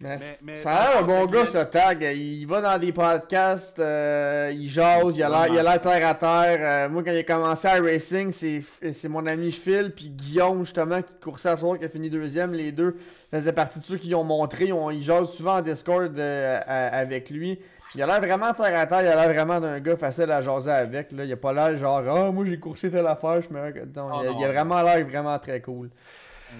[0.03, 2.01] Mais Mais, mais, Ça a l'air un bon gars, ce tag.
[2.17, 6.09] Il va dans des podcasts, euh, il jase, il a l'air, il a l'air terre
[6.09, 6.59] à terre.
[6.87, 8.63] Euh, moi, quand il a commencé à racing, c'est,
[9.03, 12.55] c'est mon ami Phil puis Guillaume, justement, qui coursait à soir, qui a fini deuxième.
[12.55, 12.97] Les deux
[13.31, 14.69] faisaient partie de ceux qui ont montré.
[14.69, 17.59] Ils, ont, ils jasent souvent en Discord euh, avec lui.
[17.95, 19.03] Il a l'air vraiment terre à terre.
[19.03, 21.11] Il a l'air vraiment d'un gars facile à jaser avec.
[21.12, 21.25] Là.
[21.25, 23.43] Il a pas l'air genre, ah, moi j'ai coursé telle affaire.
[23.43, 23.85] Je me...
[23.87, 25.91] non, Oh, il, a, non, il a vraiment l'air vraiment très cool.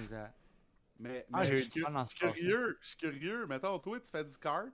[0.01, 0.33] Exact.
[0.99, 1.67] Mais, Ah, mais j'ai
[2.19, 3.45] curieux, je suis curieux.
[3.47, 4.67] Mettons, toi, tu fais du kart.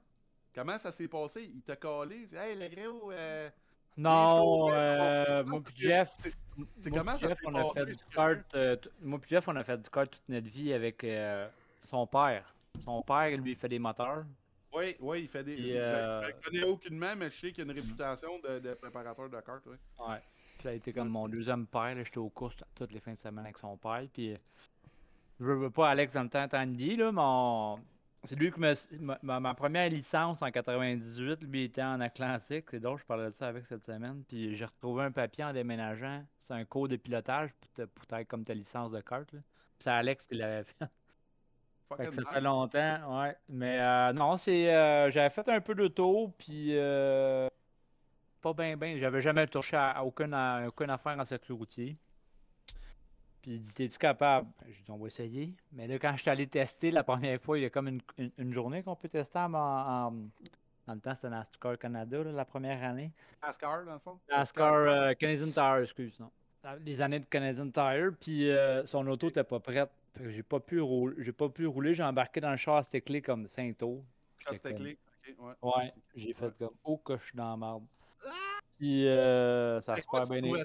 [0.53, 1.43] Comment ça s'est passé?
[1.53, 2.15] Il t'a collé?
[2.23, 3.49] Il dit, Hey, le gros, euh,
[3.95, 6.09] Non, euh, moi pis Jeff,
[6.57, 9.55] moi comment pis ça Jeff, s'est on a fait du kart, euh, moi Jeff, on
[9.55, 11.47] a fait du kart toute notre vie avec euh,
[11.89, 12.43] son père.
[12.83, 14.23] Son père, lui, il fait des moteurs.
[14.73, 15.57] Oui, oui, il fait des.
[15.57, 18.73] Je- euh, Je le connais aucunement, mais je sais qu'il a une réputation de, de
[18.73, 19.77] préparateur de kart, oui.
[19.99, 20.21] Ouais.
[20.61, 23.45] Ça a été comme mon deuxième père, j'étais aux courses toutes les fins de semaine
[23.45, 24.35] avec son père, puis
[25.39, 27.79] je veux pas Alex dans le temps Tandy, là, mon...
[28.23, 28.73] c'est lui qui me...
[28.99, 33.27] ma, ma- ma première licence en 98, lui était en Atlantique, c'est drôle, je parlais
[33.29, 36.87] de ça avec cette semaine, puis j'ai retrouvé un papier en déménageant, c'est un cours
[36.87, 39.39] de pilotage pour, te- pour être comme ta licence de kart, là.
[39.77, 40.87] Puis c'est Alex qui l'avait fait.
[41.89, 43.35] Fait Fucking que ça fait longtemps, ouais.
[43.49, 47.47] Mais euh, non, c'est euh, j'avais fait un peu de tour, puis euh,
[48.41, 48.97] pas bien, bien.
[48.97, 51.95] J'avais jamais touché à, à aucune, à aucune affaire en circuit routier.
[53.41, 54.47] Puis il dit T'es-tu capable?
[54.59, 55.53] Ben, J'ai dit On va essayer.
[55.71, 58.01] Mais là, quand je suis allé tester la première fois, il y a comme une,
[58.17, 60.11] une, une journée qu'on peut tester en, en-
[60.87, 63.11] dans le temps, c'était NASCAR Canada, là, la première année.
[63.43, 64.19] NASCAR, dans le fond?
[64.29, 66.31] NASCAR euh, Canadian Tire, excuse, non.
[66.85, 69.89] les années de Canadian Tire, puis euh, son auto était pas prête.
[70.17, 72.77] Fait que j'ai pas pu rouler, j'ai pas pu rouler, j'ai embarqué dans le char
[72.91, 74.03] à clé comme 5 tours.
[74.45, 74.97] Quand J'étais c'était comme- clé.
[75.27, 75.53] Ok, ouais.
[75.83, 77.85] Ouais, j'ai fait comme oh que je suis dans la marde.
[78.77, 80.63] Puis euh, ça super tu bien?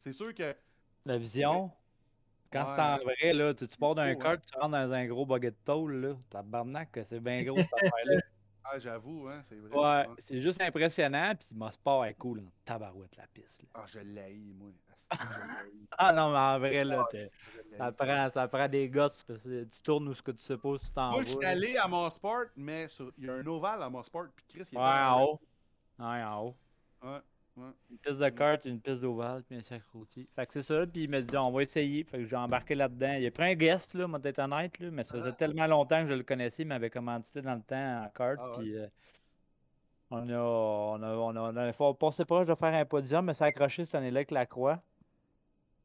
[0.00, 0.54] C'est sûr que.
[1.04, 1.70] La vision,
[2.52, 2.72] quand Ouais.
[2.76, 4.22] c'est en vrai, là, tu, tu pars d'un Oh, ouais.
[4.22, 7.56] kart, tu rentres dans un gros bucket de tôle, là, tabarnak, que c'est bien gros
[7.58, 8.20] cette affaire-là.
[8.64, 9.76] Ah, j'avoue, hein, c'est vrai.
[9.76, 13.62] Ouais, c'est juste impressionnant, puis mon sport est cool, en tabarouette la piste.
[13.62, 13.68] là.
[13.74, 14.70] Ah, je l'haïs, moi.
[15.96, 17.08] Ah non, mais en vrai, là,
[17.76, 20.86] ça prend, ça prend des gosses, parce que tu tournes où ce que tu si
[20.86, 21.24] tu t'en Moi, vas.
[21.30, 24.02] je suis allé à mon sport, mais sur- il y a un ovale à mon
[24.02, 25.40] sport, puis Chris, il est Ouais, en haut.
[25.98, 26.56] Ouais, en haut.
[27.02, 27.18] Ouais,
[27.56, 27.70] ouais.
[27.90, 30.28] Une piste de kart, une piste d'ovale, puis un cercle routier.
[30.36, 32.04] Fait que c'est ça, puis il m'a dit, on va essayer.
[32.04, 33.14] Fait que j'ai embarqué là-dedans.
[33.14, 36.02] Il a pris un guest, là, moi, d'être honnête, là, mais ça faisait tellement longtemps
[36.04, 38.58] que je le connaissais, il m'avait commandité dans le temps en kart, Ah ouais.
[38.58, 38.86] puis euh,
[40.10, 43.46] on a, on a, on a, on a, on de faire un podium, mais ça
[43.46, 44.80] a accroché cette année-là avec la croix.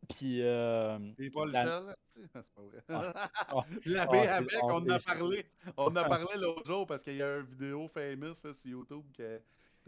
[0.09, 1.95] Puis, euh, Il est pas le La-.
[2.15, 2.83] C'est pas vrai.
[2.89, 3.65] Ah.
[3.85, 5.45] L'avais Ah, avec, c'est- on en a parlé.
[5.77, 8.65] On en a parlé l'autre jour parce qu'il y a une vidéo famous là, sur
[8.65, 9.39] YouTube que.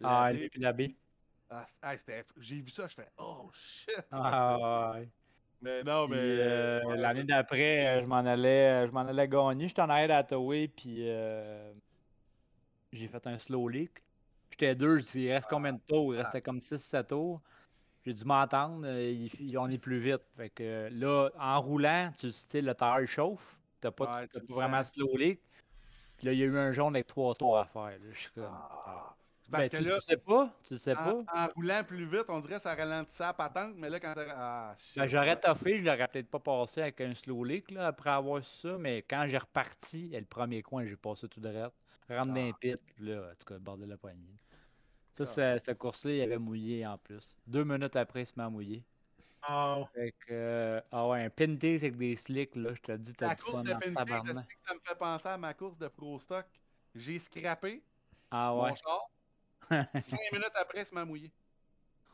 [0.03, 0.95] ah, l'abbé- puis l'abbé.
[1.49, 4.03] Ah, ah, c'était- J'ai vu ça, je fais Oh shit!
[4.11, 5.09] Ah, ouais.
[5.61, 6.17] Mais non, mais.
[6.19, 9.67] euh, ouais, l'année d'après, euh, je m'en allais, euh, je m'en allais gagner.
[9.67, 11.73] J'étais en arrière d'Hathaway, puis euh,
[12.93, 14.03] j'ai fait un slow leak.
[14.51, 16.13] J'étais deux, je dis, il reste combien de tours?
[16.13, 17.41] Il restait comme 6-7 tours.
[18.05, 19.27] J'ai dû m'entendre, euh,
[19.57, 20.21] on est plus vite.
[20.37, 23.57] Fait que là, en roulant, tu sais, le tire chauffe.
[23.81, 25.41] T'as pas, Ouais, t'as tu pas vraiment slow leak.
[26.17, 27.83] Puis là, il y a eu un jaune avec trois tours à faire.
[27.99, 28.11] là.
[28.13, 28.45] Je suis comme.
[28.45, 29.15] Ah.
[29.47, 31.13] Ben, tu, là, tu sais pas, tu sais pas.
[31.13, 34.13] en, en roulant plus vite, on dirait que ça ralentissait la patente, mais là, quand
[34.15, 34.25] t'as.
[34.35, 34.75] Ah.
[34.95, 38.43] Ben, j'aurais toffé, je l'aurais peut-être pas passé avec un slow leak là, après avoir
[38.43, 41.75] su ça, mais quand j'ai reparti, le premier coin, j'ai passé tout de reste.
[42.09, 44.39] Rentre dans les pit, là, en tout cas, bordel la poignée.
[45.17, 45.33] Ça, Ah.
[45.33, 47.37] c'est- cette course-là, il avait mouillé en plus.
[47.47, 48.85] Deux minutes après, il se met à mouiller.
[49.49, 49.85] Oh.
[49.93, 53.29] Fait que, euh, ah ouais, un pinty avec des slicks, là, je te dis, t'as
[53.29, 54.47] du fun Pinty, tabarnak.
[54.67, 56.47] ça me fait penser à ma course de Pro Stock.
[56.95, 57.85] J'ai scrappé
[58.31, 58.73] Ah mon ouais.
[58.75, 59.01] char.
[60.09, 61.33] Cinq minutes après, il m'a mouillé.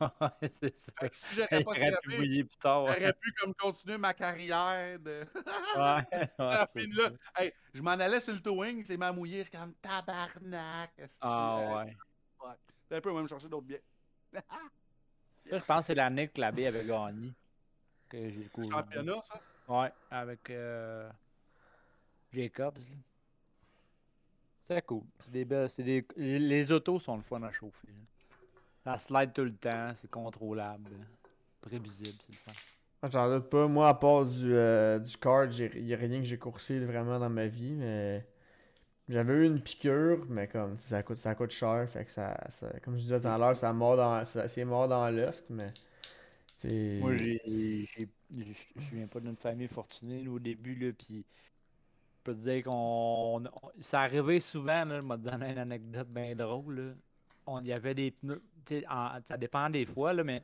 [0.00, 0.92] Ouais, c'est ça.
[1.00, 2.84] Fait que si j'aurais pas scrappé, mouiller plus tard.
[2.84, 5.24] Ouais, j'aurais pu comme continuer ma carrière de.
[6.38, 9.52] ouais, puis là, hey, je m'en allais sur le towing, c'est m'a mouillé, je suis
[9.58, 11.10] comme tabarnak.
[11.20, 11.96] Ah Hey, ouais.
[12.92, 12.94] Fuck.
[12.94, 13.78] C'est un peu, on va me chercher d'autres biens.
[15.50, 17.32] Ça, je pense que c'est l'année que l'abbé avait gagné.
[18.08, 18.70] Que j'ai couru.
[18.70, 19.40] Championnat, ça?
[19.68, 21.10] Ouais, avec euh,
[22.32, 22.78] Jacobs.
[24.68, 25.02] C'est cool.
[25.20, 25.68] C'est des belles.
[25.74, 26.06] C'est des.
[26.16, 27.88] Les autos sont le fun à chauffer.
[27.88, 28.98] là.
[28.98, 30.90] Ça slide tout le temps, c'est contrôlable.
[30.90, 31.04] là.
[31.60, 32.52] Prévisible, c'est le fun.
[33.02, 33.66] Ah, J'en doute pas.
[33.66, 37.18] Moi, à part du, euh, du kart, il y a rien que j'ai coursé vraiment
[37.18, 38.24] dans ma vie, mais
[39.08, 42.96] j'avais eu une piqûre, mais comme ça coûte ça cher, fait que ça, ça- comme
[42.96, 44.24] je disais tout à l'heure, ça mord dans
[44.54, 45.72] c'est mort dans l'œuf, mais
[46.98, 47.88] Moi, j'ai.
[48.30, 50.92] Je viens pas d'une famille fortunée au début, là.
[51.08, 51.22] Je
[52.24, 53.44] peux te dire qu'on.
[53.44, 56.80] on- Ça arrivait souvent, là, je vais te une anecdote bien drôle.
[56.80, 56.94] Là.
[57.46, 58.42] On y avait des pneus.
[58.88, 60.42] en- ça dépend des fois, là, mais.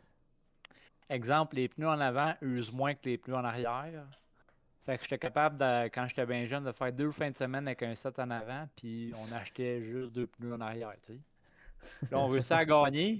[1.11, 4.07] Exemple, les pneus en avant usent moins que les pneus en arrière.
[4.89, 7.67] Fait que j'étais capable, de, quand j'étais bien jeune, de faire deux fins de semaine
[7.69, 11.19] avec un set en avant, puis on achetait juste deux pneus en arrière, tu sais.
[12.11, 13.19] Là, on réussit à gagner.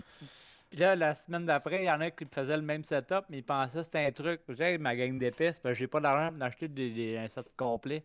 [0.71, 3.41] Puis là, la semaine d'après, il y en a qui faisaient le même setup, mais
[3.41, 4.41] ils pensaient que c'était un truc.
[4.49, 7.47] J'ai ma gang d'épices, parce que j'ai pas d'argent pour acheter des, des, un set
[7.55, 8.03] complet.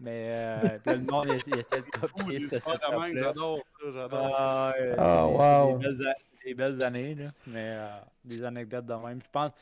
[0.00, 2.58] Mais euh, puis le monde, il, essaie de copier des ce
[3.14, 4.34] j'adore ça, j'adore.
[4.36, 5.78] Ah, Ah, wow.
[5.78, 7.30] Des belles, a- des belles années, là.
[7.46, 7.88] Mais euh,
[8.24, 9.20] des anecdotes de même.
[9.22, 9.52] Je pense,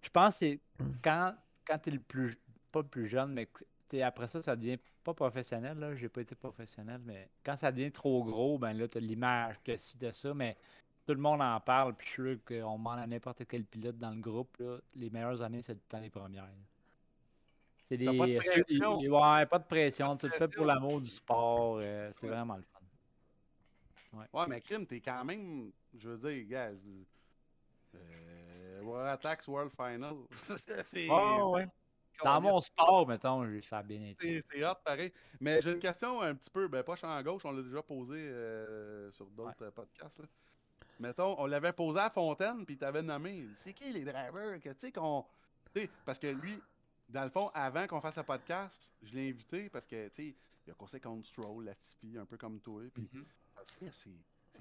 [0.00, 0.60] je pense que c'est
[1.04, 1.34] quand,
[1.66, 2.38] quand t'es le plus,
[2.72, 3.48] pas le plus jeune, mais
[4.02, 5.94] après ça, ça devient pas professionnel, là.
[5.96, 9.72] J'ai pas été professionnel, mais quand ça devient trop gros, ben là, t'as l'image que
[9.98, 10.56] de ça, mais
[11.06, 13.98] tout le monde en parle, puis je suis sûr qu'on demande à n'importe quel pilote
[13.98, 16.44] dans le groupe, là, les meilleures années, c'est tout le temps les premières.
[17.88, 18.06] C'est des.
[18.06, 18.98] Pas de pression.
[19.00, 20.16] ouais, pas de pression.
[20.16, 21.78] Tu le fais pour l'amour du sport.
[21.80, 22.36] euh, c'est Ouais.
[22.36, 22.78] vraiment le fun.
[24.18, 24.26] Ouais.
[24.32, 29.72] Ouais, mais Kim, t'es quand même, je veux dire, gars, je- euh, World Attacks World
[29.76, 30.14] Final.
[30.92, 31.66] c'est Ah, ouais.
[32.24, 34.42] Dans mon sport, mettons, ça a bien été.
[34.50, 35.12] c'est hot, pareil.
[35.40, 38.16] Mais j'ai une question un petit peu, ben pas champ gauche, on l'a déjà posé
[38.18, 40.18] euh, sur d'autres euh, podcasts.
[40.18, 40.26] Là.
[40.98, 44.78] Mettons, on l'avait posé à Fontaine, puis t'avais nommé, c'est qui les drivers que tu
[44.80, 45.24] sais qu'on.
[45.74, 46.60] Tu sais, parce que lui,
[47.08, 50.36] dans le fond, avant qu'on fasse un podcast, je l'ai invité parce que, tu sais,
[50.66, 54.10] il a coursé contre Stroll, Latifi, un peu comme toi, puis que c'est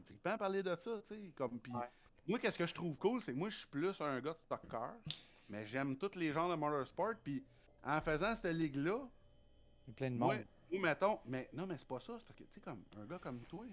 [0.06, 1.88] trippant de parler de ça, tu sais, comme Ouais.
[2.28, 4.40] moi qu'est-ce que je trouve cool, c'est que moi je suis plus un gars de
[4.40, 4.94] stock car,
[5.50, 7.44] mais j'aime tous les genres de motorsport puis
[7.84, 9.00] en faisant cette ligue là,
[9.88, 10.46] Il y a plein de moi, monde.
[10.72, 13.06] moi, mettons, mais non mais c'est pas ça, c'est parce que tu sais comme un
[13.06, 13.66] gars comme toi,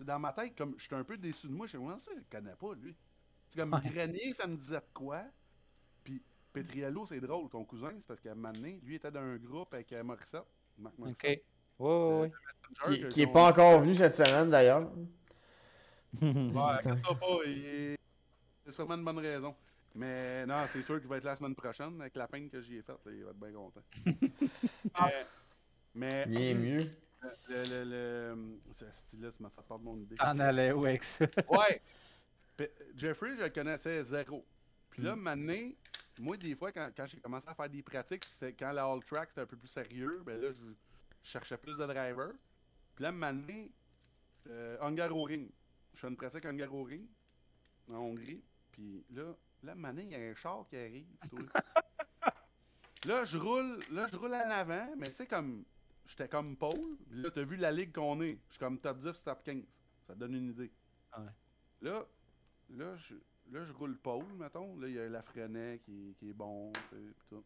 [0.00, 2.18] dans ma tête comme je suis un peu déçu de moi, je sais ça, je
[2.18, 2.94] le connais pas lui.
[3.50, 3.90] C'est comme Ouais.
[3.90, 5.22] Grenier, ça me disait de quoi
[6.52, 9.36] Petriello, c'est drôle, ton cousin, c'est parce qu'à un moment donné, lui était dans un
[9.36, 10.44] groupe avec euh, Morissette.
[10.78, 11.22] Marc Ok.
[11.24, 11.42] Ouais,
[11.78, 12.32] ouais, ouais.
[12.70, 14.90] Messenger, Qui, qui est pas encore venu cette semaine d'ailleurs.
[16.20, 17.98] Ouais, inquiète pas, il est-
[18.64, 19.54] c'est sûrement une bonne raison.
[19.94, 22.60] Mais non, c'est sûr qu'il va être là la semaine prochaine avec la peine que
[22.62, 23.82] j'y ai faite, il va être bien content.
[25.94, 26.90] mais, mais Il est mieux.
[27.48, 30.16] le, le, le, ce style-là, tu m'as fait perdre mon idée.
[30.16, 31.26] T'en allais où avec ça?
[31.48, 31.82] Ouais.
[32.96, 34.44] Jeffrey, je le connaissais zéro.
[34.90, 35.70] Puis là, maintenant,
[36.18, 39.04] moi, des fois, quand, quand j'ai commencé à faire des pratiques, c'est quand la all
[39.04, 40.64] track c'était un peu plus sérieux, ben là, je,
[41.22, 42.32] je cherchais plus de drivers.
[42.96, 43.64] Puis là, maintenant,
[44.48, 45.48] euh, Hungaroring.
[45.94, 47.06] Je fais une pratique Hungaroring
[47.90, 48.42] en Hongrie.
[48.72, 51.06] Puis là, là, maintenant, il y a un char qui arrive.
[53.04, 55.64] là, je roule, là, je roule en avant, mais c'est comme,
[56.06, 56.96] j'étais comme Paul.
[57.10, 58.38] Là, t'as vu la ligue qu'on est.
[58.48, 59.62] Je suis comme top 10, top 15.
[60.06, 60.70] Ça te donne une idée.
[61.16, 61.24] Ouais.
[61.82, 62.06] Là,
[62.70, 63.14] là, je,
[63.50, 64.76] là, je roule pole, mettons.
[64.76, 67.44] Là, il y a la Frenet qui, qui est bon, tu sais, pis tout.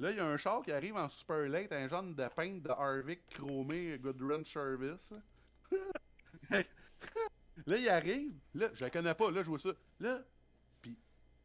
[0.00, 2.62] Là, il y a un char qui arrive en super late, un genre de peinte
[2.62, 5.10] de Harvick chromé Good Run Service.
[7.66, 8.34] là, il arrive.
[8.54, 9.30] Là, je le connais pas.
[9.30, 9.70] Là, je vois ça.
[10.00, 10.22] Là,
[10.80, 10.98] puis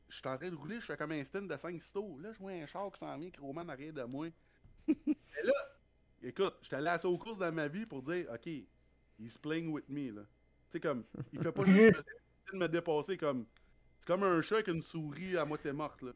[0.09, 2.19] je suis en train de rouler, je fais comme un stint de 5 stows.
[2.19, 4.27] Là, je vois un char qui s'en vient chromé en arrière de moi.
[4.87, 5.53] Et là,
[6.21, 8.47] écoute, j'étais allé assez aux courses dans ma vie pour dire, OK,
[9.19, 10.21] he's playing with me, là.
[10.21, 12.03] Tu sais, comme, il fait pas juste
[12.53, 13.45] de me dépasser, comme,
[13.99, 16.11] c'est comme un chat avec une souris à moitié morte, là.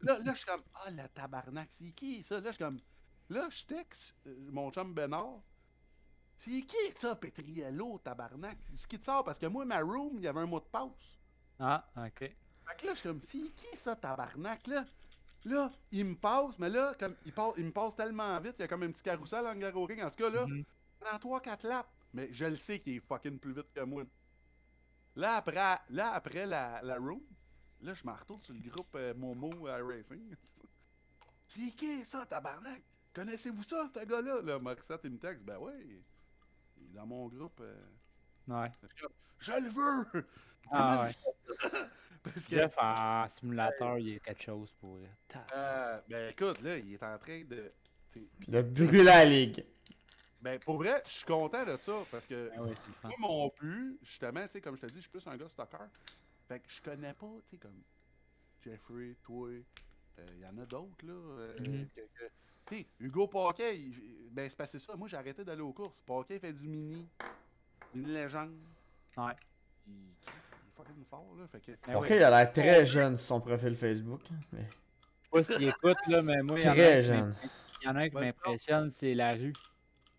[0.00, 2.40] là, là, je suis comme, ah, la tabarnak, c'est qui, ça?
[2.40, 2.80] Là, je suis comme,
[3.28, 5.42] là, je texte euh, mon chum Bénard.
[6.44, 8.58] C'est qui, ça, Petriello, tabarnak?
[8.76, 10.64] Ce qui te sort, parce que moi, ma room, il y avait un mot de
[10.66, 10.90] passe.
[11.58, 12.18] Ah, ok.
[12.20, 12.36] Fait
[12.78, 14.84] que là, je suis comme, c'est qui ça, tabarnak, là?
[15.44, 18.62] Là, il me passe, mais là, comme, il, passe, il me passe tellement vite, il
[18.62, 20.02] y a comme un petit carrousel en Ring.
[20.02, 20.64] En tout cas, là, Mhm.
[21.00, 21.88] prends 3-4 laps.
[22.12, 24.04] Mais je le sais qu'il est fucking plus vite que moi.
[25.14, 27.22] Là, après, là, après la, la room,
[27.80, 30.34] là, je m'en retourne sur le groupe euh, Momo euh, Racing.
[31.48, 32.82] c'est qui ça, tabarnak?
[33.14, 34.42] Connaissez-vous ça, ce gars-là?
[34.42, 36.02] Là, Morissette, il me texte, ben ouais,
[36.78, 37.60] il est dans mon groupe.
[37.60, 37.76] euh.
[38.48, 38.70] Ouais.
[39.40, 40.26] Je le veux!
[40.70, 41.14] Ah ouais.
[42.22, 44.98] Parce que, Jeff en simulateur, il y a quelque chose pour.
[45.54, 47.72] Euh, ben écoute, là, il est en train de.
[48.12, 49.64] c'est- De brûler la ligue.
[50.40, 53.98] Ben pour vrai, je suis content de ça parce que ouais, c'est moi, mon but,
[54.02, 55.86] justement, tu sais, comme je te dis, je suis plus un gars stalker.
[56.48, 57.82] Fait que je connais pas, tu sais, comme
[58.64, 59.50] Jeffrey, toi,
[60.18, 61.12] il y en a d'autres, là.
[61.12, 61.88] euh, Mhm.
[61.94, 63.94] que- que- Tu sais, Hugo Paquet, il-
[64.32, 64.94] ben c'est passé ça.
[64.96, 65.96] Moi, j'ai arrêté d'aller aux courses.
[66.06, 67.06] Paquet fait du mini.
[67.94, 68.52] Une légende.
[69.16, 69.32] Ouais.
[69.86, 69.98] Il, il
[70.28, 71.46] est fucking fort, là.
[71.48, 71.72] Fait que.
[71.86, 74.20] Ben il a l'air très jeune sur son profil Facebook.
[74.30, 76.96] là, mais Je sais pas s'il écoute, là, mais moi, il y en a Très
[76.98, 77.36] un qui jeune.
[77.82, 79.52] il y en a un qui m'impressionne, c'est la rue.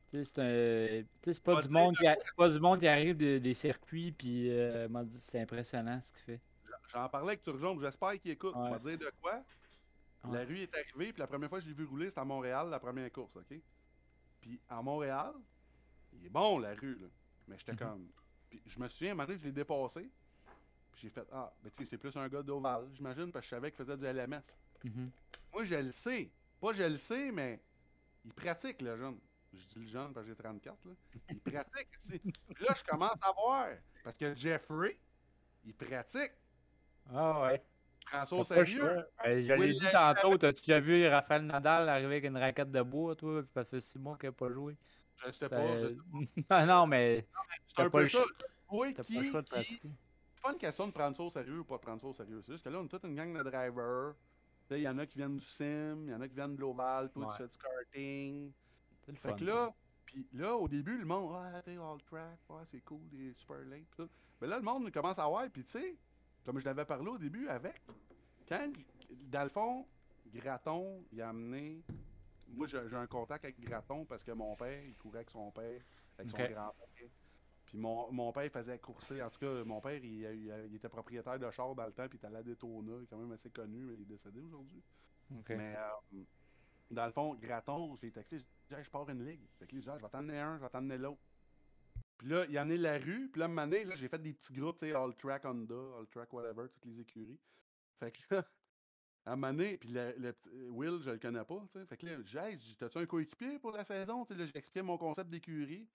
[0.09, 1.03] Tu sais, c'est un...
[1.21, 2.87] tu sais, c'est pas Pas du de monde qui, a- c'est pas du monde qui
[2.87, 6.41] arrive de- des circuits, puis euh, m'a dit, c'est impressionnant ce qu'il fait.
[6.93, 8.55] J'en parlais avec Turgeon, j'espère qu'il écoute.
[8.55, 8.61] Ouais.
[8.61, 9.43] On va dire de quoi.
[10.25, 12.25] La rue est arrivée, puis la première fois que je l'ai vu rouler, c'était à
[12.25, 13.55] Montréal, la première course, ok?
[14.41, 15.33] Puis à Montréal,
[16.13, 17.07] il est bon la rue, là.
[17.47, 17.77] Mais j'étais Mhm.
[17.77, 18.11] comme.
[18.49, 20.11] Puis je me souviens, un moment donné, je l'ai dépassé.
[20.91, 23.49] Puis j'ai fait, ah, ben tu sais, c'est plus un gars d'Oval, j'imagine, parce que
[23.51, 24.43] je savais qu'il faisait du LMS.
[24.83, 25.11] Mhm.
[25.53, 26.31] Moi, je le sais.
[26.59, 27.61] Pas je le sais, mais
[28.25, 29.19] il pratique, le jeune.
[29.53, 30.93] Je dis le jeune parce que j'ai 34, là.
[31.29, 32.19] Il pratique, tu sais.
[32.19, 33.69] Puis là, je commence à voir.
[34.03, 34.99] Parce que Jeffrey,
[35.63, 36.33] il pratique.
[37.13, 37.63] Ah ouais.
[38.35, 38.83] Le sérieux.
[39.25, 42.71] Euh, je Oui, l'ai dit tantôt, t'as-tu déjà vu Raphaël Nadal arriver avec une raquette
[42.71, 44.77] de bois, toi, puis ça fait six mois qu'il n'a pas joué?
[45.25, 45.55] Je sais pas.
[45.55, 45.95] Euh,
[46.49, 47.27] Ah non, mais
[47.67, 48.23] C'est un pas peu ça.
[48.69, 49.41] Oui, qui, de.
[50.35, 52.41] C'est pas une question de prendre ça au sérieux ou pas prendre ça au sérieux.
[52.41, 54.15] C'est juste que là, on est toute une gang de drivers.
[54.69, 56.55] Tu Il y en a qui viennent du sim, il y en a qui viennent
[56.55, 58.53] de l'Oval, toi, tu fais du karting.
[59.01, 59.35] C'est le Fait fun.
[59.35, 59.75] que là,
[60.05, 63.59] puis là, au début, le monde, ah, t'es all track, ouais, c'est cool, des super
[63.65, 64.09] late, pis tout.
[64.41, 65.99] Mais là, le monde commence à voir, puis tu sais,
[66.47, 67.81] comme je l'avais parlé au début avec,
[68.47, 68.71] quand,
[69.09, 69.85] dans le fond,
[70.27, 71.83] Graton, il a amené.
[72.47, 75.81] Moi, j'ai un contact avec Graton parce que mon père, il courait avec son père,
[76.17, 77.09] avec son grand-père.
[77.65, 79.21] Puis mon, mon père faisait courser.
[79.21, 82.07] En tout cas, mon père, il, il- il était propriétaire de char dans le temps,
[82.07, 84.05] puis il était à la Daytona, il est quand même assez connu, mais il est
[84.05, 84.85] décédé aujourd'hui.
[85.57, 86.23] Mais euh,
[86.91, 89.49] dans le fond, Graton, je l'ai texté, je dis, Hey, je pars une ligue.
[89.59, 91.21] Fait que lui, Ah, je vais t'emmener un, je vais t'emmener l'autre.
[92.17, 93.95] Puis là, il y en a la rue, puis là, à un moment donné, là,
[93.95, 96.99] j'ai fait des petits groupes, tu sais, All Track Honda, All Track whatever, toutes les
[96.99, 97.39] écuries.
[97.99, 98.45] Fait que là,
[99.25, 101.79] à un moment donné, puis le, le petit- euh, Will, je le connais pas, tu
[101.79, 101.85] sais.
[101.87, 104.25] Fait que là, j'ai dit, t'as-tu un coéquipier pour la saison?
[104.25, 105.89] Tu sais, là, expliqué mon concept d'écurie.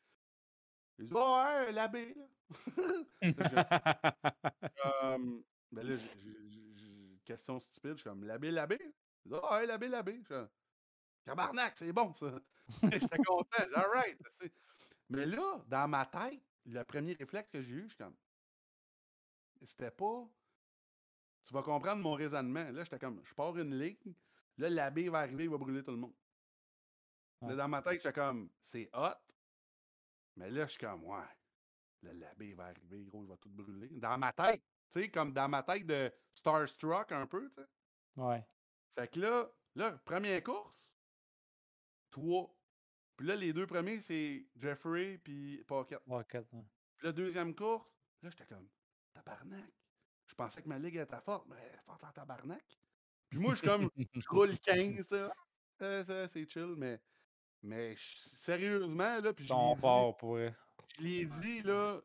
[0.98, 2.26] Il dit, oh, ouais, l'abbé, là.
[4.84, 5.18] Euh,
[5.72, 8.78] ben là, j'ai- question stupide, je suis comme l'abbé, l'abbé.
[9.24, 10.12] Il dit, Ah, ouais, l'abbé, l'abbé.
[10.14, 10.48] Je suis comme,
[11.24, 12.40] Tabarnak, c'est bon ça.
[12.92, 14.18] J'étais content, alright.
[14.40, 14.52] tu sais.
[15.12, 18.16] Mais là, dans ma tête, le premier réflexe que j'ai eu, je suis comme,
[19.66, 20.26] c'était pas,
[21.44, 22.70] tu vas comprendre mon raisonnement.
[22.70, 24.14] Là, j'étais comme, je pars une ligne,
[24.56, 26.14] là, l'abbé va arriver, il va brûler tout le monde.
[27.42, 29.18] Là, dans ma tête, j'étais comme, c'est hot.
[30.36, 31.26] Mais là, je suis comme, ouais,
[32.02, 33.88] là, l'abbé va arriver, gros, il va tout brûler.
[33.90, 34.62] Dans ma tête,
[34.94, 37.68] tu sais, comme dans ma tête de Starstruck un peu, tu sais.
[38.16, 38.46] Ouais.
[38.94, 40.74] Fait que là, là, première course,
[42.10, 42.54] trois.
[43.22, 46.00] Puis là, les deux premiers, c'est Jeffrey puis Pocket.
[46.08, 46.24] Ouais.
[46.24, 46.42] Puis
[47.04, 47.88] la deuxième course,
[48.20, 48.68] là, j'étais comme,
[49.14, 49.72] tabarnak.
[50.26, 52.64] Je pensais que ma ligue était forte, mais elle est forte en tabarnak.
[53.30, 55.32] Puis moi, je suis comme, je roule 15, ça.
[55.78, 57.00] Ça, ça, c'est chill, mais,
[57.62, 57.94] mais
[58.44, 60.50] sérieusement, là, puis dit- forts pour je
[60.98, 62.00] l'ai dit, là,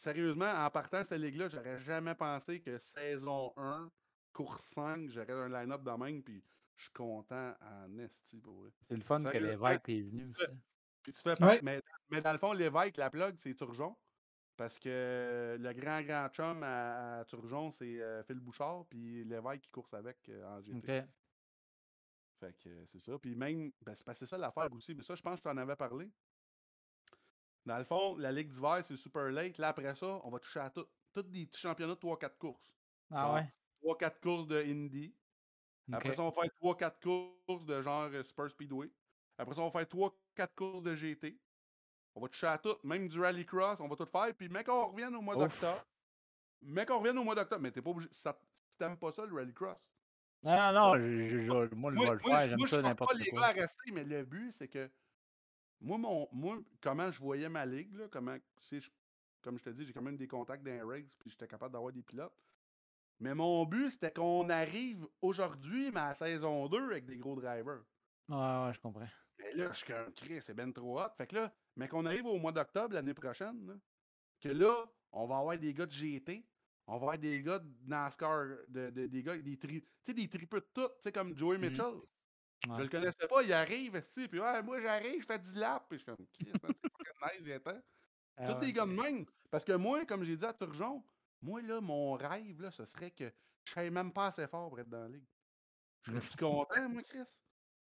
[0.00, 3.90] sérieusement, en partant de cette ligue-là, j'aurais jamais pensé que saison 1,
[4.34, 6.44] course 5, j'aurais un line-up de même, puis
[6.82, 8.70] je suis content en esti pour vrai.
[8.88, 10.32] C'est le fun que l'évêque est venu.
[11.02, 11.60] Puis tu fais Ouais.
[11.62, 13.96] mais, mais dans le fond, l'évêque, la plug, c'est Turgeon.
[14.56, 19.62] Parce que le grand, grand chum à, à Turgeon, c'est euh, Phil Bouchard, puis l'évêque
[19.62, 21.02] qui course avec euh, en GT.
[22.40, 23.18] Fait que euh, c'est ça.
[23.18, 24.94] Puis même, ben, c'est c'est ça l'affaire aussi.
[24.94, 26.10] Mais ça, je pense que tu en avais parlé.
[27.64, 29.56] Dans le fond, la Ligue d'hiver, c'est super late.
[29.58, 30.86] Là, après ça, on va toucher à tout.
[31.14, 32.72] Tous des petits championnats de 3-4 courses.
[33.10, 33.52] Ah ouais?
[33.82, 35.14] 3-4 courses de Indy.
[35.94, 37.00] Après ça, on va faire 3-4
[37.46, 38.90] courses de genre euh, Super Speedway.
[39.38, 41.38] Après ça, on va faire 3-4 courses de GT.
[42.14, 44.34] On va toucher à tout, même du Rallycross, on va tout faire.
[44.36, 45.84] Puis, mec, on revient au mois d'octobre.
[46.62, 47.62] Mec, on revient au mois d'octobre.
[47.62, 48.10] Mais t'es pas obligé.
[48.12, 49.76] Ça, si t'aimes pas ça, le Rallycross.
[50.42, 53.12] Non, non, non, je, je- je- moi, je vais le faire, j'aime je ça n'importe
[53.12, 53.46] pas les gars quoi.
[53.46, 54.90] à rester, mais le but, c'est que
[55.80, 58.90] moi, mon, moi, comment je voyais ma ligue, là, comment, sais, je-
[59.40, 61.72] comme je te dis, j'ai quand même des contacts dans les races, puis j'étais capable
[61.72, 62.32] d'avoir des pilotes.
[63.20, 67.36] Mais mon but, c'était qu'on arrive aujourd'hui, mais à la saison 2, avec des gros
[67.40, 67.84] drivers.
[68.28, 69.08] Ouais, ouais, je comprends.
[69.38, 71.08] Mais là, je suis comme, Chris, c'est ben trop hot.
[71.16, 73.74] Fait que là, mais qu'on arrive au mois d'octobre l'année prochaine, là,
[74.40, 76.48] que là, on va avoir des gars de GT,
[76.86, 80.14] on va avoir des gars de NASCAR, de, de- des gars, des tri, tu sais,
[80.14, 81.70] des tripeux de tout, tu sais, comme Joey Mhm.
[81.70, 81.94] Mitchell.
[82.64, 85.86] Je le connaissais pas, il arrive ici, puis ouais, moi j'arrive, je fais 10 laps,
[85.88, 87.80] puis je suis comme, Chris, c'est fucking nice, viens-t'en.
[88.36, 88.60] Ah Tous ouais.
[88.60, 89.26] des gars de même.
[89.50, 91.04] Parce que moi, comme j'ai dit à Turgeon,
[91.42, 93.32] moi, là, mon rêve, là, ce serait que
[93.64, 95.26] je serais même pas assez fort pour être dans la ligue.
[96.06, 97.18] Je suis content, moi, Chris.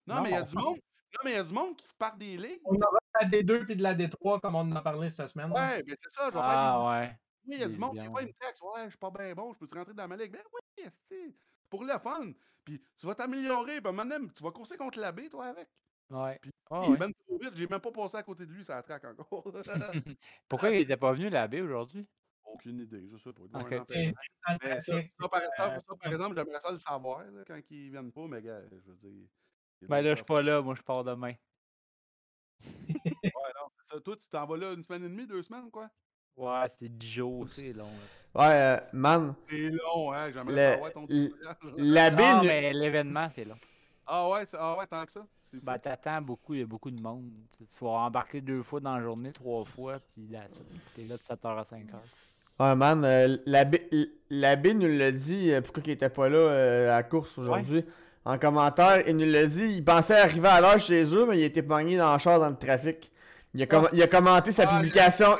[0.07, 0.77] Non, Non, mais il y a du monde.
[0.77, 2.61] Non, mais il y a du monde qui part des ligues.
[2.65, 5.29] On aura de la D2 puis de la D3 comme on en a parlé cette
[5.29, 5.51] semaine.
[5.51, 7.17] Ouais, mais c'est ça, je Ah ouais.
[7.45, 8.61] Oui, il y a du monde qui voit une texte.
[8.61, 10.31] Ouais, je suis pas bien bon, je peux te rentrer dans ma ligue?
[10.31, 11.33] Ben oui, c'est
[11.69, 12.33] pour le fun.
[12.63, 13.81] Puis tu vas t'améliorer.
[13.81, 15.69] Puis maintenant, tu vas courser contre l'abbé, toi, avec.
[16.09, 16.39] Ouais.
[16.41, 16.97] Puis Ah il est ouais.
[16.97, 17.55] ben trop vite.
[17.55, 19.43] J'ai même pas passé à côté de lui, ça traque encore.
[20.49, 22.07] Pourquoi il était pas venu la baie aujourd'hui?
[22.55, 23.41] Aucune idée, je sais pas.
[23.45, 23.71] Il doit y Ok.
[23.73, 24.13] avoir un Et empêchement.
[24.47, 27.43] dans le Mais ça, par, ça, euh, ça, par exemple, j'aimerais ça le savoir là,
[27.47, 29.27] quand ils viennent pas, mais gars, je veux dire.
[29.89, 31.33] Ben là, je suis pas là, moi je pars demain.
[32.63, 33.31] Ouais,
[33.93, 33.99] non.
[34.01, 35.89] Toi, tu t'en vas là une semaine et demie, deux semaines, quoi?
[36.37, 37.85] Ouais, c'est 10 jours, c'est long.
[37.85, 38.41] là.
[38.41, 40.31] Ouais, euh, man, C'est long, hein?
[40.31, 41.57] J'aimerais Le- savoir ton l- voyage.
[41.77, 43.57] l'abbé, Non, ne- mais l'événement, c'est long.
[44.05, 45.25] Ah ouais, c'est- ah ouais, tant que ça?
[45.53, 47.31] Ben, t'attends beaucoup, il y a beaucoup de monde.
[47.57, 50.47] Tu tu vas embarquer deux fois dans la journée, trois fois, puis là,
[50.93, 52.01] t'es là de 7h à 5h.
[52.59, 53.37] Ouais, man, euh,
[54.29, 57.83] l'abbé nous l'a dit, euh, pourquoi il était pas là euh, à la course aujourd'hui.
[58.23, 61.43] En commentaire, il nous l'a dit, il pensait arriver à l'heure chez eux, mais il
[61.43, 63.11] était pogné dans le char dans le trafic.
[63.53, 65.37] Il a, com- il a commenté sa Ah, publication,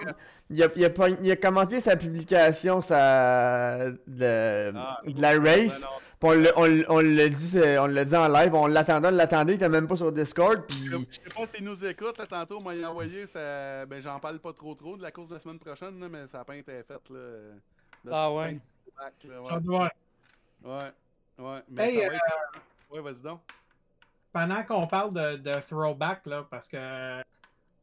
[0.49, 5.39] il a, il, a, pogn- il a commenté sa publication sa, de, Ah, de la
[5.39, 5.73] race,
[6.19, 9.07] puis on l'a- on, l- on l'a dit, euh, on dit en live, on l'attendait,
[9.09, 11.85] on l'attendait, il était même pas sur Discord, Je puis je sais pas s'il nous
[11.85, 13.85] écoute, là, tantôt, on m'a envoyé, ça...
[13.85, 16.27] ben j'en parle pas trop trop de la course de la semaine prochaine, là, mais
[16.27, 17.53] ça a pas été fait, là.
[18.03, 18.59] Le Ah ouais?
[18.97, 19.89] back, là, ouais.
[20.63, 20.91] ouais,
[21.39, 22.21] ouais, mais Hey, euh, va être...
[22.91, 23.41] Ouais, vas-y donc.
[24.31, 26.77] pendant qu'on parle de, de throwback, là, parce que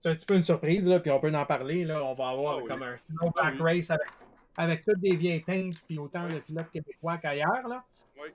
[0.03, 2.29] c'est un petit peu une surprise, là, puis on peut en parler, là, on va
[2.31, 2.69] avoir Ah oui.
[2.69, 3.81] comme un throwback Ah oui.
[3.81, 4.09] race avec,
[4.57, 7.69] avec toutes des vieilles teintes, puis autant de pilotes québécois qu'ailleurs.
[7.69, 7.85] Là.
[8.23, 8.29] Oui.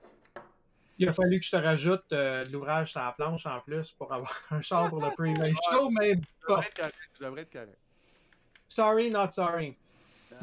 [0.98, 3.88] Il a fallu que je te rajoute euh, de l'ouvrage sur la planche en plus
[3.92, 7.42] pour avoir un char pour le pre-race show, mais Je devrais être correct, je devrais
[7.42, 7.78] être correct.
[8.68, 9.76] sorry, not sorry.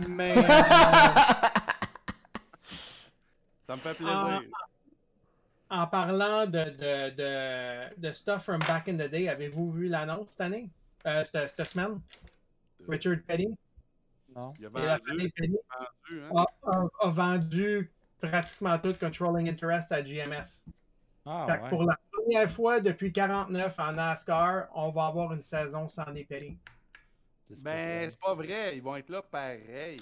[0.07, 0.41] Mais euh,
[3.67, 4.41] Ça me fait Ah, plaisir.
[5.69, 10.27] en parlant de, de, de, de stuff from back in the day, avez-vous vu l'annonce
[10.31, 10.69] cette année?
[11.05, 11.99] Euh, cette, cette semaine?
[12.87, 13.47] Richard Petty?
[14.35, 14.53] Non?
[14.59, 15.57] Il a et la vendu, famille Petty?
[16.09, 16.45] Vendu, hein.
[16.65, 20.47] a, a- a vendu pratiquement tout Controlling Interest à GMS.
[21.25, 21.69] Ah Fait que ouais.
[21.69, 26.05] pour la première fois depuis 49 en NASCAR, on va avoir une saison sans.
[26.13, 30.01] C'est Ben, c'est pas vrai, ils vont être là pareil.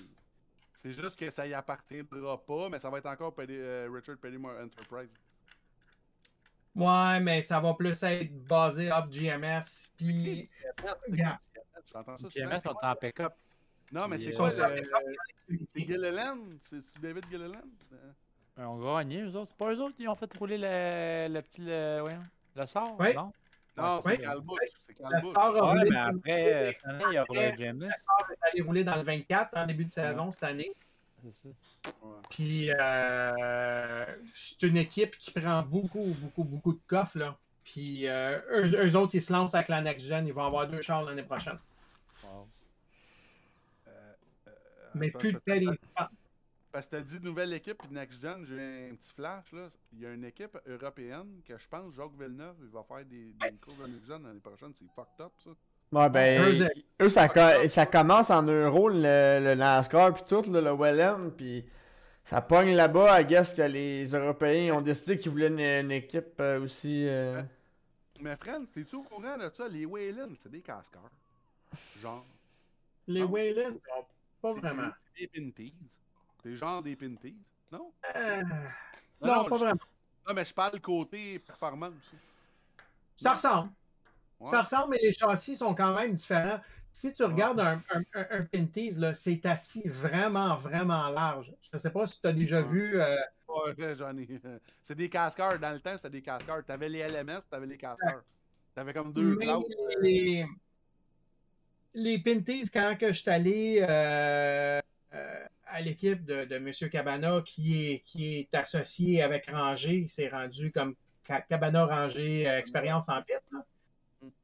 [0.82, 4.18] C'est juste que ça y appartiendra pas, mais ça va être encore Petty- euh, Richard
[4.18, 5.10] Petty Enterprise.
[6.76, 9.64] Ouais, mais ça va plus être basé off GMS.
[9.98, 10.50] Puis,
[11.10, 11.40] GMS
[12.62, 12.62] souvent.
[12.62, 13.34] sont en pick-up.
[13.94, 14.84] Non, mais c'est quoi euh, le.
[15.74, 16.38] C'est Gilliland?
[16.70, 17.52] C'est David Gilliland?
[17.94, 18.12] Euh,
[18.58, 19.50] Ils ont gagné, eux autres.
[19.52, 21.62] C'est pas eux autres qui ont fait rouler le, le petit.
[21.62, 22.04] Le,
[22.56, 23.14] le sort, Oui.
[23.14, 23.32] non?
[23.78, 24.60] Non, c'est Calbouche.
[24.86, 27.80] C'est Ouais, roulé mais après, euh, cette année, il y a roulé James.
[27.80, 30.72] la Star est allé rouler dans le 24 en début de saison cette année.
[31.24, 31.90] C'est ça.
[32.30, 34.06] Puis euh,
[34.60, 37.18] c'est une équipe qui prend beaucoup, beaucoup, beaucoup de coffres.
[37.18, 37.36] Là.
[37.64, 40.28] Puis euh, eux, eux autres, ils se lancent avec la Next Gen.
[40.28, 41.58] Ils vont avoir deux chars l'année prochaine.
[42.24, 42.48] Wow.
[43.88, 44.14] Euh,
[44.48, 44.52] euh,
[44.96, 45.68] Mais plus parce- près des.
[46.72, 49.68] Parce que t'as dit nouvelle équipe puis Next Gen, j'ai un petit flash là.
[49.94, 53.32] Il y a une équipe européenne que je pense Jacques Villeneuve il va faire des,
[53.34, 54.74] des courses de Next Gen l'année prochaine.
[54.80, 55.52] C'est fucked up ça.
[55.92, 56.68] Ouais, ben, Eux,
[57.02, 58.96] eux, ça, co- ça commence en euro, le,
[59.44, 61.64] le NASCAR puis tout, là, le Welland, puis
[62.32, 66.40] ça pogne là-bas, I guess que les Européens ont décidé qu'ils voulaient une, une équipe
[66.40, 67.08] euh, aussi...
[67.08, 67.44] euh,
[68.20, 69.68] Mais friend, t'es-tu au courant de ça?
[69.68, 71.12] Les Wayland, c'est des casqueurs.
[72.02, 72.26] Genre.
[73.06, 73.26] Les Ah.
[74.44, 74.90] Pas c'est vraiment.
[75.20, 75.74] Des pinties.
[76.44, 77.36] C'est genre des pinties.
[77.72, 77.92] Non?
[78.16, 78.42] Euh,
[79.22, 79.80] Non, non, pas je- vraiment.
[80.28, 81.94] Non, mais je parle côté performance.
[83.22, 83.72] Ça ressemble.
[84.40, 84.52] Ouais.
[84.52, 86.60] Ça ressemble, mais les châssis sont quand même différents.
[86.92, 91.52] Si tu regardes un, un, un, un Pinties, là, c'est assis vraiment, vraiment large.
[91.72, 92.68] Je ne sais pas si tu as déjà Ouais.
[92.68, 93.02] vu.
[93.02, 93.16] euh,
[93.98, 94.28] j'en ai.
[94.84, 95.58] C'est des casqueurs.
[95.60, 96.64] Dans le temps, c'était des casqueurs.
[96.66, 98.24] T'avais les LMS, t'avais les casqueurs.
[98.76, 99.64] T'avais comme deux mais classes.
[101.94, 104.82] Les, Pinties, quand que je suis allé euh,
[105.14, 106.72] euh, à l'équipe de, de M.
[106.92, 110.96] Cabana, qui est, qui est associé avec Ranger, il s'est rendu comme
[111.28, 113.44] Ca- Cabana Ranger euh, Expérience en piste.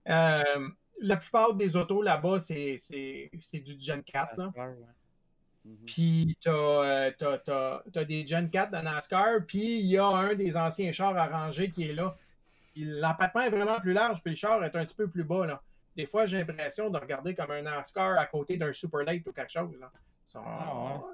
[0.08, 0.68] Euh,
[1.02, 4.36] la plupart des autos là-bas, c'est c'est- c'est du Gen 4.
[4.38, 4.46] Là.
[4.46, 4.86] NASCAR, ouais.
[5.66, 5.78] Mhm.
[5.86, 10.06] Puis t'as, euh, t'as, t'as, t'as des Gen 4 de NASCAR, puis il y a
[10.08, 12.18] un des anciens chars arrangés qui est là.
[12.76, 15.46] L'empattement est vraiment plus large, puis le char est un petit peu plus bas.
[15.46, 15.62] Là.
[15.96, 19.34] Des fois, j'ai l'impression de regarder comme un NASCAR à côté d'un Super Late ou
[19.34, 19.76] quelque chose.
[19.80, 19.92] Là.
[20.28, 21.14] Ils sont Ah, un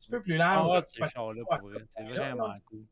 [0.00, 0.68] petit peu plus large.
[0.70, 0.86] Ah, là.
[0.92, 1.84] ces chars-là, pour vrai.
[1.96, 2.84] C'est vraiment cool.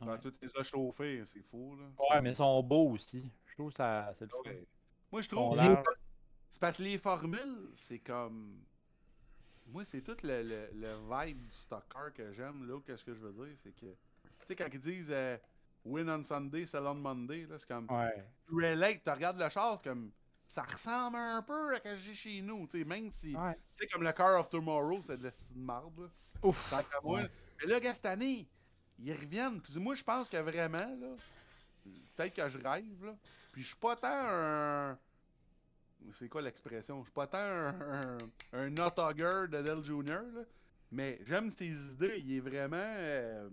[0.00, 0.18] Ben, Ouais.
[0.20, 1.86] tout les a chauffés, c'est fou, là.
[2.14, 3.30] Ouais, mais ils sont beaux aussi.
[3.46, 4.50] Je trouve que ça, c'est le fun.
[4.50, 4.64] Ouais.
[5.10, 5.56] Moi, je trouve.
[5.56, 5.84] larges.
[6.52, 8.58] C'est parce que les formules, c'est comme.
[9.68, 12.68] Moi, c'est tout le, le, le vibe du stock car que j'aime.
[12.68, 13.86] Là, qu'est-ce que je veux dire, c'est que.
[13.86, 15.36] Tu sais, quand ils disent euh,
[15.86, 17.86] Win on Sunday, sell on Monday, là, c'est comme.
[17.90, 18.24] Ouais.
[18.48, 20.10] Tu relate, tu regardes le char, comme.
[20.48, 23.36] Ça ressemble un peu à ce que j'ai chez nous, tu sais, même si.
[23.36, 23.54] Ouais.
[23.76, 26.10] Tu sais, comme le Car of Tomorrow, c'est de la de marde.
[26.42, 26.72] Ouf.
[27.04, 27.28] Ouais.
[27.60, 28.46] Mais là, gars, cette année,
[28.98, 29.60] ils reviennent.
[29.60, 31.16] Puis moi, je pense que vraiment, là,
[32.16, 33.14] peut-être que je rêve, là.
[33.52, 34.98] Puis je suis pas tant un.
[36.18, 37.00] C'est quoi l'expression?
[37.00, 38.18] Je suis pas tant un, un,
[38.52, 40.42] un de Dell Jr., là.
[40.92, 42.22] Mais j'aime ses idées.
[42.24, 42.76] Il est vraiment.
[42.76, 43.48] euh,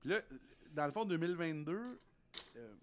[0.00, 0.20] Puis là,
[0.72, 2.00] dans le fond, 2022,
[2.56, 2.74] euh,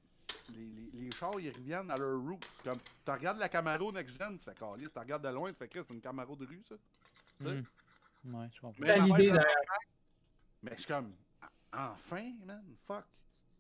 [0.50, 2.46] les, les, les chars, ils reviennent à leur route.
[2.64, 4.88] Comme, tu regardes la Camaro Next Gen, c'est calé.
[4.92, 6.76] Tu regardes de loin, tu fais que c'est une Camaro de rue, ça.
[7.40, 7.64] Hmm.
[8.26, 8.74] Ouais, je comprends.
[8.80, 9.34] Mais idée.
[10.64, 11.14] Mais je suis comme,
[11.74, 13.04] enfin, man, fuck.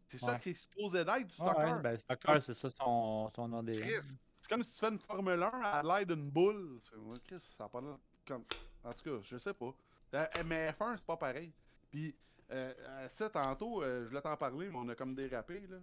[0.10, 0.40] C'est ça Ouais.
[0.40, 1.58] qui est supposé d'être du soccer.
[1.76, 3.82] ouais, ben, Stocker, c'est ça son, son ADN.
[3.82, 3.94] Chris,
[4.42, 6.80] C'est comme si tu fais une Formule 1 à l'aide d'une boule.
[6.84, 7.82] C'est- ouais, Chris, ça a pas
[8.28, 8.44] comme.
[8.84, 9.74] En tout cas, je sais pas.
[10.14, 11.52] Euh, mais F1, c'est pas pareil.
[11.92, 12.16] Puis,
[12.52, 15.78] euh, ça, tantôt, euh, je voulais t'en parler, mais on a comme dérapé, là.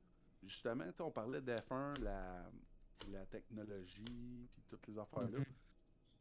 [0.44, 2.44] Justement, on parlait d'F1, la,
[3.08, 5.38] la technologie, puis toutes les affaires-là.
[5.38, 5.44] Mhm.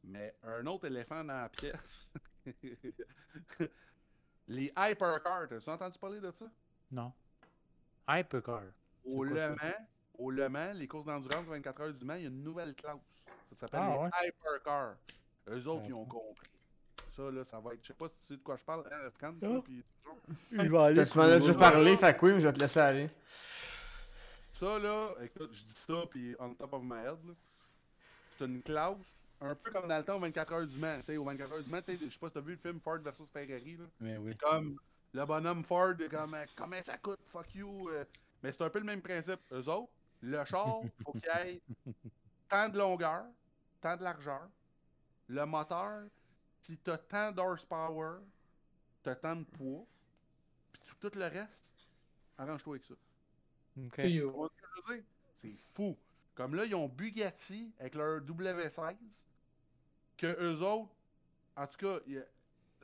[0.03, 2.09] Mais un autre éléphant dans la pièce.
[4.47, 6.45] les hypercars, t'as-tu entendu parler de ça?
[6.91, 7.13] Non.
[8.07, 8.63] Hypercar.
[9.05, 9.49] Au Le?
[9.55, 9.87] Mans,
[10.17, 12.75] au Le Mans, les courses d'endurance 24 heures du Mans, il y a une nouvelle
[12.75, 12.99] classe.
[13.49, 14.09] Ça s'appelle Ah, les ouais?
[14.29, 14.95] Hypercars.
[15.47, 15.87] Eux autres, Ouais.
[15.89, 16.47] ils ont compris.
[17.15, 17.81] Ça, là, ça va être.
[17.81, 19.29] Je sais pas si tu sais de quoi je parle, hein, Ah.
[19.63, 20.17] puis toujours.
[20.51, 21.05] Il va aller.
[21.05, 23.09] Tu m'en as déjà parlé, fait que oui, mais je vais te laisser aller.
[24.59, 27.33] Ça, là, écoute, je dis ça, puis on top of my head, là.
[28.37, 28.97] C'est une classe,
[29.39, 30.99] un peu comme dans le temps au 24 heures du Mans.
[30.99, 32.51] Tu sais, au 24 heures du Mans, tu sais, je sais pas si t'as vu
[32.53, 33.85] le film Ford versus Ferrari, là.
[33.99, 34.35] Mais oui.
[34.37, 34.77] comme
[35.13, 37.89] le bonhomme Ford, est comme combien ça coûte, fuck you.
[37.89, 38.05] euh.
[38.43, 39.39] Mais c'est un peu le même principe.
[39.51, 41.61] Eux autres, le char, faut qu'il y ait
[42.49, 43.23] tant de longueur,
[43.81, 44.47] tant de largeur.
[45.27, 46.03] Le moteur,
[46.71, 48.19] si t'as tant d'horsepower,
[49.03, 49.85] t'as tant de poids.
[50.71, 51.51] Puis tout- tout le reste,
[52.37, 52.93] arrange-toi avec ça.
[53.77, 53.91] Ok.
[53.95, 55.05] Puis, Tu vois ce que je veux dire?
[55.41, 55.97] C'est fou.
[56.35, 58.95] Comme là, ils ont Bugatti avec leur W16,
[60.17, 60.91] que eux autres,
[61.57, 61.99] en tout cas,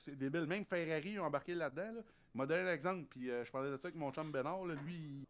[0.03, 0.45] c'est débile.
[0.45, 1.93] Même Ferrari ils ont embarqué là-dedans.
[1.93, 2.01] Là.
[2.35, 4.65] Il m'a donné un exemple, puis euh, je parlais de ça avec mon chum Bénard.
[4.65, 4.75] Là.
[4.75, 5.25] Lui, il-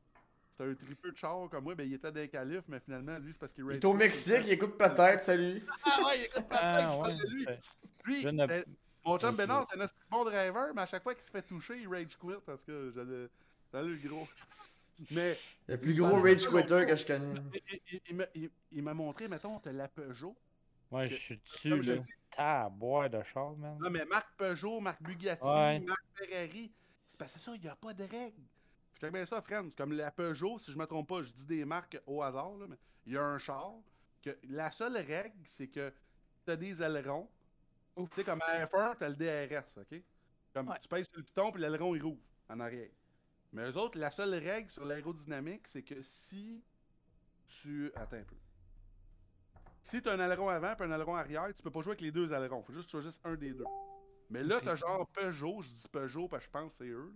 [0.57, 3.31] c'est un tripeux de char comme moi, ben il était des califs, mais finalement, lui,
[3.33, 5.63] c'est parce qu'il Il est au Mexique, il écoute peut-être, salut.
[5.85, 7.01] Ah ouais, il écoute pas Ah, ouais.
[7.03, 7.45] parle de lui.
[7.45, 7.59] c'est-
[8.05, 8.63] Lui, Je ne- euh,
[9.05, 9.35] mon chum.
[9.35, 12.17] Bénard, c'est un bon driver, mais à chaque fois qu'il se fait toucher, il rage
[12.19, 13.27] quit parce que j'allais.
[13.71, 14.27] Salut le gros.
[15.11, 17.33] Mais Le plus gros rage quitter que je connais.
[17.53, 20.35] il, il- il m'a- il- il m'a montré, mettons, t'as la Peugeot,
[20.89, 22.01] Ouais, Que- je suis dessus, là.
[22.37, 23.77] Ah, boire de char, man.
[23.79, 25.79] Non, mais Marc Peugeot, Marc Bugatti, Ouais.
[25.81, 26.71] Marc Ferrari,
[27.11, 28.41] c'est parce que ça, il n'y a pas de règles.
[28.97, 29.69] Je te bien ça, Friends.
[29.77, 32.65] Comme la Peugeot, si je me trompe pas, je dis des marques au hasard, là,
[32.67, 33.73] mais il y a un char
[34.23, 35.93] que la seule règle, c'est que
[36.45, 37.29] tu as des ailerons.
[37.95, 40.01] Tu sais, comme à F1, tu as le DRS, OK?
[40.51, 40.79] Comme Ouais.
[40.81, 42.89] tu pèses sur le piton, puis l'aileron, il rouvre en arrière.
[43.53, 46.63] Mais eux autres, la seule règle sur l'aérodynamique, c'est que si
[47.61, 47.91] tu.
[47.95, 48.35] Attends un peu.
[49.91, 52.01] Si tu as un aileron avant et un aileron arrière, tu peux pas jouer avec
[52.01, 52.63] les deux ailerons.
[52.63, 53.63] faut juste que tu choisisses un des deux.
[54.31, 56.89] Mais là, tu as genre Peugeot, je dis Peugeot parce que je pense que c'est
[56.89, 57.13] eux.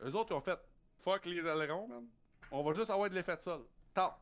[0.00, 0.08] Là.
[0.08, 0.58] Eux autres, ils ont fait
[1.02, 2.06] fuck les ailerons, man.
[2.50, 3.62] On va juste avoir de l'effet de sol.
[3.94, 4.14] Tant.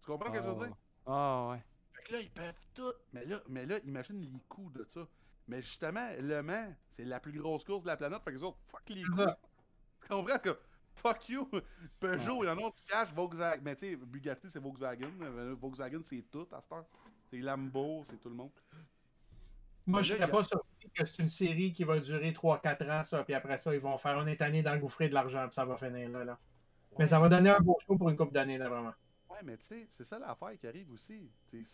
[0.00, 0.76] Tu comprends ce que je veux dire?
[1.06, 1.62] Ah, ouais.
[1.92, 2.92] Fait que là, ils peuvent tout.
[3.12, 5.06] Mais là, mais là, imagine les coûts de ça.
[5.46, 8.22] Mais justement, Le Mans, c'est la plus grosse course de la planète.
[8.22, 9.16] Fait que les autres, fuck les coûts.
[9.16, 9.38] ça.
[10.02, 10.38] Tu comprends?
[10.38, 10.58] Que,
[10.96, 11.48] fuck you.
[12.00, 13.62] Peugeot, il y en a un qui cache Volkswagen.
[13.62, 15.12] Mais tu sais, Bugatti, c'est Volkswagen.
[15.22, 16.84] Euh, Volkswagen, c'est tout à cette heure.
[17.30, 18.50] C'est Lambo, c'est tout le monde.
[19.86, 23.24] Moi, je serais pas surpris que c'est une série qui va durer 3-4 ans, ça,
[23.24, 26.08] puis après ça, ils vont faire une année d'engouffrer de l'argent, puis ça va finir
[26.10, 26.38] là, là.
[26.98, 28.94] Mais ça va donner un beau show pour une couple d'années, là, vraiment.
[29.30, 31.30] Ouais, mais tu sais, c'est ça l'affaire qui arrive aussi.
[31.50, 31.64] C'est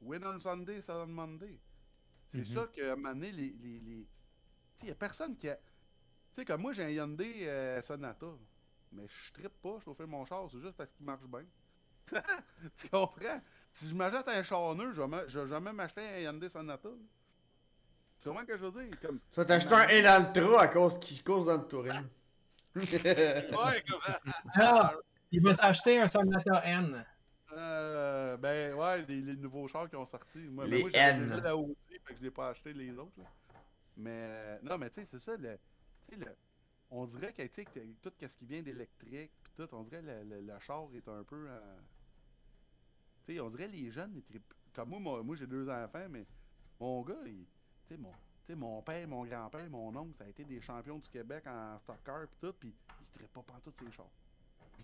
[0.00, 1.58] win on Sunday, sell on Monday.
[2.32, 2.44] C'est Mhm.
[2.54, 3.50] ça que, à un moment donné, les.
[3.62, 4.06] les, les...
[4.78, 5.56] Tu sais, y a personne qui a.
[5.56, 5.62] Tu
[6.36, 8.26] sais, comme moi, j'ai un Hyundai euh, Sonata.
[8.92, 11.44] Mais je trippe pas, je chauffer mon char, c'est juste parce qu'il marche bien.
[12.78, 13.40] tu comprends?
[13.72, 16.48] Si je m'achète un char neuf, je vais me- je vais jamais m'acheter un Hyundai
[16.48, 16.88] Sonata.
[16.88, 16.94] là.
[18.24, 19.00] Tu comprends ce que je veux dire?
[19.02, 19.20] Comme...
[19.34, 22.06] Ça t'a acheté un et dans le trou à cause qu'il cause dans le touring.
[22.74, 24.32] Ouais, comme.
[24.54, 24.94] Ah,
[25.30, 27.04] il va s'acheter un Sonata N.
[27.52, 30.38] Euh, ben ouais, les, les nouveaux chars qui ont sorti.
[30.38, 31.28] Moi, Les moi, j'avais N.
[31.28, 33.12] déjà la Audi, fait que je l'ai pas acheté les autres.
[33.18, 33.24] Là.
[33.98, 35.58] Mais euh, non, mais tu sais, c'est ça, le,
[36.08, 36.34] tu sais, le,
[36.90, 40.02] on dirait que tu sais, que tout ce qui vient d'électrique, pis tout, on dirait
[40.02, 41.46] le, le, le char est un peu.
[41.48, 41.76] euh,
[43.26, 46.06] tu sais, on dirait les jeunes, ils trippent- comme moi, moi, moi, j'ai deux enfants,
[46.10, 46.24] mais
[46.80, 47.44] mon gars, il,
[47.88, 48.16] sais, mon, tu
[48.46, 51.78] sais, mon père, mon grand-père, mon oncle, ça a été des champions du Québec en
[51.80, 54.06] stock car pis tout, pis ils trippent pas pantoute ces chars.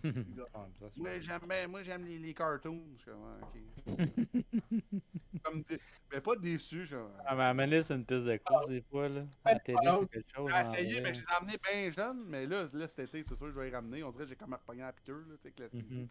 [0.53, 2.81] Ah, c'est- Moi j'aime ben, moi j'aime les, les cartoons.
[2.97, 3.85] Je suis comme, ah, ok.
[5.43, 5.79] Comme dé-
[6.11, 9.25] mais pas déçu, je Ah, mais amener sur une piste de course, des fois, là.
[9.45, 10.51] La télé, c'est quelque chose.
[10.51, 13.35] J'ai essayé, mais je les ai amenés bien jeunes, mais là, là cet été, c'est
[13.35, 14.03] sûr que je vais les ramener.
[14.03, 15.89] On dirait que j'ai comme repogné à la piqûre, là, tu sais, classique.
[15.89, 16.07] Mhm.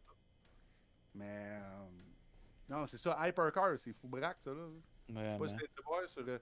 [1.14, 1.86] Mais, euh,
[2.68, 4.68] non, c'est ça, Hypercar, c'est fou braque, ça, là.
[5.08, 5.58] Je sais pas Vraiment.
[5.58, 6.22] si voir sur.
[6.22, 6.40] euh, ben,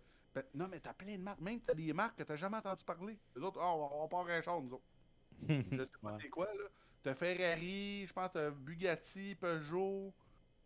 [0.55, 3.19] non, mais t'as plein de marques, même t'as des marques que t'as jamais entendu parler.
[3.37, 4.85] Les autres, oh, on, on part un char, nous autres.
[5.49, 6.19] Je sais pas Ouais.
[6.23, 6.65] c'est quoi, là.
[7.03, 10.13] T'as Ferrari, je pense t'as Bugatti, Peugeot,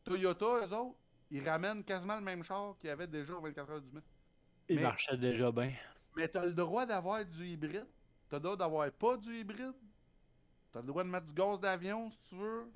[0.04, 0.96] Toyota, eux autres.
[1.30, 4.00] Ils ramènent quasiment le même char qu'il y avait déjà au 24 heures du Mans.
[4.68, 5.72] Il Mais- marchait déjà bien.
[6.16, 7.86] Mais t'as le droit d'avoir du hybride.
[8.28, 9.72] T'as le droit d'avoir pas du hybride.
[10.72, 12.70] T'as le droit de mettre du gaz d'avion si tu veux.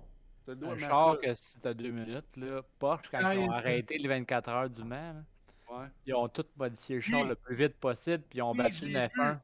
[0.45, 1.23] T'as le droit Un de char mettre.
[1.23, 4.49] que si t'as deux minutes, là, Porsche, quand Ah, ils ont il- arrêté les 24
[4.49, 5.23] heures du Mans, là,
[5.69, 5.87] Ouais.
[6.07, 8.87] ils ont tout modifié le char le plus vite possible, puis ils ont Oui, battu
[8.87, 9.39] le F1.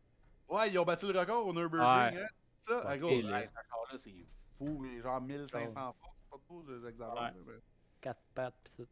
[0.48, 2.22] Ouais, ils ont battu le record au Nürburgring, Ouais.
[2.22, 2.26] hein.
[2.68, 3.40] Ça, Ouais, à gros, et ouais, là.
[3.46, 4.26] ce char-là, c'est
[4.58, 7.14] fou, genre 1500 forces, c'est pas trop, je les exagère.
[7.14, 7.20] Ouais.
[7.20, 7.52] là, mais-
[8.00, 8.88] Quatre pattes, pis tout.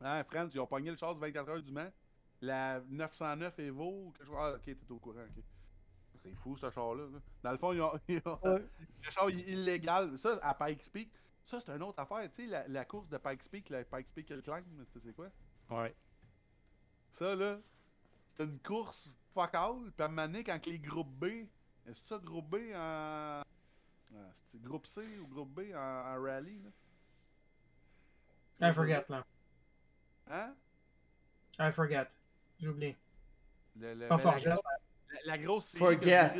[0.00, 1.90] Hein, Friends, ils ont pogné le char du 24 heures du Mans.
[2.40, 4.36] La 909 Evo, ou quelque chose.
[4.38, 5.42] Ah, ok, t'es au courant, ok.
[6.22, 7.04] C'est fou, ce char-là.
[7.04, 7.18] là.
[7.42, 10.16] Dans le fond, ils ont, ils ont- le char il est illégal.
[10.18, 11.10] Ça, à Pikes Peak,
[11.46, 12.28] ça, c'est une autre affaire.
[12.34, 15.14] Tu sais, la, la course de Pikes Peak, la Pikes Peak Climb, tu sais c'est
[15.14, 15.28] quoi?
[15.70, 15.94] Ouais.
[17.20, 17.58] Ça, là,
[18.36, 19.92] c'est une course fuck all.
[19.94, 21.24] Puis à un moment donné, quand les groupes B,
[21.86, 23.42] est-ce ça groupe B en.
[23.42, 26.58] Ah, c'est groupe C ou groupe B en, en rallye,
[28.58, 28.70] là?
[28.70, 29.24] I forget, là.
[30.30, 30.54] Hein?
[31.58, 32.06] I forget.
[32.58, 32.96] J'oublie.
[33.78, 34.50] Le, le- Pas ben, la, forget.
[34.50, 34.64] grosse-
[35.12, 36.32] la, la grosse série Forget.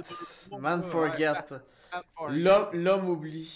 [0.59, 1.35] Man forget.
[1.93, 2.39] Man forget.
[2.39, 3.53] L'homme l'homme oublie.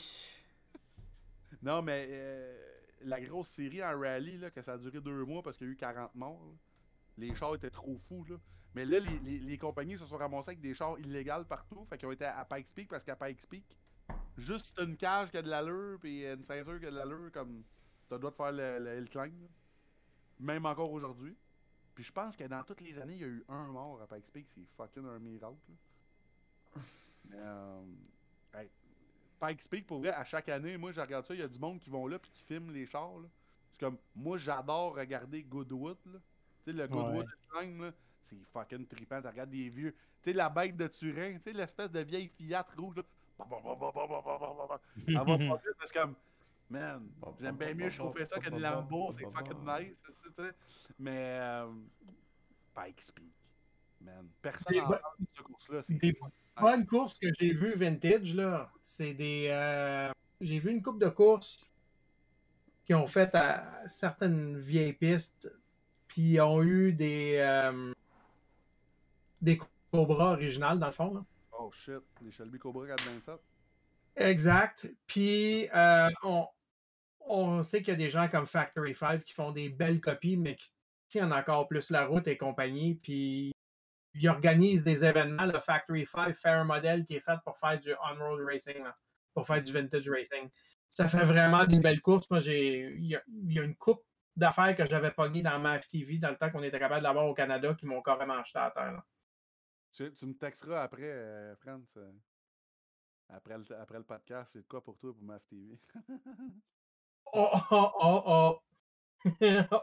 [1.62, 2.58] Non, mais euh,
[3.02, 5.70] la grosse série en rallye, là, que ça a duré deux mois parce qu'il y
[5.70, 6.52] a eu 40 morts, là.
[7.18, 8.24] Les chars étaient trop fous.
[8.28, 8.36] Là.
[8.74, 11.84] Mais là, les, les, compagnies se sont ramassées avec des chars illégaux partout.
[11.88, 13.64] Fait qu'ils ont été à Pikes Peak parce qu'à Pikes Peak,
[14.36, 17.62] juste une cage qui a de l'allure puis une ceinture qui a de l'allure, comme
[18.08, 19.40] t'as le droit de faire le, le climb.
[19.40, 19.48] là.
[20.40, 21.36] Même encore aujourd'hui.
[21.94, 24.06] Puis je pense que dans toutes les années, il y a eu un mort à
[24.06, 24.46] Pikes Peak.
[24.54, 25.56] C'est fucking un miracle.
[25.68, 26.82] là.
[27.26, 27.84] Mais, euh,
[29.40, 31.58] Pikes Peak, pour vrai, à chaque année, moi, je regarde ça, il y a du
[31.58, 33.18] monde qui vont là puis qui filment les chars.
[33.18, 33.28] là.
[33.72, 36.18] C'est comme, moi, j'adore regarder Goodwood, là.
[36.64, 37.60] Tu sais, le Goodwood ouais.
[37.60, 37.92] Time,
[38.28, 39.20] c'est fucking trippant.
[39.20, 39.94] Tu regardes des vieux.
[40.22, 43.02] Tu sais, la bête de Turin, tu sais, l'espèce de vieille Fiat rouge, là.
[43.38, 46.14] Elle va pas parce que, man,
[46.70, 49.96] bah, bah, j'aime bien bah, mieux chauffer ça que des Lambo, c'est fucking nice.
[50.98, 51.66] Mais, euh,
[52.74, 53.32] Pike Speak,
[54.00, 54.28] man.
[54.40, 55.82] Personne n'a entendu cette course-là.
[55.88, 56.16] Des
[56.60, 58.70] bonnes course que j'ai vue vintage, là.
[58.96, 59.48] C'est des.
[59.50, 61.68] Euh, j'ai vu une coupe de courses
[62.86, 65.48] qui ont fait à certaines vieilles pistes
[66.16, 67.92] ils ont eu des, euh,
[69.40, 69.58] des
[69.90, 71.14] Cobra originales, dans le fond.
[71.14, 71.24] là.
[71.58, 73.40] Oh shit, les Shelby Cobra 427.
[74.16, 74.86] Exact.
[75.06, 76.46] Puis, euh, on,
[77.26, 80.36] on sait qu'il y a des gens comme Factory 5 qui font des belles copies,
[80.36, 80.70] mais qui
[81.08, 82.96] tiennent encore plus la route et compagnie.
[83.02, 83.52] Puis,
[84.14, 85.46] ils organisent des événements.
[85.46, 88.96] Le Factory 5 fait un modèle qui est fait pour faire du on-road racing, là,
[89.34, 90.48] pour faire du vintage racing.
[90.90, 92.28] Ça fait vraiment des belles courses.
[92.30, 94.02] Moi, j'ai, il y a, il y a une coupe
[94.36, 97.34] d'affaires que j'avais pogné dans ma FTV dans le temps qu'on était capable d'avoir au
[97.34, 98.92] Canada qui m'ont carrément acheté à terre.
[98.92, 99.04] là.
[99.92, 101.96] Tu, tu me texteras après, euh, France.
[101.96, 102.12] euh,
[103.28, 105.78] après, le, après le podcast, c'est quoi pour toi pour ma FTV?
[107.32, 108.60] Oh, oh, oh, oh.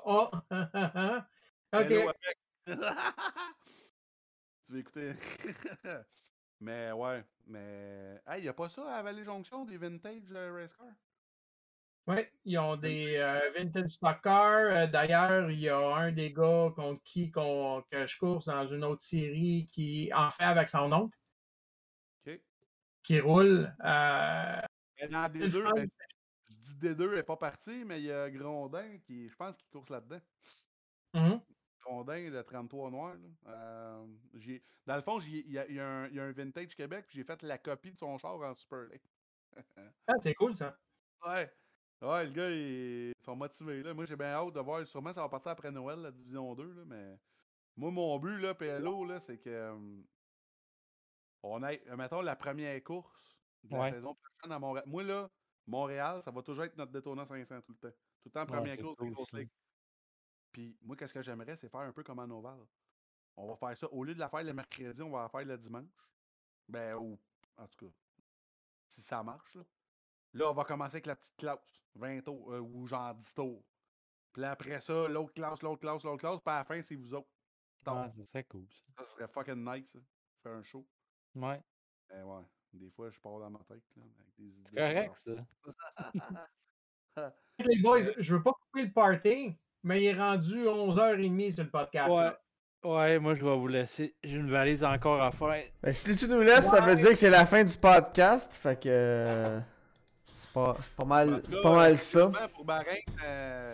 [0.05, 0.31] oh.
[1.73, 2.15] Hello OK.
[4.65, 5.13] tu veux écouter?
[6.59, 8.21] mais ouais, mais.
[8.27, 10.87] Hey, y a pas ça à Valley Jonction, des vintage euh, race cars?
[12.07, 14.71] Oui, ils ont des euh, vintage stock cars.
[14.71, 18.67] Euh, D'ailleurs, il y a un des gars contre qui qu'on- que je course dans
[18.67, 21.17] une autre série qui en fait avec son oncle,
[22.25, 22.41] Ok.
[23.03, 23.75] qui roule.
[23.83, 24.61] Euh,
[24.99, 25.89] Mais dans je D2, pense- ben,
[26.49, 29.67] je dis D2 est pas parti, mais il y a Grondin qui, je pense, qui
[29.69, 30.21] course là-dedans.
[31.13, 31.41] mhm.
[31.81, 33.15] Grondin de 33 noir.
[33.15, 33.29] Là.
[33.47, 34.07] Euh,
[34.85, 37.17] dans le fond, il y y a un, il y a un Vintage Québec, puis
[37.17, 38.87] j'ai fait la copie de son char en Super.
[40.07, 40.77] Ah, c'est cool ça.
[41.25, 41.51] Ouais.
[42.01, 43.83] Ouais, le gars, ils sont motivés.
[43.83, 43.93] Là.
[43.93, 44.85] Moi, j'ai bien hâte de voir.
[44.87, 46.73] Sûrement, ça va partir après Noël, la Division 2.
[46.73, 47.19] Là, mais
[47.77, 49.49] moi, mon but, là, PLO, là, c'est que.
[49.49, 50.03] euh,
[51.43, 54.85] on ait, euh, mettons, la première course de la saison prochaine à Montréal.
[54.87, 55.29] Moi, là,
[55.67, 57.97] Montréal, ça va toujours être notre Daytona 500 tout le temps.
[58.21, 59.37] Tout le temps, première course, cool, ça.
[59.37, 59.51] ligues.
[60.51, 62.65] Puis, moi, qu'est-ce que j'aimerais, c'est faire un peu comme en Oval.
[63.37, 63.87] On va faire ça.
[63.93, 66.11] Au lieu de la faire le mercredi, on va la faire le dimanche.
[66.67, 67.21] Ben, ou.
[67.57, 67.93] En tout cas,
[68.87, 69.63] si ça marche, là.
[70.33, 71.59] Là, on va commencer avec la petite classe,
[71.95, 73.63] 20 tours, euh, ou genre 10 tours.
[74.33, 76.95] Puis là, après ça, l'autre classe, l'autre classe, l'autre classe, puis à la fin, c'est
[76.95, 77.27] vous autres.
[77.85, 78.65] Donc, Ouais, ça serait cool.
[78.69, 79.03] ça.
[79.03, 79.99] ça serait fucking nice, ça.
[80.43, 80.85] Faire un show.
[81.35, 81.59] Ouais,
[82.09, 82.43] Ben ouais,
[82.73, 84.63] des fois, je pars dans ma tête, là, avec des idées.
[84.65, 85.15] c'est correct,
[87.15, 87.31] ça.
[87.59, 91.69] Les boys, je veux pas couper le party, mais il est rendu 11h30 sur le
[91.69, 92.09] podcast.
[92.09, 92.23] Ouais.
[92.23, 92.39] là.
[92.83, 94.15] Ouais, moi, je vais vous laisser.
[94.23, 95.65] J'ai une valise encore à faire.
[95.83, 98.47] Ben, si tu nous laisses, ça veut dire que c'est la fin du podcast.
[98.63, 99.59] Fait que.
[100.53, 101.97] C'est pas, pas mal, cas, pas mal euh,
[102.31, 102.47] ça.
[102.53, 103.73] Pour Bahreïn, euh,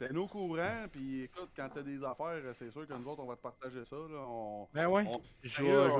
[0.00, 3.22] c'est nous courants, puis écoute, quand t'as des affaires, euh, c'est sûr que nous autres,
[3.22, 4.18] on va te partager ça, là.
[4.28, 4.66] On...
[4.74, 5.04] Ben ouais.
[5.06, 5.90] on- Je vais, Sérieux,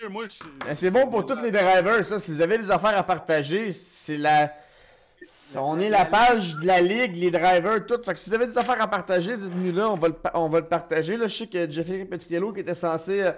[0.00, 2.20] je Ben, c'est bon pour tous les drivers, ça.
[2.20, 3.74] Si vous avez des affaires à partager,
[4.06, 4.50] c'est la.
[5.56, 8.00] On est la page de la ligue, les drivers, tout.
[8.04, 10.30] Fait que si vous avez des affaires à partager, dites-nous là, on va le, pa-
[10.34, 11.16] on va le partager.
[11.16, 13.32] Là, je sais que Jeffrey Petiello qui était censé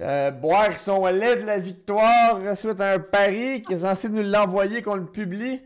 [0.00, 4.22] euh, boire son lait de la victoire suite à un pari, qui est censé nous
[4.22, 5.60] l'envoyer, qu'on le publie.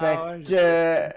[0.00, 0.52] Fait Ah ouais, que.
[0.54, 1.08] euh,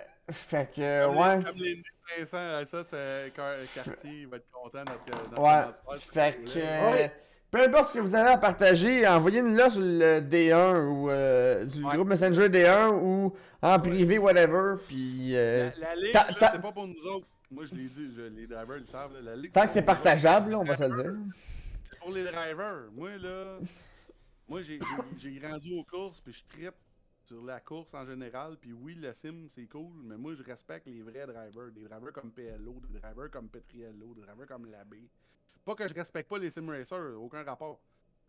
[0.50, 1.38] fait que, Comme ouais.
[1.38, 1.84] les, comme les
[2.26, 5.62] Vincent, ça, c'est Car- Cartier, il va être content notre, notre Ouais.
[5.90, 6.58] notre- Fait que.
[6.58, 7.08] euh,
[7.50, 11.64] Peu importe ce que vous avez à partager, envoyez-nous là sur le D1 ou euh,
[11.66, 11.96] du Ouais.
[11.96, 14.76] groupe Messenger D1 ou en privé, whatever.
[14.88, 15.32] Puis.
[15.34, 17.26] euh, La, la ligue, ta- là, ta- c'est pas pour nous autres.
[17.50, 19.14] Moi, je l'ai dit, je- les drivers le savent.
[19.24, 21.14] La ligue, tant que c'est partageable, là, on va se le dire.
[22.08, 22.90] Pour les drivers.
[22.94, 23.60] Moi, là,
[24.48, 24.80] moi, j'ai
[25.40, 26.76] grandi aux courses, puis je trippe
[27.26, 28.56] sur la course en général.
[28.62, 31.70] Puis oui, le sim, c'est cool, mais moi, je respecte les vrais drivers.
[31.74, 35.10] Des drivers comme PLO, des drivers comme Petriello, des drivers comme Labé.
[35.66, 37.82] Pas que je respecte pas les sim racers, aucun rapport.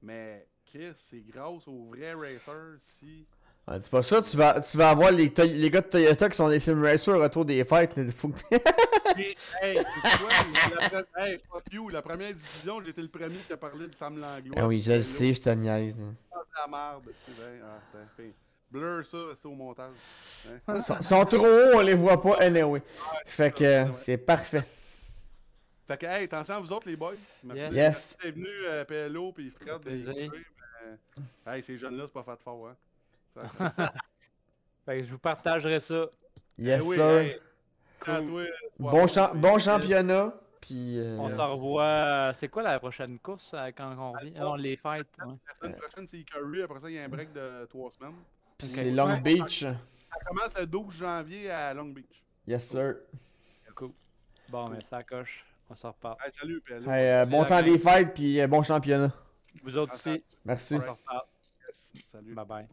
[0.03, 3.29] Mais Chris, c'est grâce aux vrais racers si.
[3.69, 5.45] Ouais, c'est pas ça, tu vas, tu vas avoir les, gars
[5.82, 7.95] de Toyota qui sont des sim racers au retour des fêtes.
[7.97, 8.35] là, faut que-
[9.19, 10.28] Hey, hey, c'est quoi?
[10.31, 13.89] La, la, pre- hey, fuck you, la première division, j'étais le premier qui a parlé
[13.89, 14.55] de Sam Langlois.
[14.57, 15.95] ah oui, je le sais, je te niaise.
[16.01, 16.15] hein.
[16.32, 17.11] La merde.
[17.62, 17.78] Ah,
[18.16, 18.32] fait.
[18.70, 19.95] Blur ça, c'est au montage.
[20.47, 20.74] Hein?
[20.77, 22.82] Ils sont, sont trop hauts, on les voit pas anyway.
[23.36, 24.65] Fait que euh, c'est parfait.
[25.86, 27.15] Fait que, hey, attention à vous autres, les boys?
[27.45, 27.74] Merci, Yes.
[27.74, 27.97] Yes.
[28.23, 30.31] d'être venus, euh, PLO, puis Fred, de l'écouter,
[31.47, 32.77] mais, Hey, ces jeunes-là, c'est pas fait fort, hein.
[33.59, 33.93] Ça-
[34.86, 36.06] Fait que je vous partagerai ça.
[36.59, 37.06] Yes, Eh oui, sir.
[37.19, 37.35] hey,
[38.06, 38.43] à toi,
[38.78, 40.35] Bon, puis- bon championnat.
[40.62, 40.98] Puis.
[40.98, 42.35] euh, On se revoit.
[42.40, 44.32] C'est quoi la prochaine course euh, quand on revient?
[44.39, 45.06] Ah, on les fête.
[45.24, 45.35] ouais.
[45.47, 46.62] La semaine prochaine, c'est Curry.
[46.62, 48.15] Après ça, il y a un break de trois semaines.
[48.62, 49.20] Les Long Ouais.
[49.20, 49.60] Beach.
[49.60, 52.23] Ça commence le 12 janvier à Long Beach.
[52.47, 52.94] Yes, sir.
[53.74, 53.90] Cool.
[54.48, 55.44] Bon, mais ça coche.
[55.70, 56.19] On s'en repart.
[56.24, 56.62] Hey, salut.
[56.70, 59.12] Hey, euh, bon temps des fêtes, puis euh, bon championnat.
[59.62, 60.24] Vous autres aussi.
[60.44, 60.74] Merci.
[60.74, 61.27] On s'en reparle.
[62.12, 62.35] Salut.
[62.35, 62.66] Bye bye.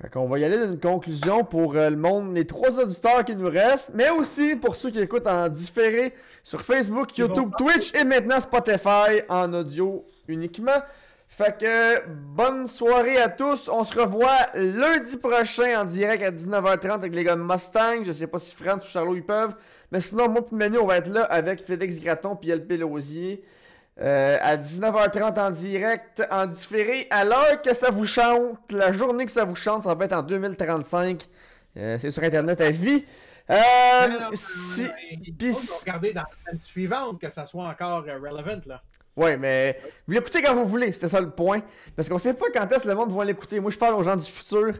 [0.00, 3.34] Fait qu'on va y aller d'une conclusion pour euh, le monde, les trois auditeurs qui
[3.34, 6.12] nous restent, mais aussi pour ceux qui écoutent en différé
[6.44, 10.82] sur Facebook, YouTube, Twitch et maintenant Spotify en audio uniquement.
[11.38, 13.68] Fait que bonne soirée à tous.
[13.68, 18.04] On se revoit lundi prochain en direct à 19h30 avec les gars de Mustang.
[18.04, 19.54] Je sais pas si France ou Charlot ils peuvent.
[19.92, 23.42] Mais sinon, moi et Manu, on va être là avec Félix Graton puis LP Lausier.
[23.98, 29.24] Euh, à 19h30 en direct, en différé, à l'heure que ça vous chante, la journée
[29.24, 31.26] que ça vous chante, ça va être en 2035.
[31.78, 33.04] Euh, c'est sur Internet à vie.
[33.48, 33.54] Euh,
[34.08, 34.36] Non, non,
[34.74, 38.82] si- non, regarder dans la semaine suivante que ça soit encore euh, relevant, là.
[39.16, 41.62] Ouais, mais vous l'écoutez quand vous voulez, c'était ça le point.
[41.96, 43.60] Parce qu'on sait pas quand est-ce que le monde va l'écouter.
[43.60, 44.74] Moi, je parle aux gens du futur.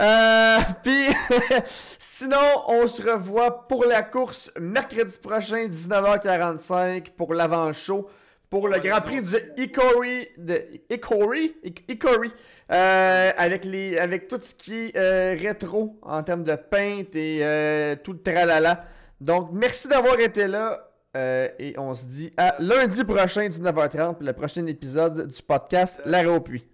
[0.00, 1.08] Euh, puis,
[2.18, 8.10] sinon, on se revoit pour la course mercredi prochain, 19h45, pour l'avant-show,
[8.50, 12.32] pour le Grand Prix de Hickory, de Hickory, Hic- Hickory,
[12.70, 17.40] euh, avec les, avec tout ce qui est euh, rétro en termes de peinte et
[17.44, 18.84] euh, tout le tralala.
[19.20, 20.80] Donc, merci d'avoir été là.
[21.16, 25.92] euh, et on se dit à lundi prochain, 19h30, pour le prochain épisode du podcast
[26.04, 26.64] L'arrêt au puits.